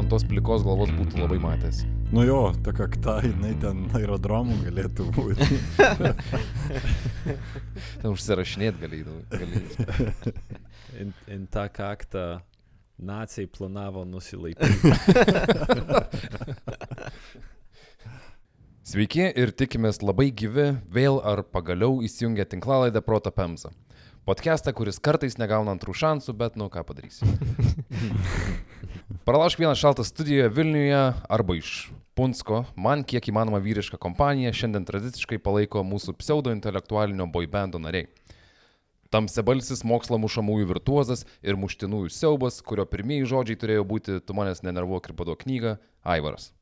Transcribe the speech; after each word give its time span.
ant 0.00 0.08
tos 0.12 0.24
plikos 0.24 0.62
galvos 0.64 0.90
būtų 0.96 1.20
labai 1.20 1.38
matęs. 1.42 1.82
Nu 2.10 2.24
jo, 2.26 2.52
ta 2.64 2.72
kakta, 2.74 3.20
jinai 3.22 3.54
ten 3.60 3.90
aerodromų 3.94 4.56
galėtų 4.64 5.04
būti. 5.14 5.46
Ten 8.00 8.08
užsirašinėt 8.10 8.74
galėdavai. 8.80 9.22
galėdavai. 9.30 10.32
In, 11.04 11.12
tą 11.52 11.64
kaktą 11.70 12.40
nacijai 12.98 13.46
planavo 13.52 14.04
nusilaikyti. 14.08 14.90
Sveiki 18.90 19.22
ir 19.38 19.52
tikimės 19.54 20.02
labai 20.02 20.32
gyvi, 20.34 20.82
vėl 20.90 21.22
ar 21.22 21.46
pagaliau 21.46 22.02
įsijungia 22.02 22.42
tinklalaidę 22.50 22.98
Proto 23.06 23.30
Pemza. 23.30 23.70
Podcastą, 24.30 24.70
kuris 24.78 25.00
kartais 25.02 25.34
negauna 25.40 25.72
antrų 25.74 25.90
šansų, 25.98 26.32
bet 26.38 26.54
nu 26.54 26.68
ką 26.70 26.84
padarysi. 26.86 27.26
Pralašk 29.26 29.58
vieną 29.58 29.72
šaltą 29.74 30.04
studijoje 30.06 30.52
Vilniuje 30.54 31.00
arba 31.26 31.56
iš 31.58 31.88
Punsko, 32.14 32.60
man 32.78 33.02
kiek 33.02 33.26
įmanoma 33.32 33.58
vyriška 33.64 33.98
kompanija 33.98 34.52
šiandien 34.54 34.86
tradiciškai 34.86 35.40
palaiko 35.42 35.82
mūsų 35.82 36.14
pseudo-intelektualinio 36.20 37.26
boybando 37.26 37.80
nariai. 37.82 38.06
Tamsebalsis 39.10 39.82
mokslo 39.82 40.20
mušamųjų 40.22 40.68
virtuozas 40.76 41.26
ir 41.42 41.58
muštinųjų 41.58 42.14
siaubas, 42.14 42.60
kurio 42.62 42.86
pirmieji 42.86 43.26
žodžiai 43.32 43.58
turėjo 43.64 43.88
būti 43.96 44.20
Tu 44.22 44.38
manęs 44.38 44.62
nenervuok 44.62 45.10
ir 45.10 45.16
pado 45.18 45.34
knyga- 45.42 45.80
Aivaras. 46.14 46.52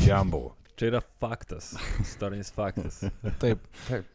Džambu. 0.00 0.46
Čia 0.80 0.94
yra 0.94 1.04
faktas, 1.20 1.74
istorinis 2.00 2.48
faktas. 2.56 3.02
Taip. 3.44 3.68
Taip. 3.84 4.08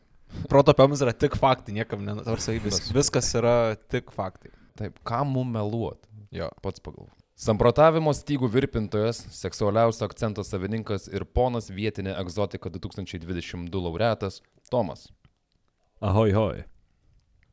Protopėms 0.51 1.01
yra 1.03 1.13
tik 1.15 1.37
faktai, 1.39 1.75
niekam 1.79 2.03
nenatarsi, 2.05 2.57
vis, 2.63 2.81
viskas 2.93 3.29
yra 3.37 3.75
tik 3.91 4.11
faktai. 4.15 4.51
Taip, 4.77 4.99
kam 5.07 5.31
mum 5.33 5.49
meluot? 5.55 6.03
Jo. 6.35 6.49
Pats 6.61 6.83
pagalvo. 6.83 7.09
Samprotavimo 7.37 8.09
stygų 8.17 8.47
virpintojas, 8.49 9.19
seksualiausio 9.37 10.07
akcento 10.07 10.41
savininkas 10.45 11.05
ir 11.11 11.25
ponas 11.25 11.69
vietinė 11.69 12.15
egzotika 12.17 12.71
2022 12.73 13.81
laureatas 13.83 14.41
Tomas. 14.73 15.07
Ahoj, 16.01 16.33
hoj. 16.33 16.63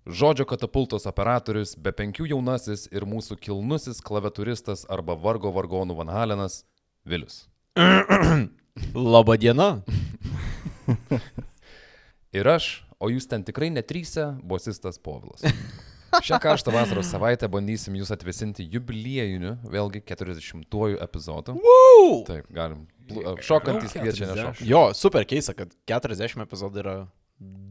Žodžio 0.04 0.44
katapultos 0.48 1.04
operatorius, 1.08 1.74
be 1.80 1.92
penkių 1.96 2.30
jaunasis 2.32 2.86
ir 2.92 3.06
mūsų 3.08 3.38
kilnusis 3.40 4.02
klaviaturistas 4.04 4.84
arba 4.92 5.16
vargo 5.16 5.52
vargonų 5.52 5.96
Van 6.00 6.12
Halenas 6.12 6.62
Vilius. 7.08 7.46
Labą 8.94 9.36
dieną. 9.40 9.70
Ir 12.34 12.48
aš, 12.50 12.82
o 12.98 13.06
jūs 13.12 13.28
ten 13.30 13.44
tikrai 13.46 13.68
netrysia, 13.70 14.32
bosistas 14.42 14.98
Povilas. 14.98 15.44
Šią 16.24 16.38
karštą 16.42 16.72
vasaros 16.74 17.08
savaitę 17.10 17.46
bandysim 17.50 17.94
jūs 17.98 18.10
atvesinti 18.14 18.66
jubiliejiniu, 18.70 19.56
vėlgi 19.70 20.02
40-ųjų 20.06 20.98
epizodu. 21.02 21.54
Woo! 21.62 22.20
Taip, 22.26 22.46
galim. 22.54 22.84
Šokantys 23.42 23.94
kviečia 23.94 24.30
nešok. 24.30 24.62
Jo, 24.66 24.82
super 24.98 25.26
keista, 25.30 25.54
kad 25.58 25.74
40 25.90 26.42
epizodų 26.46 26.82
yra 26.82 26.96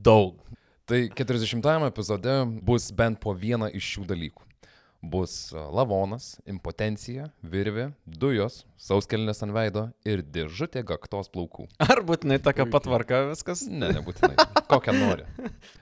daug. 0.04 0.40
Tai 0.88 1.00
40-ame 1.16 1.88
epizode 1.92 2.40
bus 2.64 2.90
bent 2.96 3.20
po 3.24 3.36
vieną 3.36 3.72
iš 3.72 3.94
šių 3.96 4.08
dalykų. 4.12 4.48
Bus 5.04 5.52
a, 5.52 5.66
lavonas, 5.68 6.38
impotencija, 6.48 7.26
virvė, 7.44 7.90
dujos, 8.08 8.62
sauskelnės 8.80 9.44
ant 9.44 9.52
veido 9.52 9.82
ir 10.08 10.22
dėžutė 10.24 10.86
gaktos 10.88 11.28
plaukų. 11.34 11.66
Ar 11.84 12.00
būtinai 12.08 12.38
tokia 12.40 12.64
patvarka 12.72 13.20
viskas? 13.34 13.66
Ne, 13.68 13.90
nebūtinai. 13.98 14.38
Kokią 14.72 14.96
nori. 14.96 15.28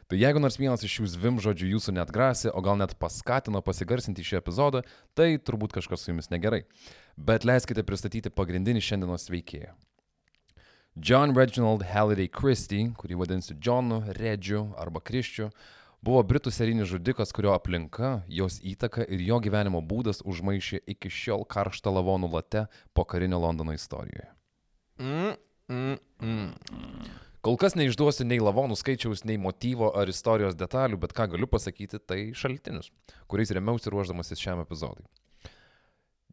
Tai 0.09 0.17
jeigu 0.17 0.41
nors 0.41 0.57
vienas 0.57 0.81
iš 0.87 0.97
šių 0.97 1.11
zvim 1.13 1.37
žodžių 1.43 1.69
jūsų 1.75 1.93
net 1.99 2.09
grasi, 2.15 2.49
o 2.49 2.65
gal 2.65 2.81
net 2.81 2.97
paskatino 2.97 3.61
pasigarsinti 3.61 4.25
šį 4.25 4.39
epizodą, 4.41 4.81
tai 5.13 5.35
turbūt 5.37 5.77
kažkas 5.77 6.01
su 6.01 6.09
jumis 6.09 6.33
negerai. 6.33 6.63
Bet 7.13 7.45
leiskite 7.45 7.85
pristatyti 7.85 8.33
pagrindinį 8.33 8.81
šiandienos 8.89 9.29
veikėją. 9.29 9.77
John 10.97 11.37
Reginald 11.37 11.85
Halliday 11.87 12.27
Christie, 12.27 12.89
kurį 12.99 13.21
vadinsiu 13.21 13.55
Johnu, 13.63 14.01
Redžiu 14.17 14.65
arba 14.81 14.99
Kriščiu, 14.99 15.47
buvo 16.05 16.21
britų 16.25 16.51
serijinis 16.53 16.89
žudikas, 16.91 17.33
kurio 17.35 17.53
aplinka, 17.55 18.21
jos 18.29 18.59
įtaka 18.65 19.05
ir 19.07 19.23
jo 19.25 19.39
gyvenimo 19.43 19.81
būdas 19.85 20.23
užmaišė 20.25 20.81
iki 20.95 21.11
šiol 21.13 21.45
karštą 21.49 21.93
lavonų 21.97 22.31
late 22.35 22.65
po 22.93 23.05
karinio 23.05 23.41
Londono 23.41 23.75
istorijoje. 23.77 24.29
Mm, 25.01 25.35
mm, 25.69 25.97
mm. 26.21 27.11
Kol 27.41 27.57
kas 27.57 27.73
neišduosiu 27.73 28.27
nei 28.29 28.37
lavonų 28.37 28.75
skaičiaus, 28.77 29.23
nei 29.25 29.39
motyvo 29.41 29.89
ar 29.97 30.09
istorijos 30.09 30.53
detalių, 30.57 30.99
bet 31.01 31.15
ką 31.17 31.25
galiu 31.31 31.49
pasakyti, 31.49 31.97
tai 31.97 32.19
šaltinius, 32.37 32.91
kuriais 33.25 33.53
remiausi 33.57 33.89
ruoždamasis 33.89 34.41
šiam 34.43 34.61
epizodui. 34.61 35.07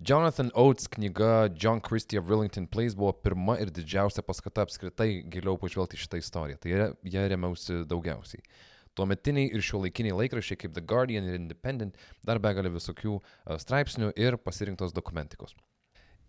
Jonathan 0.05 0.51
Oates 0.55 0.87
knyga 0.87 1.49
John 1.57 1.81
Christie 1.81 2.19
of 2.21 2.29
Rillington 2.29 2.67
Place 2.67 2.95
buvo 2.95 3.13
pirma 3.13 3.57
ir 3.59 3.73
didžiausia 3.75 4.23
paskata 4.23 4.63
apskritai 4.63 5.25
giliau 5.33 5.57
pažvelgti 5.59 5.99
šitą 5.99 6.21
istoriją. 6.21 6.61
Tai 6.63 6.77
jie 7.03 7.25
remiausi 7.33 7.81
daugiausiai. 7.89 8.45
Tuometiniai 8.99 9.49
ir 9.55 9.63
šiuolaikiniai 9.65 10.17
laikraščiai 10.25 10.59
kaip 10.65 10.75
The 10.77 10.83
Guardian 10.91 11.27
ir 11.31 11.39
Independent 11.39 11.97
dar 12.27 12.41
begalė 12.43 12.73
visokių 12.75 13.17
a, 13.23 13.57
straipsnių 13.63 14.13
ir 14.19 14.37
pasirinktos 14.43 14.95
dokumentikos. 14.97 15.55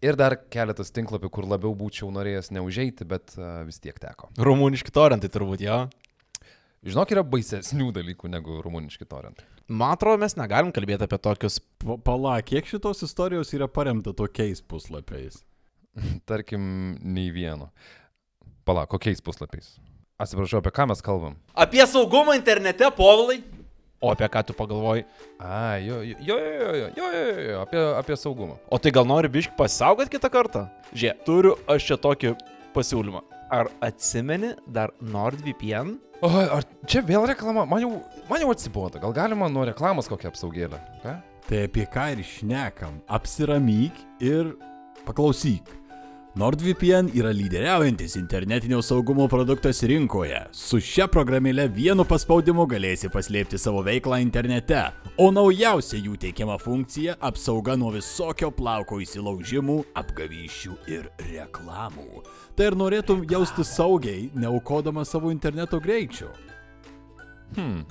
Ir 0.05 0.15
dar 0.15 0.37
keletas 0.53 0.93
tinklapių, 0.95 1.27
kur 1.33 1.43
labiau 1.49 1.73
būčiau 1.75 2.07
norėjęs 2.15 2.53
neužeiti, 2.55 3.03
bet 3.09 3.33
a, 3.35 3.65
vis 3.67 3.81
tiek 3.83 3.97
teko. 3.99 4.29
Rumuniški 4.39 4.93
torentai 4.95 5.27
turbūt, 5.33 5.65
jo. 5.65 5.81
Žinok, 6.87 7.11
yra 7.11 7.25
baisesnių 7.27 7.89
dalykų 7.97 8.29
negu 8.31 8.61
rumuniški 8.63 9.03
torentai. 9.11 9.43
Man 9.67 9.97
atrodo, 9.97 10.21
mes 10.21 10.37
negalim 10.39 10.71
kalbėti 10.73 11.03
apie 11.09 11.17
tokius. 11.19 11.57
Pa- 11.83 11.97
Pala, 12.07 12.37
kiek 12.47 12.69
šitos 12.69 13.03
istorijos 13.03 13.51
yra 13.57 13.67
paremta 13.67 14.13
tokiais 14.15 14.61
puslapiais? 14.63 15.41
Tarkim, 16.29 16.63
nei 17.03 17.27
vieno. 17.35 17.67
Pala, 18.63 18.85
kokiais 18.87 19.19
puslapiais? 19.25 19.73
Atsiprašau, 20.19 20.59
apie 20.59 20.71
ką 20.75 20.89
mes 20.91 20.99
kalbam? 20.99 21.37
Apie 21.55 21.79
saugumą 21.87 22.33
internete, 22.35 22.89
povilai. 22.91 23.37
O 24.03 24.11
apie 24.11 24.27
ką 24.27 24.41
tu 24.49 24.55
pagalvoji? 24.55 25.05
A, 25.39 25.77
jo, 25.79 26.01
jo, 26.03 26.17
jo, 26.19 26.35
jo, 26.35 26.49
jo, 26.59 26.73
jo, 26.75 26.89
jo, 26.97 27.07
jo, 27.13 27.45
jo 27.51 27.61
apie, 27.63 27.79
apie 28.01 28.17
saugumą. 28.19 28.57
O 28.67 28.79
tai 28.83 28.91
gal 28.91 29.07
nori 29.07 29.31
biški 29.31 29.55
pasisaugot 29.55 30.11
kitą 30.11 30.27
kartą? 30.33 30.65
Žiūrėk, 30.91 31.23
turiu 31.23 31.55
aš 31.71 31.87
čia 31.87 31.99
tokį 32.03 32.33
pasiūlymą. 32.75 33.23
Ar 33.47 33.71
atsimeni 33.83 34.51
dar 34.67 34.91
NordVPN? 34.99 35.95
O, 36.19 36.27
ar 36.27 36.67
čia 36.83 36.99
vėl 37.07 37.23
reklama? 37.31 37.63
Man 37.63 37.87
jau, 37.87 37.95
man 38.27 38.43
jau 38.43 38.51
atsibodo. 38.51 38.99
Gal 38.99 39.15
galima 39.15 39.47
nuo 39.47 39.63
reklamos 39.71 40.11
kokią 40.11 40.33
apsaugėlę? 40.33 40.83
Ką? 41.05 41.15
Tai 41.47 41.65
apie 41.65 41.87
ką 41.87 42.09
ir 42.17 42.27
šnekam. 42.27 42.99
Apsiramyk 43.07 44.03
ir 44.19 44.51
paklausyk. 45.07 45.78
NordVPN 46.39 47.09
yra 47.19 47.33
lyderiaujantis 47.35 48.15
internetinio 48.15 48.81
saugumo 48.81 49.27
produktas 49.27 49.81
rinkoje. 49.83 50.37
Su 50.55 50.77
šia 50.79 51.09
programėle 51.11 51.65
vienu 51.75 52.05
paspaudimu 52.07 52.63
galėsi 52.71 53.09
paslėpti 53.11 53.59
savo 53.59 53.81
veiklą 53.83 54.21
internete. 54.23 54.85
O 55.19 55.33
naujausia 55.35 55.99
jų 55.99 56.15
teikiama 56.23 56.55
funkcija- 56.61 57.17
apsauga 57.29 57.75
nuo 57.75 57.91
visokio 57.91 58.53
plauko 58.55 59.01
įsilaužimų, 59.03 59.83
apgavyščių 59.99 60.77
ir 60.87 61.11
reklamų. 61.33 62.23
Tai 62.55 62.65
ir 62.71 62.75
norėtum 62.75 63.27
jausti 63.29 63.65
saugiai, 63.67 64.29
neaukodama 64.33 65.05
savo 65.05 65.31
interneto 65.31 65.79
greičio. 65.79 66.31
Hmm. 67.55 67.83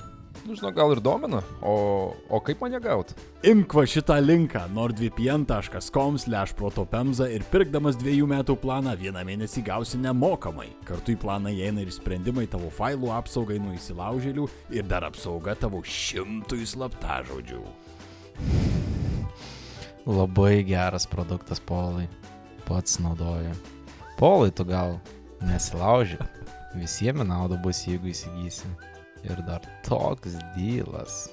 Nu, 0.45 0.55
žinau, 0.55 0.71
gal 0.73 0.91
ir 0.95 1.01
domina. 1.03 1.43
O, 1.61 2.13
o 2.29 2.39
kaip 2.43 2.61
man 2.63 2.73
ją 2.73 2.79
gauti? 2.83 3.13
Imk 3.49 3.73
va 3.75 3.83
šitą 3.87 4.19
linką 4.23 4.61
nordvpn.com/protopemza 4.75 7.25
ir 7.33 7.43
pirkdamas 7.51 7.95
dviejų 7.99 8.25
metų 8.31 8.53
planą 8.61 8.93
vieną 8.99 9.21
mėnesį 9.27 9.61
gausi 9.67 9.97
nemokamai. 10.01 10.69
Kartu 10.87 11.09
į 11.13 11.17
planą 11.21 11.49
įeina 11.53 11.79
ir 11.83 11.91
sprendimai 11.93 12.47
tavo 12.51 12.69
failų 12.73 13.09
apsaugai 13.19 13.57
nuo 13.61 13.73
įsilaužėlių 13.75 14.45
ir 14.79 14.83
dar 14.89 15.03
apsauga 15.09 15.53
tavo 15.59 15.79
šimtui 15.83 16.63
slaptažodžių. 16.69 17.63
Labai 20.09 20.55
geras 20.63 21.05
produktas, 21.09 21.59
Polai. 21.59 22.07
Pats 22.65 22.99
naudoju. 23.03 23.53
Polai, 24.17 24.51
tu 24.55 24.63
gal 24.65 24.99
nesilauži. 25.45 26.17
Visiems 26.77 27.27
nauda 27.27 27.55
bus, 27.61 27.87
jeigu 27.87 28.07
įsigysi. 28.13 28.65
Ir 29.23 29.41
dar 29.47 29.61
toks 29.87 30.35
dylas. 30.55 31.29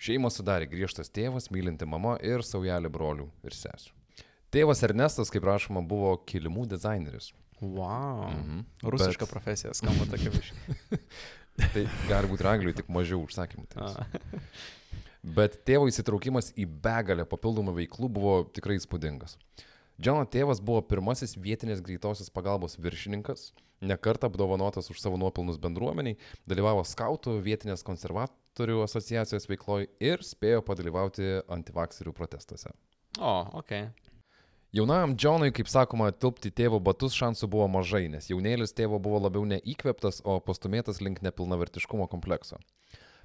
Šeimą 0.02 0.30
sudarė 0.34 0.70
griežtas 0.70 1.10
tėvas, 1.10 1.50
mylinti 1.54 1.86
mama 1.90 2.16
ir 2.22 2.44
saujelė 2.46 2.90
brolių 2.94 3.28
ir 3.46 3.56
sesijų. 3.58 3.94
Tėvas 4.54 4.80
Ernestas, 4.86 5.30
kaip 5.34 5.44
rašoma, 5.44 5.82
buvo 5.84 6.14
kilimų 6.30 6.68
dizaineris. 6.72 7.34
Wow. 7.60 8.30
Mhm. 8.30 8.62
Rusiška 8.86 9.26
Bet- 9.26 9.32
profesija, 9.34 9.74
skamba 9.76 10.06
tokia 10.10 10.32
viška. 10.32 11.00
Tai 11.74 11.84
gali 12.08 12.30
būti 12.30 12.46
angliui 12.46 12.76
tik 12.78 12.90
mažiau 12.94 13.24
užsakymų. 13.26 13.66
Tai 13.74 14.06
Bet 15.28 15.58
tėvo 15.68 15.90
įsitraukimas 15.90 16.54
į 16.56 16.68
begalę 16.86 17.26
papildomų 17.28 17.74
veiklų 17.82 18.08
buvo 18.14 18.36
tikrai 18.56 18.78
įspūdingas. 18.80 19.36
Džono 19.98 20.28
tėvas 20.30 20.60
buvo 20.62 20.84
pirmasis 20.86 21.32
vietinės 21.42 21.80
greitosios 21.82 22.30
pagalbos 22.30 22.76
viršininkas, 22.78 23.48
nekartą 23.82 24.30
apdovanotas 24.30 24.92
už 24.94 25.00
savo 25.02 25.18
nuopelnus 25.18 25.58
bendruomeniai, 25.62 26.20
dalyvavo 26.46 26.84
skautų 26.86 27.40
vietinės 27.42 27.82
konservatorių 27.88 28.84
asociacijos 28.86 29.50
veikloje 29.50 29.90
ir 29.98 30.22
spėjo 30.22 30.62
padalyvauti 30.68 31.40
antivakserių 31.50 32.14
protestuose. 32.14 32.76
O, 33.18 33.34
ok. 33.58 33.74
Jaunajam 34.78 35.16
Džonui, 35.18 35.50
kaip 35.58 35.70
sakoma, 35.72 36.12
tilpti 36.14 36.54
tėvo 36.54 36.78
batus 36.84 37.18
šansų 37.18 37.50
buvo 37.50 37.66
mažai, 37.80 38.06
nes 38.14 38.30
jaunėlis 38.30 38.78
tėvo 38.78 39.02
buvo 39.02 39.24
labiau 39.26 39.48
neįkveptas, 39.50 40.22
o 40.30 40.38
pastumėtas 40.46 41.02
link 41.02 41.24
nepilnavertiškumo 41.26 42.06
komplekso. 42.12 42.62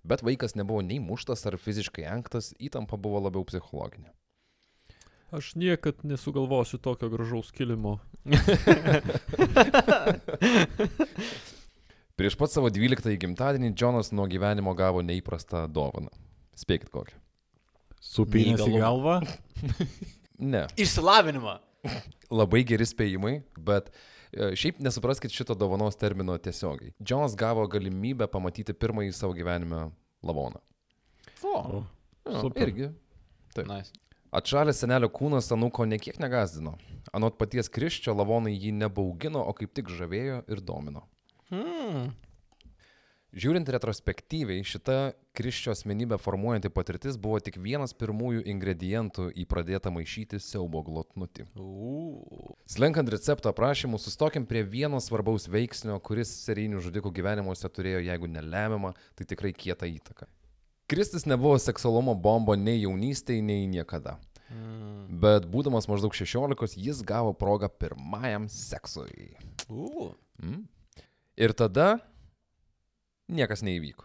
Bet 0.09 0.25
vaikas 0.25 0.57
nebuvo 0.57 0.81
nei 0.81 1.03
muštas 1.05 1.45
ar 1.51 1.61
fiziškai 1.61 2.09
enktas, 2.17 2.55
įtampa 2.57 2.97
buvo 2.97 3.21
labiau 3.27 3.45
psichologinė. 3.45 4.15
Aš 5.33 5.55
niekad 5.57 5.95
nesugalvosiu 6.05 6.79
tokio 6.79 7.09
gražaus 7.09 7.51
kilimo. 7.51 7.99
Prieš 12.17 12.37
pat 12.37 12.53
savo 12.53 12.69
12 12.69 13.17
gimtadienį 13.17 13.71
Džonas 13.73 14.13
nuo 14.13 14.27
gyvenimo 14.29 14.75
gavo 14.77 15.01
neįprastą 15.03 15.65
dovaną. 15.73 16.13
Spėkit 16.61 16.93
kokią. 16.93 17.17
Supinės 18.03 18.61
į 18.67 18.77
galvą. 18.83 19.21
Ne, 20.43 20.65
Išsilavinimą. 20.81 21.53
labai 22.41 22.65
geri 22.67 22.83
spėjimai, 22.89 23.35
bet 23.63 23.93
e, 24.35 24.49
šiaip 24.59 24.81
nesupraskit 24.83 25.31
šito 25.31 25.55
dovanos 25.55 25.95
termino 26.01 26.35
tiesiogiai. 26.43 26.91
Džonas 26.99 27.37
gavo 27.39 27.63
galimybę 27.71 28.27
pamatyti 28.33 28.75
pirmąjį 28.75 29.13
savo 29.15 29.37
gyvenime 29.39 29.85
lavoną. 30.27 30.59
O, 31.47 31.85
Jo, 32.27 32.41
Super. 32.41 32.69
irgi. 32.69 32.89
Taip. 33.55 33.67
nice. 33.71 33.95
Atšalęs 34.33 34.79
senelio 34.81 35.11
kūnas 35.13 35.51
anuko 35.53 35.85
nekiek 35.85 36.17
negazdino. 36.23 36.79
Anot 37.13 37.37
paties 37.37 37.69
Kriščio 37.69 38.15
lavonai 38.17 38.55
jį 38.57 38.71
nebaugino, 38.79 39.43
o 39.45 39.53
kaip 39.53 39.75
tik 39.77 39.93
žavėjo 39.93 40.39
ir 40.49 40.63
domino. 40.65 41.05
Hmm. 41.51 42.15
Žiūrint 43.33 43.69
retrospektyviai, 43.73 44.65
šita 44.65 44.97
Kriščio 45.37 45.75
asmenybę 45.75 46.17
formuojanti 46.21 46.73
patirtis 46.73 47.21
buvo 47.21 47.39
tik 47.45 47.59
vienas 47.61 47.93
pirmųjų 47.97 48.47
ingredientų 48.55 49.31
į 49.37 49.47
pradėtą 49.53 49.93
maišyti 49.93 50.41
siaubo 50.41 50.81
glotnutį. 50.85 51.51
Uuu. 51.61 52.57
Slenkant 52.73 53.13
recepto 53.13 53.53
aprašymų, 53.53 54.01
sustokim 54.01 54.49
prie 54.49 54.65
vieno 54.65 55.01
svarbaus 55.01 55.49
veiksnio, 55.53 55.97
kuris 56.05 56.33
serijinių 56.47 56.81
žudikų 56.85 57.13
gyvenimuose 57.21 57.69
turėjo, 57.69 58.05
jeigu 58.09 58.33
nelemiamą, 58.33 58.97
tai 59.17 59.29
tikrai 59.29 59.53
kietą 59.57 59.93
įtaką. 59.93 60.29
Kristis 60.93 61.25
nebuvo 61.25 61.57
seksualumo 61.57 62.13
bombo 62.13 62.53
nei 62.53 62.83
jaunystėje, 62.83 63.41
nei 63.41 63.63
niekada. 63.65 64.19
Mm. 64.53 65.07
Bet 65.23 65.47
būdamas 65.49 65.87
maždaug 65.89 66.13
16, 66.13 66.75
jis 66.77 67.01
gavo 67.09 67.31
progą 67.33 67.71
pirmajam 67.73 68.45
seksui. 68.53 69.31
Uuu. 69.73 70.11
Mm. 70.43 70.67
Ir 71.41 71.57
tada 71.57 71.87
niekas 73.25 73.65
neįvyko. 73.65 74.05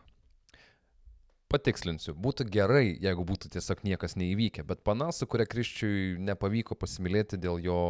Patikslinsiu, 1.52 2.16
būtų 2.16 2.48
gerai, 2.56 2.96
jeigu 3.04 3.28
būtų 3.28 3.52
tiesiog 3.52 3.84
niekas 3.84 4.16
neįvykę, 4.16 4.64
bet 4.72 4.88
pana, 4.88 5.12
su 5.12 5.28
kuria 5.28 5.44
Kriščiui 5.44 6.16
nepavyko 6.24 6.80
pasimylėti 6.80 7.36
dėl 7.36 7.60
jo 7.68 7.82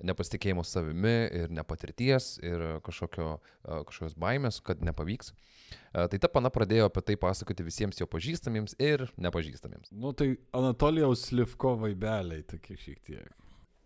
nepasitikėjimo 0.00 0.64
savimi 0.64 1.18
ir 1.36 1.52
nepatirties 1.52 2.38
ir 2.40 2.68
kažkokio, 2.88 3.42
kažkokios 3.68 4.16
baimės, 4.16 4.64
kad 4.64 4.80
nepavyks. 4.80 5.34
A, 5.36 5.57
Tai 5.92 6.18
ta 6.20 6.28
pana 6.30 6.50
pradėjo 6.52 6.86
apie 6.90 7.02
tai 7.10 7.16
pasakoti 7.20 7.64
visiems 7.66 7.98
jo 8.00 8.06
pažįstamiems 8.10 8.76
ir 8.78 9.06
nepažįstamiems. 9.18 9.90
Nu 9.92 10.12
tai 10.16 10.34
Anatolijaus 10.56 11.28
Livko 11.34 11.74
vaibeliai 11.80 12.44
tokie 12.46 12.76
šiek 12.78 13.00
tiek. 13.08 13.28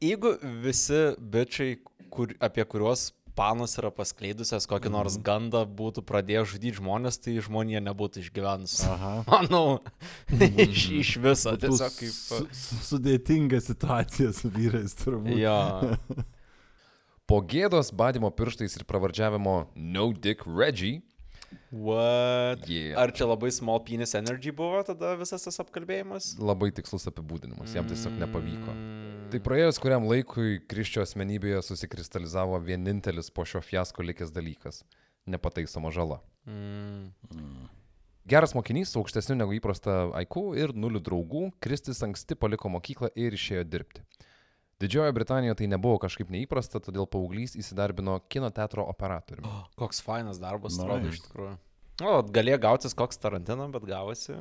Jeigu 0.02 0.34
visi 0.64 1.02
bičiai, 1.18 1.76
kur, 2.10 2.32
apie 2.42 2.64
kuriuos 2.66 3.12
panos 3.38 3.78
yra 3.80 3.88
paskleidusios 3.94 4.66
kokį 4.68 4.90
nors 4.92 5.14
gandą, 5.24 5.62
būtų 5.64 6.02
pradėję 6.04 6.42
žudyti 6.50 6.74
žmonės, 6.82 7.16
tai 7.22 7.38
žmonija 7.40 7.80
nebūtų 7.86 8.20
išgyvenusi. 8.26 8.82
Aha. 8.92 9.12
Manau, 9.30 9.78
iš, 10.36 10.82
iš 10.98 11.12
viso 11.22 11.54
tiesiog 11.56 11.94
kaip... 11.96 12.12
su- 12.12 12.82
Sudėtinga 12.90 13.62
situacija 13.64 14.34
su 14.36 14.50
vyrais 14.52 14.92
turbūt. 15.00 15.32
Jo. 15.40 15.56
Po 17.30 17.38
gėdos, 17.48 17.92
badimo 17.94 18.28
pirštais 18.34 18.74
ir 18.76 18.84
pravardžiavimo 18.84 19.54
No 19.78 20.10
Dick 20.12 20.42
Reggie, 20.44 20.98
What? 21.72 22.68
Yeah. 22.68 22.98
Ar 23.00 23.12
čia 23.16 23.26
labai 23.30 23.50
small 23.54 23.80
penis 23.86 24.14
energy 24.18 24.52
buvo 24.54 24.82
tada 24.86 25.14
visas 25.20 25.44
tas 25.46 25.60
apkalbėjimas? 25.62 26.34
labai 26.40 26.70
tikslus 26.76 27.08
apibūdinimas, 27.10 27.74
jam 27.76 27.88
tiesiog 27.88 28.18
nepavyko. 28.20 28.72
Mm. 28.74 29.12
Tai 29.32 29.40
praėjus 29.40 29.78
kuriam 29.80 30.04
laikui 30.04 30.58
Kriščio 30.68 31.00
asmenybėje 31.06 31.62
susikristalizavo 31.64 32.58
vienintelis 32.60 33.32
po 33.32 33.46
šio 33.48 33.62
fiasko 33.64 34.04
likęs 34.04 34.34
dalykas- 34.34 34.82
nepataisoma 35.32 35.92
žala. 35.94 36.20
Mm. 36.44 37.12
Geras 38.28 38.52
mokinys 38.54 38.92
su 38.92 39.00
aukštesniu 39.00 39.34
negu 39.34 39.56
įprasta 39.56 40.12
IQ 40.20 40.54
ir 40.54 40.74
nuliu 40.74 41.00
draugų, 41.02 41.50
Kristis 41.58 42.02
anksti 42.06 42.36
paliko 42.38 42.68
mokyklą 42.70 43.10
ir 43.16 43.34
išėjo 43.34 43.64
dirbti. 43.66 44.04
Didžiojoje 44.82 45.14
Britanijoje 45.14 45.54
tai 45.62 45.68
nebuvo 45.70 46.00
kažkaip 46.02 46.30
neįprasta, 46.34 46.80
todėl 46.82 47.06
paauglys 47.06 47.54
įsidarbino 47.60 48.16
kino 48.32 48.48
teatro 48.50 48.82
operatoriumi. 48.90 49.46
Koks 49.78 50.02
fainas 50.02 50.40
darbas, 50.42 50.74
Nice. 50.74 50.82
atrodo, 50.82 51.12
iš 51.14 51.20
tikrųjų. 51.28 51.52
O, 52.02 52.16
galėjo 52.34 52.58
gautis 52.64 52.96
koks 52.98 53.20
Tarantino, 53.22 53.68
bet 53.70 53.84
gavosi. 53.86 54.34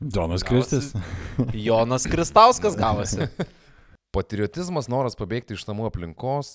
Gavosi- 0.00 0.46
Kristis. 0.48 0.92
Jonas 1.52 2.06
Kristauskas 2.08 2.76
gavosi. 2.78 3.26
Patriotizmas, 4.16 4.88
noras 4.88 5.16
pabėgti 5.18 5.52
iš 5.58 5.66
namų 5.68 5.90
aplinkos, 5.90 6.54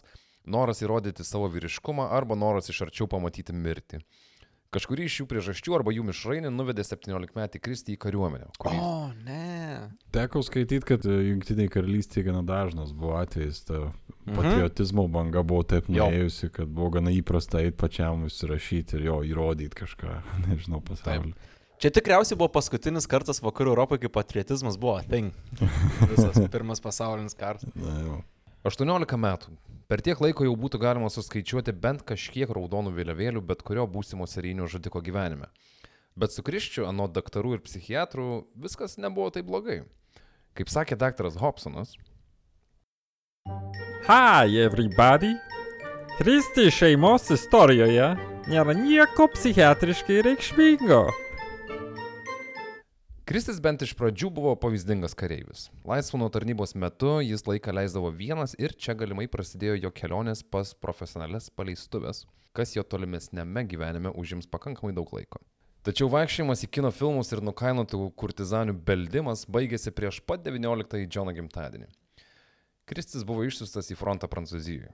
noras 0.50 0.82
įrodyti 0.82 1.26
savo 1.28 1.46
vyriškumą 1.54 2.08
arba 2.18 2.36
noras 2.40 2.70
iš 2.72 2.82
arčiau 2.88 3.06
pamatyti 3.12 3.54
mirtį. 3.54 4.00
Kažkuri 4.74 5.06
iš 5.06 5.20
šių 5.20 5.26
priežasčių 5.30 5.76
arba 5.78 5.94
jų 5.94 6.04
mišrainė 6.08 6.50
nuvedė 6.54 6.82
17 6.88 7.36
metį 7.38 7.62
Kristį 7.62 7.96
į 7.96 8.00
kariuomenę. 8.08 8.48
kurį- 8.58 8.80
O, 8.82 9.12
ne. 9.26 9.92
Teko 10.12 10.42
skaityti, 10.44 10.82
kad 10.90 11.06
e, 11.06 11.20
Junktiniai 11.30 11.70
karalystėje 11.70 12.26
gana 12.32 12.42
dažnas 12.44 12.92
buvo 12.94 13.16
atvejis, 13.22 13.64
ta 13.70 13.92
Mhm. 14.26 14.36
patriotizmo 14.40 15.08
banga 15.12 15.44
buvo 15.44 15.64
taip 15.68 15.88
nuėjusi, 15.92 16.50
kad 16.52 16.68
buvo 16.68 16.90
gana 16.98 17.12
įprasta 17.12 17.60
eiti 17.62 17.78
pačiam 17.78 18.24
užsirašyti 18.26 18.96
ir 18.96 19.06
jo 19.12 19.18
įrodyti 19.28 19.76
kažką, 19.76 20.22
nežinau, 20.48 20.82
pasaulyje. 20.82 21.34
Čia 21.84 21.90
tikriausiai 21.92 22.38
buvo 22.40 22.48
paskutinis 22.54 23.06
kartas 23.12 23.42
vakarų 23.44 23.74
Europoje, 23.76 24.00
kai 24.06 24.10
patriotizmas 24.16 24.78
buvo 24.80 25.02
thing. 25.10 25.34
Visas 26.12 26.40
pirmas 26.50 26.80
pasaulinis 26.80 27.36
karas. 27.36 27.66
Na, 27.76 27.98
jau. 28.06 28.22
18 28.64 29.18
metų. 29.20 29.58
Per 29.92 30.00
tiek 30.00 30.20
laiko 30.24 30.46
jau 30.48 30.54
būtų 30.56 30.80
galima 30.80 31.10
suskaičiuoti 31.12 31.74
bent 31.76 32.06
kažkiek 32.08 32.48
raudonų 32.48 32.94
vėliavėlių 32.96 33.42
bet 33.44 33.64
kurio 33.68 33.84
būsimo 33.92 34.24
serijinio 34.24 34.70
žudiko 34.72 35.02
gyvenime. 35.04 35.50
Bet 36.16 36.32
su 36.32 36.46
Kriščiu, 36.46 36.86
anot 36.88 37.12
daktarų 37.12 37.58
ir 37.58 37.64
psichiatrų, 37.66 38.46
viskas 38.56 38.96
nebuvo 39.02 39.34
taip 39.36 39.50
blogai. 39.50 39.82
Kaip 40.56 40.72
sakė 40.72 40.96
daktaras 40.96 41.36
Hobsonas, 41.42 41.98
Hi 44.08 44.48
everybody! 44.64 45.34
Kristi 46.16 46.70
šeimos 46.72 47.28
istorijoje 47.36 48.14
nėra 48.48 48.76
nieko 48.78 49.28
psichiatriškai 49.34 50.22
reikšmingo. 50.30 51.02
Kristis 53.24 53.62
bent 53.64 53.80
iš 53.80 53.94
pradžių 53.96 54.28
buvo 54.36 54.52
pavyzdingas 54.60 55.14
kareivis. 55.16 55.70
Laisvo 55.88 56.18
nuo 56.20 56.28
tarnybos 56.28 56.74
metu 56.76 57.22
jis 57.24 57.46
laiką 57.48 57.72
leisdavo 57.72 58.10
vienas 58.12 58.52
ir 58.60 58.74
čia 58.76 58.98
galimai 59.00 59.30
prasidėjo 59.32 59.78
jo 59.86 59.92
kelionės 59.96 60.42
pas 60.44 60.74
profesionales 60.76 61.48
paleistuvės, 61.56 62.26
kas 62.52 62.76
jo 62.76 62.84
tolimesnėme 62.84 63.64
gyvenime 63.72 64.12
užims 64.20 64.50
pakankamai 64.52 64.92
daug 64.98 65.08
laiko. 65.16 65.40
Tačiau 65.88 66.12
vaikščiojimas 66.12 66.66
į 66.68 66.72
kino 66.76 66.92
filmus 66.92 67.32
ir 67.32 67.40
nukainotų 67.48 68.10
kurtizanių 68.20 68.76
beldimas 68.92 69.48
baigėsi 69.48 69.96
prieš 69.96 70.20
pat 70.28 70.44
19-ąjį 70.44 71.08
Džono 71.08 71.32
gimtadienį. 71.40 71.88
Kristis 72.92 73.24
buvo 73.24 73.48
išsiustas 73.48 73.88
į 73.96 74.02
frontą 74.04 74.28
Prancūzijoje. 74.28 74.92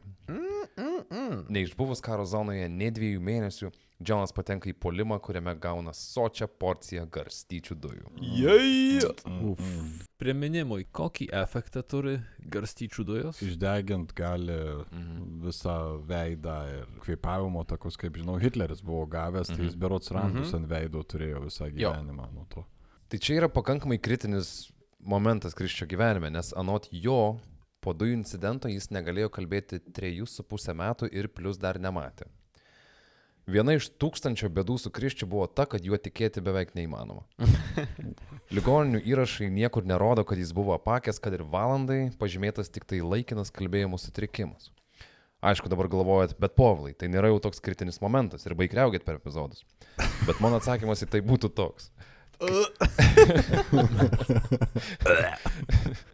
Neišbuvus 1.50 2.02
karo 2.06 2.26
zonoje 2.30 2.70
ne 2.70 2.90
dviejų 2.94 3.22
mėnesių, 3.24 3.72
Džonas 4.00 4.32
patenka 4.32 4.70
į 4.72 4.78
polimą, 4.80 5.18
kuriame 5.20 5.52
gauna 5.60 5.92
sočią 5.92 6.46
porciją 6.48 7.02
garstyčių 7.12 7.76
dujų. 7.84 8.12
Jei. 8.40 9.02
Uf. 9.44 9.60
Priminimui, 10.22 10.86
kokį 10.96 11.28
efektą 11.36 11.84
turi 11.84 12.14
garstyčių 12.54 13.04
dujos? 13.10 13.42
Išdegint 13.44 14.14
gali 14.16 14.56
visą 15.44 15.76
veidą 16.08 16.56
ir 16.78 16.88
kvėpavimo 17.04 17.66
takus, 17.68 18.00
kaip 18.00 18.16
žinau, 18.22 18.38
Hitleris 18.40 18.80
buvo 18.80 19.04
gavęs, 19.12 19.52
tai 19.52 19.68
jis 19.68 19.76
berots 19.80 20.14
randus 20.16 20.56
ant 20.56 20.72
veido 20.72 21.04
turėjo 21.04 21.44
visą 21.50 21.68
Jo. 21.68 21.92
gyvenimą 21.92 22.32
nuo 22.38 22.48
to. 22.56 22.64
Tai 23.12 23.20
čia 23.20 23.36
yra 23.42 23.50
pakankamai 23.52 24.00
kritinis 24.00 24.70
momentas 25.00 25.56
Kriščio 25.58 25.88
gyvenime, 25.92 26.32
nes 26.32 26.54
anot 26.56 26.88
jo, 26.92 27.36
po 27.84 27.94
dujų 27.96 28.18
incidento 28.20 28.70
jis 28.72 28.92
negalėjo 28.92 29.32
kalbėti 29.34 29.80
trejus 29.96 30.36
su 30.38 30.44
pusę 30.44 30.76
metų 30.76 31.10
ir 31.12 31.30
plus 31.32 31.60
dar 31.62 31.80
nematė. 31.80 32.26
Viena 33.50 33.74
iš 33.74 33.88
tūkstančio 33.98 34.46
bėdų 34.54 34.76
su 34.78 34.92
Kriščiu 34.94 35.26
buvo 35.30 35.48
ta, 35.50 35.66
kad 35.66 35.86
juo 35.86 35.98
tikėti 35.98 36.42
beveik 36.46 36.76
neįmanoma. 36.78 37.24
Ligoninių 38.56 39.00
įrašai 39.10 39.50
niekur 39.54 39.88
nerodo, 39.90 40.24
kad 40.28 40.38
jis 40.38 40.52
buvo 40.54 40.76
apakęs, 40.76 41.20
kad 41.24 41.34
ir 41.34 41.44
valandai 41.50 42.12
pažymėtas 42.22 42.70
tik 42.70 42.86
tai 42.90 43.00
laikinas 43.02 43.52
kalbėjimo 43.56 43.98
sutrikimas. 43.98 44.70
Aišku, 45.42 45.70
dabar 45.72 45.88
galvojat, 45.90 46.36
bet 46.38 46.56
povilai, 46.60 46.94
tai 46.94 47.08
nėra 47.10 47.28
jau 47.32 47.40
toks 47.48 47.64
kritinis 47.64 48.02
momentas 48.04 48.46
ir 48.46 48.54
baig 48.60 48.74
reaugėt 48.76 49.08
per 49.08 49.16
epizodus. 49.18 49.64
Bet 50.28 50.44
mano 50.44 50.60
atsakymas 50.60 51.04
į 51.08 51.10
tai 51.16 51.22
būtų 51.26 51.48
toks. 51.58 51.90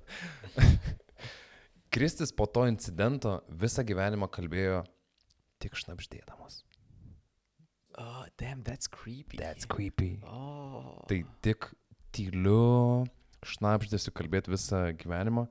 Kristis 1.96 2.34
po 2.36 2.44
to 2.52 2.66
incidento 2.68 3.38
visą 3.48 3.86
gyvenimą 3.88 4.28
kalbėjo 4.28 4.82
tik 5.64 5.78
šnapždėdamas. 5.80 6.66
Oh, 7.96 8.26
damn, 8.36 8.66
that's 8.68 8.92
creepy. 8.92 9.40
That's 9.40 9.64
creepy. 9.64 10.20
Oh. 10.28 11.00
Tai 11.08 11.22
tik 11.40 11.70
tyliu 12.12 13.06
šnapždėsiu 13.48 14.12
kalbėti 14.12 14.52
visą 14.52 14.90
gyvenimą 15.00 15.46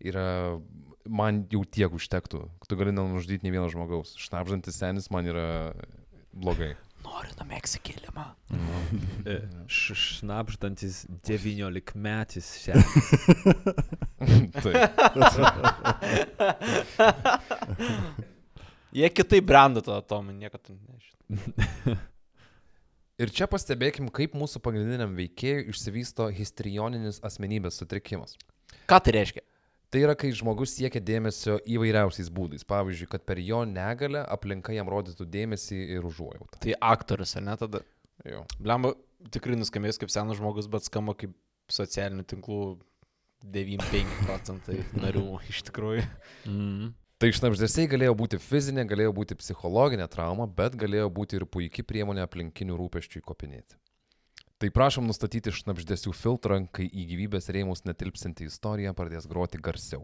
yra, 0.00 0.60
man 1.08 1.42
jau 1.50 1.64
tiek 1.66 1.90
užtektų. 1.98 2.44
Tu 2.68 2.78
gali 2.78 2.94
nenužudyti 2.94 3.46
nei 3.46 3.54
vieno 3.56 3.66
žmogaus. 3.72 4.14
Šnapždantis 4.20 4.78
senis 4.78 5.10
man 5.10 5.26
yra 5.26 5.48
blogai. 6.30 6.76
Noriu. 8.50 9.06
E, 9.26 9.36
š- 9.70 9.94
Šnapždantis 10.20 11.02
19 11.26 11.94
metis 11.96 12.52
šią. 12.62 12.74
Jie 18.92 19.08
kitaip 19.14 19.44
brenda 19.46 19.80
to 19.84 19.94
atomą, 19.94 20.32
niekada 20.34 20.74
nežinau. 20.74 21.98
Ir 23.20 23.30
čia 23.36 23.46
pastebėkim, 23.52 24.08
kaip 24.16 24.32
mūsų 24.38 24.62
pagrindiniam 24.64 25.12
veikėjui 25.14 25.68
išsivysto 25.74 26.30
histrioninis 26.34 27.18
asmenybės 27.26 27.76
sutrikimas. 27.82 28.34
Ką 28.90 28.96
tai 29.04 29.12
reiškia? 29.18 29.42
Tai 29.90 30.04
yra, 30.04 30.14
kai 30.14 30.30
žmogus 30.36 30.76
siekia 30.76 31.00
dėmesio 31.02 31.56
įvairiausiais 31.66 32.28
būdais. 32.30 32.62
Pavyzdžiui, 32.68 33.08
kad 33.10 33.24
per 33.26 33.40
jo 33.42 33.64
negalę 33.66 34.22
aplinka 34.30 34.74
jam 34.74 34.90
rodytų 34.92 35.26
dėmesį 35.26 35.78
ir 35.96 36.06
užuojautą. 36.06 36.60
Tai 36.62 36.76
aktorius, 36.92 37.34
ar 37.40 37.46
ne 37.48 37.56
tada? 37.58 37.80
Jo. 38.22 38.44
Blemba 38.62 38.94
tikrai 39.34 39.58
nuskambės 39.58 39.98
kaip 39.98 40.12
senas 40.14 40.38
žmogus, 40.38 40.70
bet 40.70 40.86
skamba 40.86 41.16
kaip 41.18 41.34
socialinių 41.74 42.22
tinklų 42.30 42.60
95 43.50 44.16
procentai 44.28 44.78
narių 44.94 45.26
iš 45.50 45.64
tikrųjų. 45.70 46.06
Mm. 46.46 46.92
Tai 47.20 47.28
šnapždesiai 47.36 47.90
galėjo 47.90 48.14
būti 48.16 48.38
fizinė, 48.40 48.86
galėjo 48.88 49.10
būti 49.18 49.36
psichologinė 49.36 50.06
trauma, 50.08 50.46
bet 50.46 50.78
galėjo 50.80 51.10
būti 51.12 51.36
ir 51.36 51.44
puikiai 51.44 51.84
priemonė 51.84 52.22
aplinkinių 52.24 52.78
rūpeščių 52.78 53.20
įkopinėti. 53.20 53.76
Tai 54.60 54.68
prašom 54.76 55.06
nustatyti 55.08 55.54
šnapždesių 55.56 56.12
filtrą, 56.12 56.58
kai 56.68 56.84
į 56.84 57.06
gyvybės 57.14 57.48
rėmus 57.54 57.86
netilpsinti 57.88 58.44
istorija 58.44 58.92
pradės 58.92 59.24
groti 59.30 59.56
garsiau. 59.56 60.02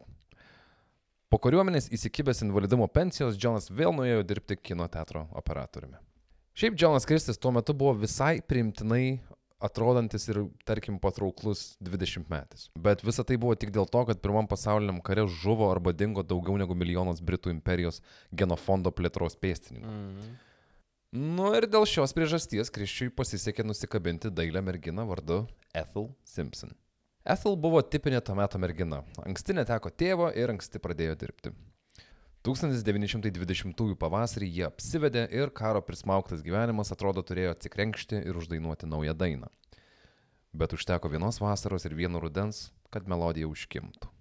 Po 1.29 1.37
kariuomenės 1.43 1.91
įsikibęs 1.93 2.41
invalidumo 2.47 2.87
pensijos, 2.89 3.37
Džonas 3.37 3.69
vėl 3.69 3.93
nuėjo 3.93 4.23
dirbti 4.25 4.57
kino 4.57 4.87
teatro 4.89 5.27
operatoriumi. 5.37 5.99
Šiaip 6.57 6.79
Džonas 6.79 7.05
Kristis 7.05 7.37
tuo 7.37 7.53
metu 7.53 7.75
buvo 7.77 7.93
visai 8.01 8.39
primtinai 8.41 9.19
atrodantis 9.61 10.25
ir, 10.33 10.41
tarkim, 10.65 10.97
patrauklus 11.05 11.75
20 11.85 12.25
metais. 12.33 12.71
Bet 12.81 13.05
visa 13.05 13.27
tai 13.29 13.37
buvo 13.41 13.59
tik 13.61 13.75
dėl 13.77 13.85
to, 13.93 14.07
kad 14.09 14.25
Pirmam 14.25 14.49
pasauliniam 14.49 15.03
kare 15.05 15.27
žuvo 15.29 15.69
arba 15.69 15.93
dingo 15.93 16.25
daugiau 16.25 16.57
negu 16.61 16.77
milijonas 16.79 17.21
Britų 17.21 17.53
imperijos 17.53 18.01
genofondo 18.33 18.93
plėtros 18.95 19.37
pėstininkų. 19.37 19.93
Mm. 19.93 20.35
Nu 21.15 21.53
ir 21.55 21.69
dėl 21.71 21.87
šios 21.87 22.13
priežasties 22.17 22.73
Kriščiui 22.75 23.13
pasisekė 23.15 23.65
nusikabinti 23.65 24.33
dailę 24.35 24.63
merginą 24.65 25.05
vardu 25.07 25.45
Ethel 25.75 26.11
Simpson. 26.27 26.73
Ethel 27.27 27.57
buvo 27.59 27.81
tipinė 27.83 28.21
to 28.23 28.35
meto 28.39 28.59
mergina. 28.59 29.03
Anksti 29.23 29.55
neteko 29.55 29.91
tėvo 29.91 30.33
ir 30.35 30.51
anksti 30.51 30.83
pradėjo 30.83 31.15
dirbti. 31.19 31.53
1920 32.47 33.95
pavasarį 33.99 34.49
jie 34.59 34.67
apsivedė 34.67 35.25
ir 35.35 35.51
karo 35.51 35.81
prismauktas 35.83 36.45
gyvenimas 36.47 36.93
atrodo 36.95 37.25
turėjo 37.27 37.55
atsikrenkšti 37.57 38.21
ir 38.23 38.39
uždainuoti 38.39 38.87
naują 38.87 39.15
dainą. 39.19 39.51
Bet 40.55 40.75
užteko 40.77 41.11
vienos 41.11 41.41
vasaros 41.43 41.87
ir 41.89 41.97
vieno 41.99 42.23
rudens, 42.23 42.69
kad 42.95 43.09
melodija 43.11 43.49
užkimtų. 43.51 44.13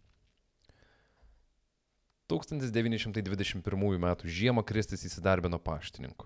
1921 2.26 3.62
m. 4.02 4.08
žiemą 4.26 4.66
Kristis 4.66 5.06
įsidarbino 5.06 5.62
paštininku. 5.62 6.26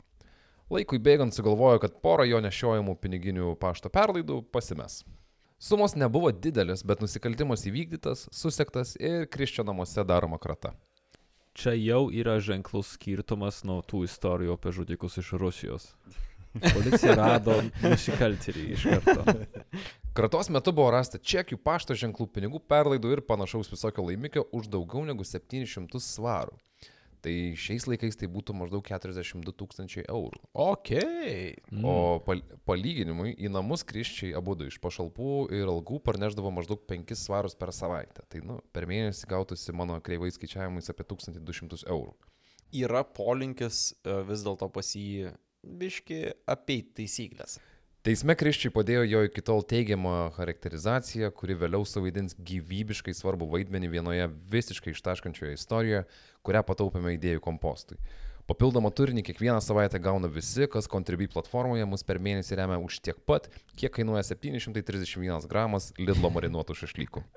Laikui 0.70 1.00
bėgant 1.02 1.34
sugalvojo, 1.34 1.80
kad 1.82 1.96
porą 2.04 2.28
jo 2.30 2.38
nešiojamų 2.46 2.94
piniginių 3.02 3.56
pašto 3.58 3.90
perlaidų 3.90 4.44
pasimes. 4.54 5.00
Sumos 5.60 5.96
nebuvo 5.98 6.30
didelis, 6.32 6.84
bet 6.86 7.02
nusikaltimas 7.02 7.66
įvykdytas, 7.66 8.28
susektas 8.32 8.94
ir 9.02 9.26
Kriščio 9.34 9.66
namuose 9.66 10.06
daroma 10.06 10.38
krata. 10.38 10.76
Čia 11.58 11.74
jau 11.74 12.04
yra 12.14 12.38
ženklus 12.40 12.94
skirtumas 12.96 13.64
nuo 13.66 13.82
tų 13.82 14.04
istorijų 14.06 14.54
apie 14.56 14.72
žudikus 14.78 15.18
iš 15.20 15.34
Rusijos. 15.42 15.90
Policija 16.62 17.18
rado 17.18 17.58
nusikaltėlį 17.82 18.70
iš 18.78 18.86
karto. 18.94 19.36
Kratos 20.18 20.54
metu 20.54 20.72
buvo 20.76 20.94
rasta 20.94 21.18
čekių, 21.18 21.58
pašto 21.66 21.98
ženklų, 21.98 22.30
pinigų 22.38 22.62
perlaidų 22.70 23.18
ir 23.18 23.26
panašaus 23.26 23.74
visokio 23.74 24.06
laimikio 24.06 24.46
už 24.54 24.70
daugiau 24.70 25.02
negu 25.10 25.26
700 25.26 26.02
svarų. 26.06 26.56
Tai 27.24 27.34
šiais 27.60 27.84
laikais 27.90 28.16
tai 28.20 28.30
būtų 28.32 28.56
maždaug 28.56 28.86
42 28.88 29.54
tūkstančiai 29.60 30.06
eurų. 30.08 30.40
Ok. 30.56 30.94
Mm. 31.72 31.84
O 31.84 31.96
pal 32.24 32.44
palyginimui 32.70 33.34
į 33.36 33.52
namus 33.52 33.84
kriščiai 33.88 34.32
abu 34.40 34.56
du 34.60 34.70
iš 34.70 34.80
pašalpų 34.84 35.50
ir 35.58 35.68
algų 35.68 36.00
parneždavo 36.06 36.52
maždaug 36.56 36.86
5 36.88 37.16
svarus 37.20 37.58
per 37.60 37.74
savaitę. 37.76 38.24
Tai 38.32 38.44
nu, 38.48 38.60
per 38.72 38.88
mėnesį 38.90 39.28
gautųsi 39.34 39.76
mano 39.76 40.00
kreivais 40.06 40.40
skaičiavimais 40.40 40.92
apie 40.94 41.08
1200 41.12 41.84
eurų. 41.90 42.16
Yra 42.80 43.04
polinkis 43.04 43.90
e, 44.06 44.22
vis 44.30 44.46
dėlto 44.46 44.70
pas 44.72 44.96
jį 44.96 45.34
biški 45.64 46.22
apeiti 46.48 47.02
taisyklės. 47.02 47.58
Teisme 48.10 48.34
Kriščiui 48.34 48.72
padėjo 48.74 49.04
jo 49.06 49.20
iki 49.28 49.42
tol 49.46 49.60
teigiamą 49.70 50.32
charakterizaciją, 50.34 51.28
kuri 51.38 51.54
vėliau 51.62 51.84
suvaidins 51.86 52.34
gyvybiškai 52.34 53.14
svarbu 53.14 53.46
vaidmenį 53.52 53.92
vienoje 53.92 54.24
visiškai 54.50 54.96
ištaškančioje 54.96 55.54
istorijoje, 55.54 56.00
kurią 56.42 56.64
pataupėme 56.66 57.14
idėjų 57.20 57.44
kompostui. 57.46 58.00
Papildomą 58.50 58.90
turinį 58.98 59.22
kiekvieną 59.28 59.60
savaitę 59.62 60.02
gauna 60.02 60.26
visi, 60.26 60.66
kas 60.74 60.90
Contribui 60.90 61.30
platformoje 61.30 61.86
mus 61.86 62.02
per 62.02 62.18
mėnesį 62.18 62.58
remia 62.58 62.82
už 62.82 62.98
tiek 63.06 63.22
pat, 63.30 63.46
kiek 63.78 63.94
kainuoja 64.00 64.26
731 64.32 65.46
gramas 65.46 65.92
Lidlo 66.02 66.34
marinuotų 66.34 66.80
šašlykų. 66.82 67.26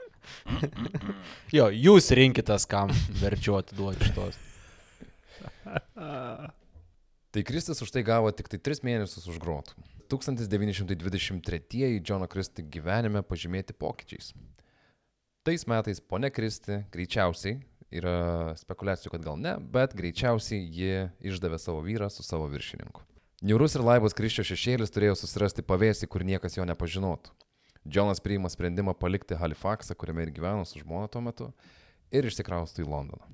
Jo, 1.53 1.69
jūs 1.69 2.09
rinkitės, 2.17 2.65
kam 2.65 2.97
verčiau 3.21 3.61
atiduoti 3.61 4.09
šitos. 4.09 4.41
Tai 7.33 7.43
Kristis 7.49 7.85
už 7.85 7.93
tai 7.93 8.09
gavo 8.09 8.33
tik 8.33 8.49
tai 8.49 8.61
3 8.73 8.87
mėnesius 8.89 9.29
už 9.29 9.37
grotų. 9.43 9.77
1923 10.13 12.01
Džono 12.05 12.27
Kristi 12.29 12.65
gyvenime 12.69 13.23
pažymėti 13.25 13.73
pokyčiais. 13.73 14.33
Tais 15.43 15.65
metais 15.67 16.01
ponia 16.05 16.29
Kristi 16.31 16.83
greičiausiai, 16.93 17.63
yra 17.93 18.53
spekulacijų, 18.61 19.13
kad 19.15 19.25
gal 19.25 19.41
ne, 19.41 19.57
bet 19.73 19.97
greičiausiai 19.97 20.61
ji 20.69 21.09
išdavė 21.33 21.59
savo 21.61 21.81
vyrą 21.85 22.11
su 22.13 22.25
savo 22.27 22.47
viršininku. 22.53 23.01
Niurus 23.43 23.75
ir 23.75 23.83
laibos 23.83 24.15
Kriščio 24.15 24.45
šešėlis 24.53 24.93
turėjo 24.95 25.17
susirasti 25.19 25.65
pavėsį, 25.67 26.07
kur 26.13 26.23
niekas 26.29 26.55
jo 26.59 26.67
nepažinotų. 26.69 27.33
Džonas 27.89 28.23
priima 28.23 28.53
sprendimą 28.53 28.95
palikti 28.95 29.35
Halifaksą, 29.35 29.97
kuriame 29.99 30.29
ir 30.29 30.31
gyveno 30.37 30.69
su 30.69 30.79
žmona 30.79 31.09
tuo 31.11 31.25
metu, 31.25 31.49
ir 32.15 32.29
išsikraustų 32.29 32.85
į 32.85 32.91
Londoną. 32.93 33.27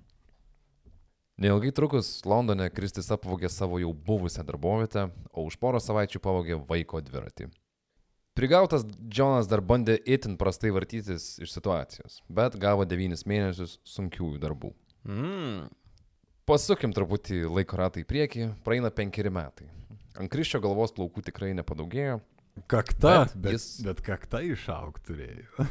Neilgai 1.38 1.70
trukus 1.74 2.08
Londone 2.26 2.66
Kristis 2.74 3.10
apvogė 3.14 3.46
savo 3.52 3.78
jau 3.78 3.92
buvusią 3.94 4.42
darbovietę, 4.46 5.04
o 5.30 5.44
už 5.46 5.56
porą 5.62 5.78
savaičių 5.82 6.18
pavogė 6.24 6.56
vaiko 6.66 7.00
dviratį. 7.04 7.46
Prigautas 8.38 8.84
Džonas 9.10 9.48
dar 9.50 9.62
bandė 9.66 9.96
itin 10.06 10.36
prastai 10.38 10.70
vartytis 10.74 11.36
iš 11.42 11.52
situacijos, 11.56 12.20
bet 12.30 12.54
gavo 12.62 12.84
9 12.86 13.22
mėnesius 13.26 13.78
sunkiųjų 13.86 14.38
darbų. 14.42 14.72
Mm. 15.06 15.68
Pasukim 16.48 16.94
truputį 16.96 17.44
laiko 17.50 17.78
ratą 17.78 18.02
į 18.02 18.06
priekį, 18.08 18.48
praeina 18.66 18.90
penkeri 18.94 19.30
metai. 19.34 19.66
Ant 20.18 20.30
Kriščio 20.32 20.58
galvos 20.64 20.94
plaukų 20.96 21.22
tikrai 21.28 21.52
nepadaugėjo. 21.58 22.18
Kakta, 22.66 23.12
Bet 23.28 23.34
bet, 23.38 23.52
jis- 23.54 23.82
bet 23.86 24.00
kakta 24.02 24.40
išauk 24.42 24.98
turėjo. 25.06 25.66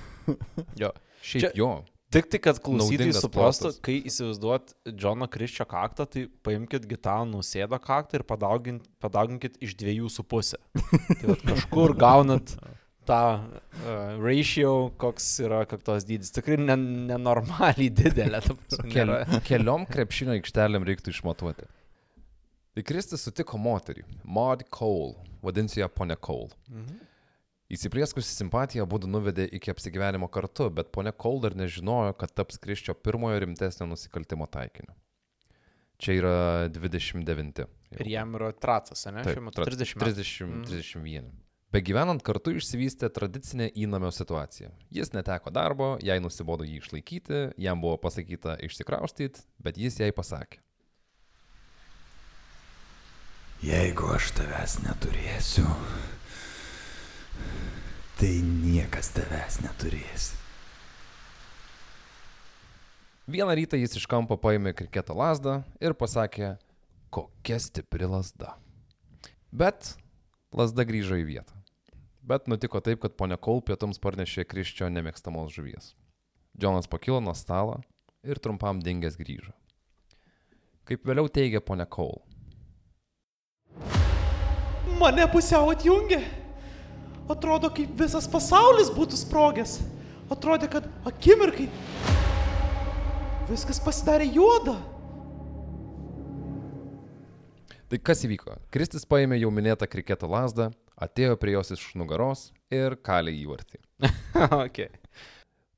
Jo. 0.79 0.93
Šiaip 1.23 1.43
Čia- 1.43 1.51
jo. 1.59 1.71
Tik 2.07 2.29
tai, 2.31 2.39
kad 2.39 2.59
klausytojai 2.63 3.11
suprastų, 3.17 3.73
kai 3.83 3.97
įsivaizduot 4.07 4.69
Džono 4.95 5.27
Kriščio 5.27 5.65
kaktą, 5.67 6.05
tai 6.07 6.21
paimkite 6.47 6.87
Gitano 6.87 7.25
nusėdą 7.33 7.79
kaktą 7.83 8.21
ir 8.21 8.23
padaugin, 8.27 8.77
padauginkit 9.03 9.57
iš 9.63 9.75
dviejų 9.81 10.11
su 10.13 10.23
pusė. 10.23 10.59
tai 11.19 11.35
kažkur 11.41 11.97
gaunat 11.99 12.53
tą 13.07 13.19
uh, 13.43 14.15
ratio, 14.23 14.71
koks 14.99 15.27
yra 15.43 15.65
kaktos 15.67 16.07
dydis. 16.07 16.31
Tikrai 16.35 16.55
ne- 16.61 16.79
nenormaliai 17.11 17.89
didelė. 17.91 18.39
ta 18.45 18.55
prasme, 18.55 18.87
Kel, 18.93 19.13
keliom 19.47 19.83
krepšinio 19.91 20.37
aikštelėm 20.37 20.87
reiktų 20.87 21.11
išmatuoti. 21.15 21.67
Tai 22.77 22.85
Kristus 22.87 23.23
sutiko 23.27 23.59
moterį, 23.59 24.03
Maud 24.23 24.63
Cole, 24.71 25.15
vadinsiu 25.43 25.81
ją 25.83 25.91
ponia 25.91 26.15
Cole. 26.15 26.51
Mhm. 26.71 27.03
Įsiplieskusi 27.67 28.31
simpatija 28.31 28.85
būtų 28.87 29.09
nuvedė 29.11 29.43
iki 29.57 29.73
apsigyvenimo 29.73 30.29
kartu, 30.31 30.69
bet 30.71 30.91
ponia 30.95 31.11
Cole 31.11 31.41
dar 31.43 31.55
nežinojo, 31.59 32.13
kad 32.15 32.31
taps 32.31 32.57
Kriščio 32.63 32.93
pirmojo 32.95 33.41
rimtesnio 33.43 33.89
nusikaltimo 33.91 34.47
taikiniu. 34.47 34.93
Čia 35.99 36.13
yra 36.13 36.35
29. 36.71 37.65
Ir 37.99 38.07
jam 38.13 38.35
yra 38.37 38.51
tracas, 38.53 39.03
ne? 39.11 39.23
Taip, 39.25 39.35
Šiuo 39.35 39.43
metu 39.49 39.59
tra- 39.59 39.65
30 39.73 39.97
metų. 39.97 40.13
30, 40.13 40.47
Mhm. 40.47 40.63
31. 40.69 41.31
Be 41.71 41.81
gyvenant 41.81 42.23
kartu 42.23 42.53
išsivystė 42.55 43.09
tradicinė 43.11 43.67
įnamio 43.75 44.11
situacija. 44.15 44.69
Jis 44.89 45.09
neteko 45.11 45.51
darbo, 45.51 45.97
jai 46.01 46.19
nusibodo 46.23 46.63
jį 46.63 46.79
išlaikyti, 46.79 47.41
jam 47.57 47.81
buvo 47.81 47.97
pasakyta 47.97 48.55
išsikraustyti, 48.63 49.41
bet 49.59 49.75
jis 49.75 49.97
jai 49.99 50.11
pasakė. 50.15 50.59
Jeigu 53.65 54.07
aš 54.15 54.31
tavęs 54.37 54.77
neturėsiu, 54.85 55.65
tai 58.17 58.33
niekas 58.41 59.11
tavęs 59.13 59.61
neturės. 59.61 60.31
Vieną 63.27 63.57
rytą 63.59 63.75
jis 63.75 63.97
iš 63.99 64.05
kampo 64.07 64.37
paėmė 64.39 64.71
kriketo 64.71 65.11
lasdą 65.17 65.59
ir 65.83 65.91
pasakė, 65.99 66.53
kokia 67.11 67.59
stipri 67.59 68.07
lasda. 68.07 68.53
Bet 69.51 69.97
lasda 70.55 70.85
grįžo 70.87 71.19
į 71.19 71.25
vietą. 71.27 71.57
Bet 72.23 72.47
nutiko 72.47 72.79
taip, 72.83 73.01
kad 73.03 73.15
ponia 73.19 73.35
Kol 73.35 73.61
pietums 73.63 73.99
parnešė 74.03 74.47
Kriščio 74.47 74.87
nemėgstamos 74.91 75.51
žuvies. 75.51 75.93
Džonas 76.55 76.87
pakilo 76.87 77.19
nuo 77.23 77.35
stalo 77.35 77.81
ir 78.23 78.39
trumpam 78.39 78.81
dingęs 78.83 79.19
grįžo. 79.19 79.51
Kaip 80.87 81.03
vėliau 81.03 81.27
teigia 81.27 81.59
ponia 81.59 81.85
Kol. 81.85 82.17
Mane 84.97 85.27
pusiau 85.31 85.69
atjungė. 85.75 86.46
Atrodo, 87.27 87.69
kaip 87.75 87.91
visas 87.99 88.27
pasaulis 88.31 88.91
būtų 88.95 89.19
sprogęs. 89.19 89.79
Atrodė, 90.31 90.69
kad 90.71 90.87
akimirkai 91.07 91.67
viskas 93.47 93.79
pasidarė 93.83 94.27
juoda. 94.35 94.75
Tai 97.87 97.99
kas 98.03 98.23
įvyko? 98.27 98.57
Kristis 98.71 99.07
paėmė 99.07 99.39
jau 99.39 99.51
minėtą 99.55 99.87
kriketo 99.87 100.27
lasdą, 100.27 100.69
atėjo 100.99 101.37
prie 101.39 101.53
jos 101.55 101.71
iš 101.77 101.83
nugaros 101.99 102.49
ir 102.71 102.97
kalė 102.99 103.31
įvartį. 103.39 103.79
okay. 104.65 104.89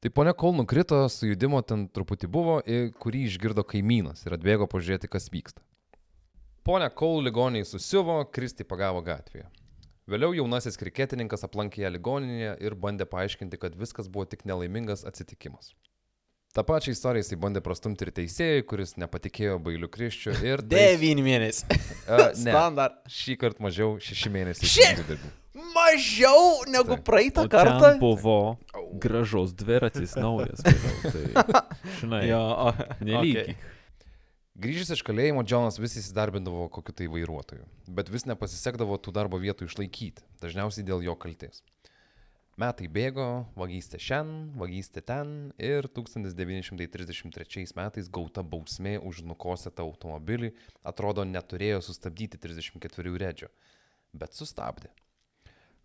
Tai 0.01 0.09
ponia 0.15 0.33
Kol 0.33 0.55
nukrito, 0.57 1.03
sujudimo 1.11 1.61
ten 1.61 1.85
truputį 1.93 2.29
buvo, 2.31 2.57
kurį 3.03 3.25
išgirdo 3.27 3.65
kaimynas 3.67 4.25
ir 4.25 4.37
atbėgo 4.37 4.65
pažiūrėti, 4.71 5.09
kas 5.11 5.29
vyksta. 5.33 5.61
Ponia 6.65 6.89
Kol 6.89 7.21
ligoniai 7.25 7.67
susiuvo, 7.67 8.21
Kristi 8.33 8.65
pagavo 8.65 9.03
gatvėje. 9.05 9.45
Vėliau 10.09 10.33
jaunasis 10.33 10.77
kriketininkas 10.81 11.43
aplankė 11.45 11.83
ją 11.83 11.91
ligoninėje 11.93 12.55
ir 12.65 12.75
bandė 12.75 13.05
paaiškinti, 13.09 13.59
kad 13.61 13.75
viskas 13.77 14.07
buvo 14.09 14.25
tik 14.31 14.41
nelaimingas 14.49 15.05
atsitikimas. 15.05 15.73
Ta 16.49 16.63
pačia 16.65 16.95
istorija 16.95 17.21
jisai 17.21 17.37
bandė 17.37 17.61
prastumti 17.61 18.07
ir 18.07 18.09
teisėjai, 18.17 18.63
kuris 18.65 18.95
nepatikėjo 18.97 19.59
bailiu 19.61 19.85
kriščiu 19.93 20.33
ir... 20.41 20.63
tais- 20.65 20.97
9 20.97 21.21
mėnesiai. 21.21 21.77
A, 22.09 22.17
ne, 22.33 22.39
Standart. 22.41 22.95
šį 23.05 23.35
kartą 23.43 23.67
mažiau 23.67 23.99
šeši 24.01 24.31
mėnesiai. 24.33 24.71
Shit! 24.73 25.03
dirbau. 25.11 25.35
Mažiau 25.75 26.63
negu 26.71 26.95
Taip. 26.95 27.03
praeitą 27.05 27.43
O 27.45 27.51
kartą. 27.51 27.79
ten 27.83 27.99
buvo 28.01 28.35
gražus 29.03 29.53
dviratis 29.59 30.15
naujas. 30.17 30.61
vėliau, 30.65 31.13
Tai, 31.13 31.63
žinai, 31.99 32.21
Jo, 32.31 32.41
o, 32.65 32.73
nelygiai. 33.05 33.53
okay. 33.53 33.78
Grįžęs 34.59 34.89
iš 34.91 35.01
kalėjimo, 35.07 35.39
Džonas 35.47 35.77
vis 35.79 35.93
įsidarbindavo 36.01 36.65
kokiu 36.75 36.91
tai 36.91 37.05
vairuotoju, 37.07 37.63
bet 37.95 38.09
vis 38.11 38.25
nepasisekdavo 38.27 38.97
tų 38.99 39.13
darbo 39.15 39.39
vietų 39.39 39.69
išlaikyti, 39.69 40.25
dažniausiai 40.41 40.83
dėl 40.83 41.05
jo 41.05 41.15
kalties. 41.15 41.61
Metai 42.59 42.89
bėgo, 42.91 43.45
vagystė 43.55 44.01
šiandien, 44.03 44.51
vagystė 44.59 45.05
ten 45.07 45.31
ir 45.63 45.87
1933 45.87 47.71
metais 47.79 48.11
gauta 48.11 48.43
bausmė 48.43 48.97
už 48.99 49.23
nukosėtą 49.31 49.87
automobilį 49.87 50.51
atrodo 50.83 51.23
neturėjo 51.23 51.79
sustabdyti 51.87 52.35
34 52.43 53.15
redžio, 53.23 53.47
bet 54.11 54.35
sustabdė. 54.35 54.91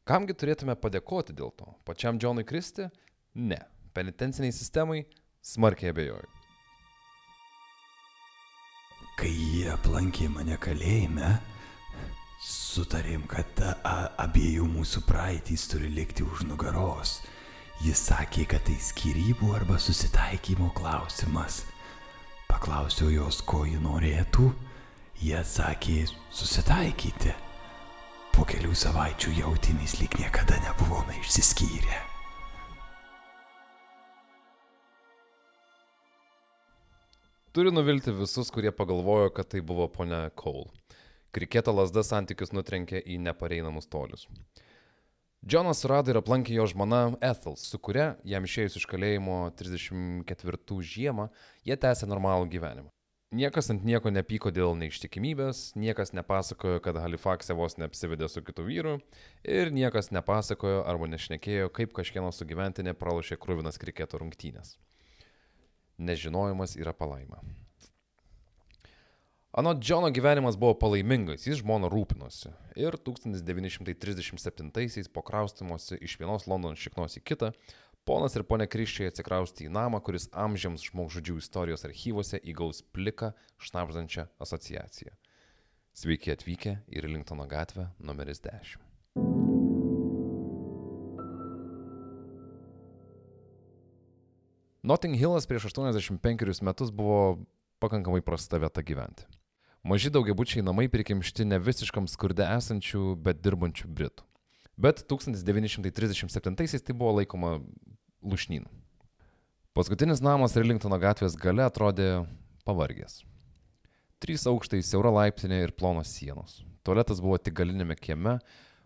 Kamgi 0.02 0.34
turėtume 0.34 0.74
padėkoti 0.74 1.30
dėl 1.30 1.54
to? 1.54 1.76
Pačiam 1.86 2.18
Džonui 2.18 2.42
Kristi? 2.42 2.90
Ne. 3.38 3.62
Penitenciniai 3.94 4.50
sistemai? 4.50 5.04
Smarkiai 5.46 5.94
abejoju. 5.94 6.43
Kai 9.14 9.30
jie 9.30 9.68
aplankė 9.70 10.26
mane 10.32 10.56
kalėjime, 10.58 11.36
sutarėm, 12.44 13.24
kad 13.30 13.60
a, 13.62 13.74
a, 13.86 13.94
abiejų 14.26 14.66
mūsų 14.72 15.04
praeitys 15.08 15.68
turi 15.70 15.90
likti 15.94 16.26
už 16.26 16.44
nugaros. 16.48 17.20
Jis 17.84 18.00
sakė, 18.08 18.46
kad 18.50 18.64
tai 18.66 18.76
skirybų 18.80 19.52
arba 19.56 19.78
susitaikymo 19.82 20.70
klausimas. 20.76 21.62
Paklausiau 22.50 23.10
jos, 23.12 23.40
ko 23.46 23.64
ji 23.66 23.80
norėtų. 23.82 24.50
Jie 25.24 25.40
sakė 25.46 26.04
susitaikyti. 26.34 27.34
Po 28.34 28.46
kelių 28.50 28.74
savaičių 28.74 29.36
jautimės 29.38 30.00
lyg 30.00 30.18
niekada 30.18 30.58
nebuvome 30.66 31.20
išsiskyrę. 31.22 32.13
Turiu 37.54 37.70
nuvilti 37.70 38.10
visus, 38.10 38.48
kurie 38.50 38.72
pagalvojo, 38.74 39.28
kad 39.30 39.46
tai 39.46 39.60
buvo 39.62 39.84
ponia 39.88 40.30
Cole. 40.34 40.72
Kriketo 41.30 41.70
lasda 41.70 42.02
santykius 42.02 42.50
nutrenkė 42.50 42.98
į 42.98 43.20
nepareinamus 43.22 43.86
tolius. 43.86 44.24
Džonas 45.46 45.84
surado 45.84 46.10
ir 46.10 46.18
aplankė 46.18 46.56
jo 46.56 46.64
žmona 46.72 47.12
Ethel, 47.22 47.54
su 47.54 47.78
kuria 47.78 48.16
jam 48.26 48.48
išėjus 48.48 48.80
iš 48.80 48.86
kalėjimo 48.90 49.36
34 49.60 50.80
žiemą, 50.90 51.28
jie 51.62 51.76
tęsė 51.78 52.08
normalų 52.10 52.48
gyvenimą. 52.56 52.90
Niekas 53.38 53.70
ant 53.70 53.86
nieko 53.86 54.10
nepyko 54.10 54.50
dėl 54.50 54.74
neištikimybės, 54.80 55.76
niekas 55.78 56.10
nepasakojo, 56.18 56.80
kad 56.82 56.98
Halifaxe 56.98 57.54
vos 57.54 57.78
neapsivedė 57.78 58.26
su 58.32 58.42
kitu 58.42 58.66
vyru 58.66 58.96
ir 59.46 59.70
niekas 59.70 60.10
nepasakojo 60.10 60.82
arba 60.90 61.06
nešnekėjo, 61.14 61.70
kaip 61.70 61.94
kažkieno 62.00 62.34
sugyventinė 62.34 62.96
pralošė 62.98 63.38
krūvinas 63.38 63.78
kriketo 63.78 64.18
rungtynės. 64.24 64.74
Nežinojimas 65.98 66.76
yra 66.76 66.92
palaima. 66.92 67.42
Anot 69.54 69.78
Džono 69.78 70.08
gyvenimas 70.10 70.56
buvo 70.58 70.74
palaimingas, 70.74 71.44
jis 71.46 71.60
žmona 71.60 71.86
rūpinosi. 71.86 72.50
Ir 72.74 72.96
1937-aisiais 73.06 75.06
po 75.14 75.22
kraustymosi 75.22 76.00
iš 76.02 76.16
vienos 76.18 76.48
Londono 76.50 76.74
šiknos 76.74 77.14
į 77.20 77.22
kitą, 77.30 77.52
ponas 78.02 78.34
ir 78.34 78.42
ponė 78.50 78.66
Kriščiai 78.66 79.12
atsikraustė 79.12 79.68
į 79.68 79.72
namą, 79.78 80.02
kuris 80.02 80.26
amžiams 80.34 80.90
žmogžudžių 80.90 81.38
istorijos 81.38 81.86
archyvose 81.86 82.42
įgaus 82.42 82.82
pliką, 82.90 83.30
šnapždančią 83.62 84.26
asociaciją. 84.42 85.14
Sveiki 85.94 86.34
atvykę 86.34 86.80
į 86.90 87.06
Rilingtono 87.06 87.46
gatvę 87.46 87.92
numeris 88.02 88.42
10. 88.42 89.53
Notting 94.84 95.16
Hillas 95.16 95.46
prieš 95.48 95.64
85 95.72 96.60
metus 96.60 96.90
buvo 96.92 97.40
pakankamai 97.80 98.20
prasta 98.20 98.58
vieta 98.60 98.82
gyventi. 98.84 99.24
Maži 99.80 100.10
daugiabučiai 100.12 100.60
namai 100.60 100.90
prikimšti 100.92 101.46
ne 101.48 101.56
visiškam 101.56 102.04
skurde 102.04 102.44
esančių, 102.44 103.14
bet 103.16 103.40
dirbančių 103.40 103.88
Britų. 103.88 104.26
Bet 104.76 105.00
1937-aisiais 105.08 106.84
tai 106.84 106.92
buvo 106.92 107.14
laikoma 107.16 107.54
lušnynu. 108.20 108.68
Paskutinis 109.72 110.20
namas 110.20 110.52
Rilingtono 110.52 111.00
gatvės 111.00 111.38
gale 111.40 111.64
atrodė 111.64 112.26
pavargęs. 112.68 113.22
Trys 114.20 114.44
aukštai, 114.52 114.82
siaura 114.84 115.14
laiptinė 115.16 115.62
ir 115.64 115.72
plonos 115.72 116.12
sienos. 116.12 116.60
Tualetas 116.84 117.24
buvo 117.24 117.40
tik 117.40 117.56
galinėme 117.56 117.96
kieme, 117.96 118.36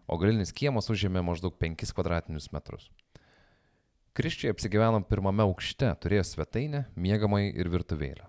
o 0.06 0.14
galinis 0.14 0.54
kiemas 0.54 0.94
užėmė 0.94 1.26
maždaug 1.26 1.58
5 1.58 1.90
kvadratinius 1.90 2.52
metrus. 2.54 2.86
Kriščiai 4.18 4.50
apsigyveno 4.50 4.98
pirmame 5.06 5.44
aukšte, 5.44 5.92
turėjo 6.02 6.24
svetainę, 6.26 6.80
miegamai 6.98 7.52
ir 7.54 7.68
virtuvėlę. 7.70 8.24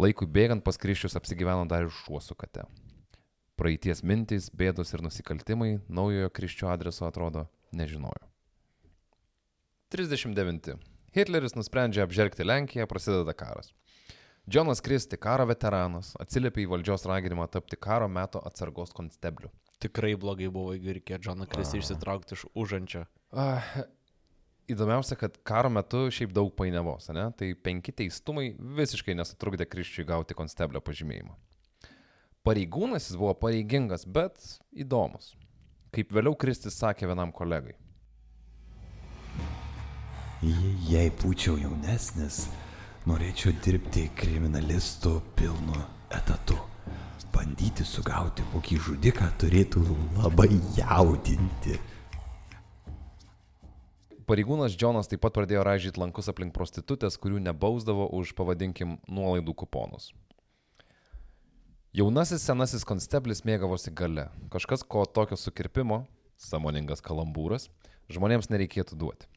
Laikui 0.00 0.24
bėgant 0.24 0.62
pas 0.64 0.78
Krisčius 0.80 1.18
apsigyveno 1.20 1.66
dar 1.68 1.84
ir 1.84 1.90
šuo 1.92 2.16
su 2.24 2.32
kate. 2.32 2.62
Praeities 3.60 4.00
mintys, 4.00 4.46
bėdos 4.48 4.94
ir 4.96 5.04
nusikaltimai 5.04 5.82
naujojo 5.92 6.30
Krisčio 6.38 6.70
adreso 6.72 7.04
atrodo 7.04 7.42
nežinojo. 7.76 8.24
39. 9.92 10.78
Hitleris 11.12 11.58
nusprendžia 11.58 12.06
apžergti 12.08 12.48
Lenkiją, 12.48 12.88
prasideda 12.88 13.36
karas. 13.36 13.74
Džonas 14.48 14.80
Kristi, 14.80 15.20
karo 15.20 15.44
veteranas, 15.50 16.14
atsiliepia 16.24 16.64
į 16.64 16.70
valdžios 16.72 17.04
raginimą 17.04 17.50
tapti 17.52 17.76
karo 17.76 18.08
meto 18.08 18.40
atsargos 18.48 18.96
konstebliu. 18.96 19.52
Tikrai 19.76 20.14
blogai 20.16 20.48
buvo, 20.48 20.72
reikėjo 20.72 21.20
Džoną 21.28 21.50
Kristį 21.52 21.84
išsitraukti 21.84 22.38
iš 22.38 22.48
užančio. 22.56 23.04
Įdomiausia, 24.66 25.14
kad 25.14 25.36
karo 25.46 25.70
metu 25.70 26.08
šiaip 26.10 26.32
daug 26.34 26.48
painiavos, 26.58 27.06
ne? 27.14 27.28
Tai 27.38 27.52
penki 27.62 27.92
teistumai 27.94 28.48
visiškai 28.58 29.14
nesutrukdė 29.14 29.66
Kriščiui 29.70 30.06
gauti 30.08 30.34
konsteblio 30.34 30.80
pažymėjimą. 30.82 31.36
Pareigūnas 32.46 33.06
jis 33.08 33.18
buvo 33.18 33.34
pareigingas, 33.38 34.04
bet 34.06 34.38
įdomus. 34.74 35.34
Kaip 35.94 36.10
vėliau 36.14 36.34
Kristis 36.38 36.74
sakė 36.78 37.06
vienam 37.10 37.30
kolegai. 37.34 37.74
Je- 40.42 40.74
Jei 40.90 41.10
būčiau 41.10 41.56
jaunesnis, 41.58 42.48
norėčiau 43.06 43.54
dirbti 43.64 44.08
kriminalistu 44.18 45.20
pilnu 45.38 45.78
etatu. 46.10 46.58
Bandyti 47.32 47.84
sugauti 47.84 48.42
kokį 48.52 48.76
žudiką 48.80 49.26
turėtų 49.40 49.82
labai 50.22 50.48
jaudinti. 50.76 51.78
Pareigūnas 54.26 54.74
Džonas 54.74 55.06
taip 55.06 55.20
pat 55.22 55.36
pradėjo 55.36 55.62
ražyti 55.62 56.00
lankus 56.02 56.26
aplink 56.32 56.50
prostitutės, 56.54 57.14
kurių 57.22 57.38
nebausdavo 57.44 58.08
už, 58.18 58.32
pavadinkim, 58.34 58.96
nuolaidų 59.06 59.54
kuponus. 59.62 60.10
Jaunasis 61.96 62.42
senasis 62.44 62.82
konsteblis 62.84 63.44
mėgavosi 63.46 63.94
gale. 63.94 64.26
Kažkas, 64.52 64.82
ko 64.82 65.06
tokio 65.06 65.38
sukirpimo, 65.38 66.02
samoningas 66.36 67.00
kalambūras, 67.06 67.70
žmonėms 68.12 68.50
nereikėtų 68.50 68.98
duoti. 68.98 69.30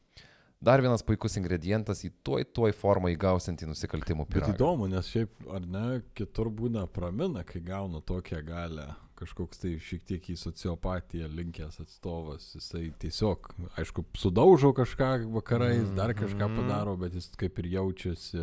Dar 0.60 0.82
vienas 0.84 1.00
puikus 1.06 1.38
ingredientas 1.40 2.02
į 2.04 2.10
tuoj 2.26 2.44
tuoj 2.52 2.74
formą 2.76 3.08
įgausiantį 3.14 3.70
nusikaltimų 3.70 4.26
Bet 4.26 4.34
pyragą. 4.34 4.56
įdomu, 4.58 4.90
nes 4.92 5.06
šiaip, 5.08 5.32
ar 5.48 5.64
ne, 5.64 6.02
kitur 6.18 6.50
būna 6.52 6.82
pramina, 6.90 7.46
kai 7.48 7.62
gauna 7.64 8.02
tokią 8.04 8.42
galę. 8.44 8.90
Kažkoks 9.20 9.60
tai 9.60 9.74
šiek 9.84 10.04
tiek 10.08 10.28
į 10.32 10.34
sociopatiją 10.40 11.26
linkęs 11.28 11.82
atstovas. 11.82 12.46
Jisai 12.56 12.86
tiesiog, 13.02 13.50
aišku, 13.80 14.06
sudaužo 14.16 14.70
kažką 14.76 15.10
vakarais, 15.34 15.90
dar 15.96 16.14
kažką 16.16 16.48
padaro, 16.54 16.96
bet 17.00 17.18
jis 17.18 17.28
kaip 17.40 17.60
ir 17.60 17.68
jaučiasi, 17.74 18.40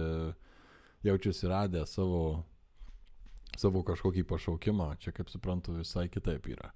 jaučiasi 1.07 1.49
radę 1.49 1.81
savo, 1.89 2.43
savo 3.57 3.81
kažkokį 3.87 4.27
pašaukimą. 4.29 4.91
Čia, 5.01 5.15
kaip 5.17 5.33
suprantu, 5.33 5.79
visai 5.79 6.05
kitaip 6.13 6.45
yra. 6.53 6.69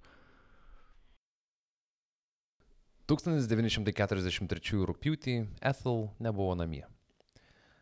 1943 3.11 4.83
rūpjūtį 4.87 5.37
Ethel 5.61 6.05
nebuvo 6.17 6.57
namie. 6.57 6.85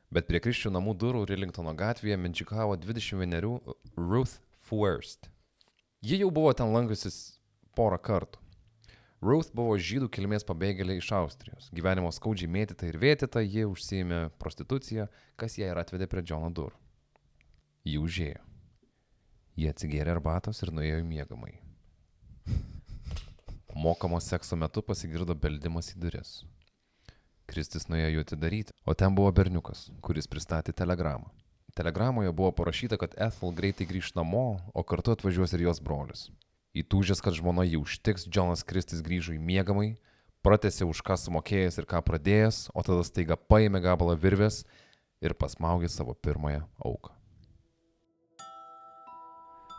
Bet 0.10 0.25
prie 0.25 0.39
Kriščių 0.41 0.71
namų 0.73 0.95
durų 0.97 1.25
Rilingtono 1.29 1.75
gatvėje 1.77 2.17
mindžikavo 2.17 2.75
21 2.82 3.60
Ruth 3.95 4.39
Fuerst. 4.65 5.29
Ji 6.01 6.21
jau 6.21 6.29
buvo 6.31 6.53
ten 6.55 6.71
lankusis 6.71 7.15
porą 7.75 7.97
kartų. 7.99 8.39
Ruth 9.19 9.49
buvo 9.51 9.73
žydų 9.75 10.07
kilmės 10.15 10.45
pabėgėlė 10.47 10.95
iš 10.95 11.09
Austrijos. 11.17 11.65
Gyvenimo 11.75 12.07
skaudžiai 12.15 12.47
mėtyta 12.47 12.88
ir 12.88 12.95
vėtyta, 13.01 13.41
ji 13.43 13.65
užsiėmė 13.67 14.19
prostituciją, 14.39 15.09
kas 15.35 15.57
ją 15.59 15.73
ir 15.73 15.81
atvedė 15.81 16.07
prie 16.07 16.23
Džono 16.23 16.53
durų. 16.55 16.77
Ji 17.83 17.97
užėjo. 17.99 18.45
Jie 19.59 19.67
atsigėrė 19.73 20.13
arbatos 20.15 20.63
ir 20.63 20.71
nuėjo 20.71 21.01
į 21.01 21.07
miegamąjį. 21.09 21.59
Mokamo 23.75 24.21
sekso 24.23 24.55
metu 24.55 24.79
pasigirdo 24.88 25.35
beldimas 25.35 25.91
į 25.91 25.99
duris. 25.99 26.31
Kristis 27.49 27.89
nuėjo 27.91 28.13
jų 28.13 28.23
atidaryti, 28.23 28.77
o 28.88 28.95
ten 28.95 29.12
buvo 29.19 29.35
berniukas, 29.35 29.89
kuris 29.99 30.31
pristatė 30.31 30.71
telegramą. 30.71 31.27
Telegramoje 31.79 32.31
buvo 32.35 32.51
parašyta, 32.51 32.97
kad 32.99 33.13
Ethel 33.15 33.53
greitai 33.55 33.85
grįž 33.87 34.11
namo, 34.17 34.59
o 34.75 34.81
kartu 34.83 35.13
atvažiuos 35.15 35.53
ir 35.55 35.61
jos 35.63 35.79
brolis. 35.79 36.25
Įtūžęs, 36.75 37.21
kad 37.23 37.37
žmona 37.37 37.63
jį 37.63 37.79
užtiks, 37.79 38.27
Džonas 38.27 38.65
Kristis 38.67 38.99
grįžo 39.05 39.31
į 39.31 39.39
miegamai, 39.39 39.93
pratęsė 40.43 40.83
už 40.89 40.99
ką 41.07 41.15
sumokėjęs 41.21 41.79
ir 41.79 41.87
ką 41.87 42.03
pradėjęs, 42.03 42.59
o 42.75 42.83
tada 42.83 43.07
staiga 43.07 43.39
paėmė 43.39 43.79
gabalą 43.87 44.17
virvės 44.19 44.65
ir 45.23 45.37
pasmaugė 45.39 45.87
savo 45.87 46.17
pirmąją 46.19 46.65
auką. 46.83 47.15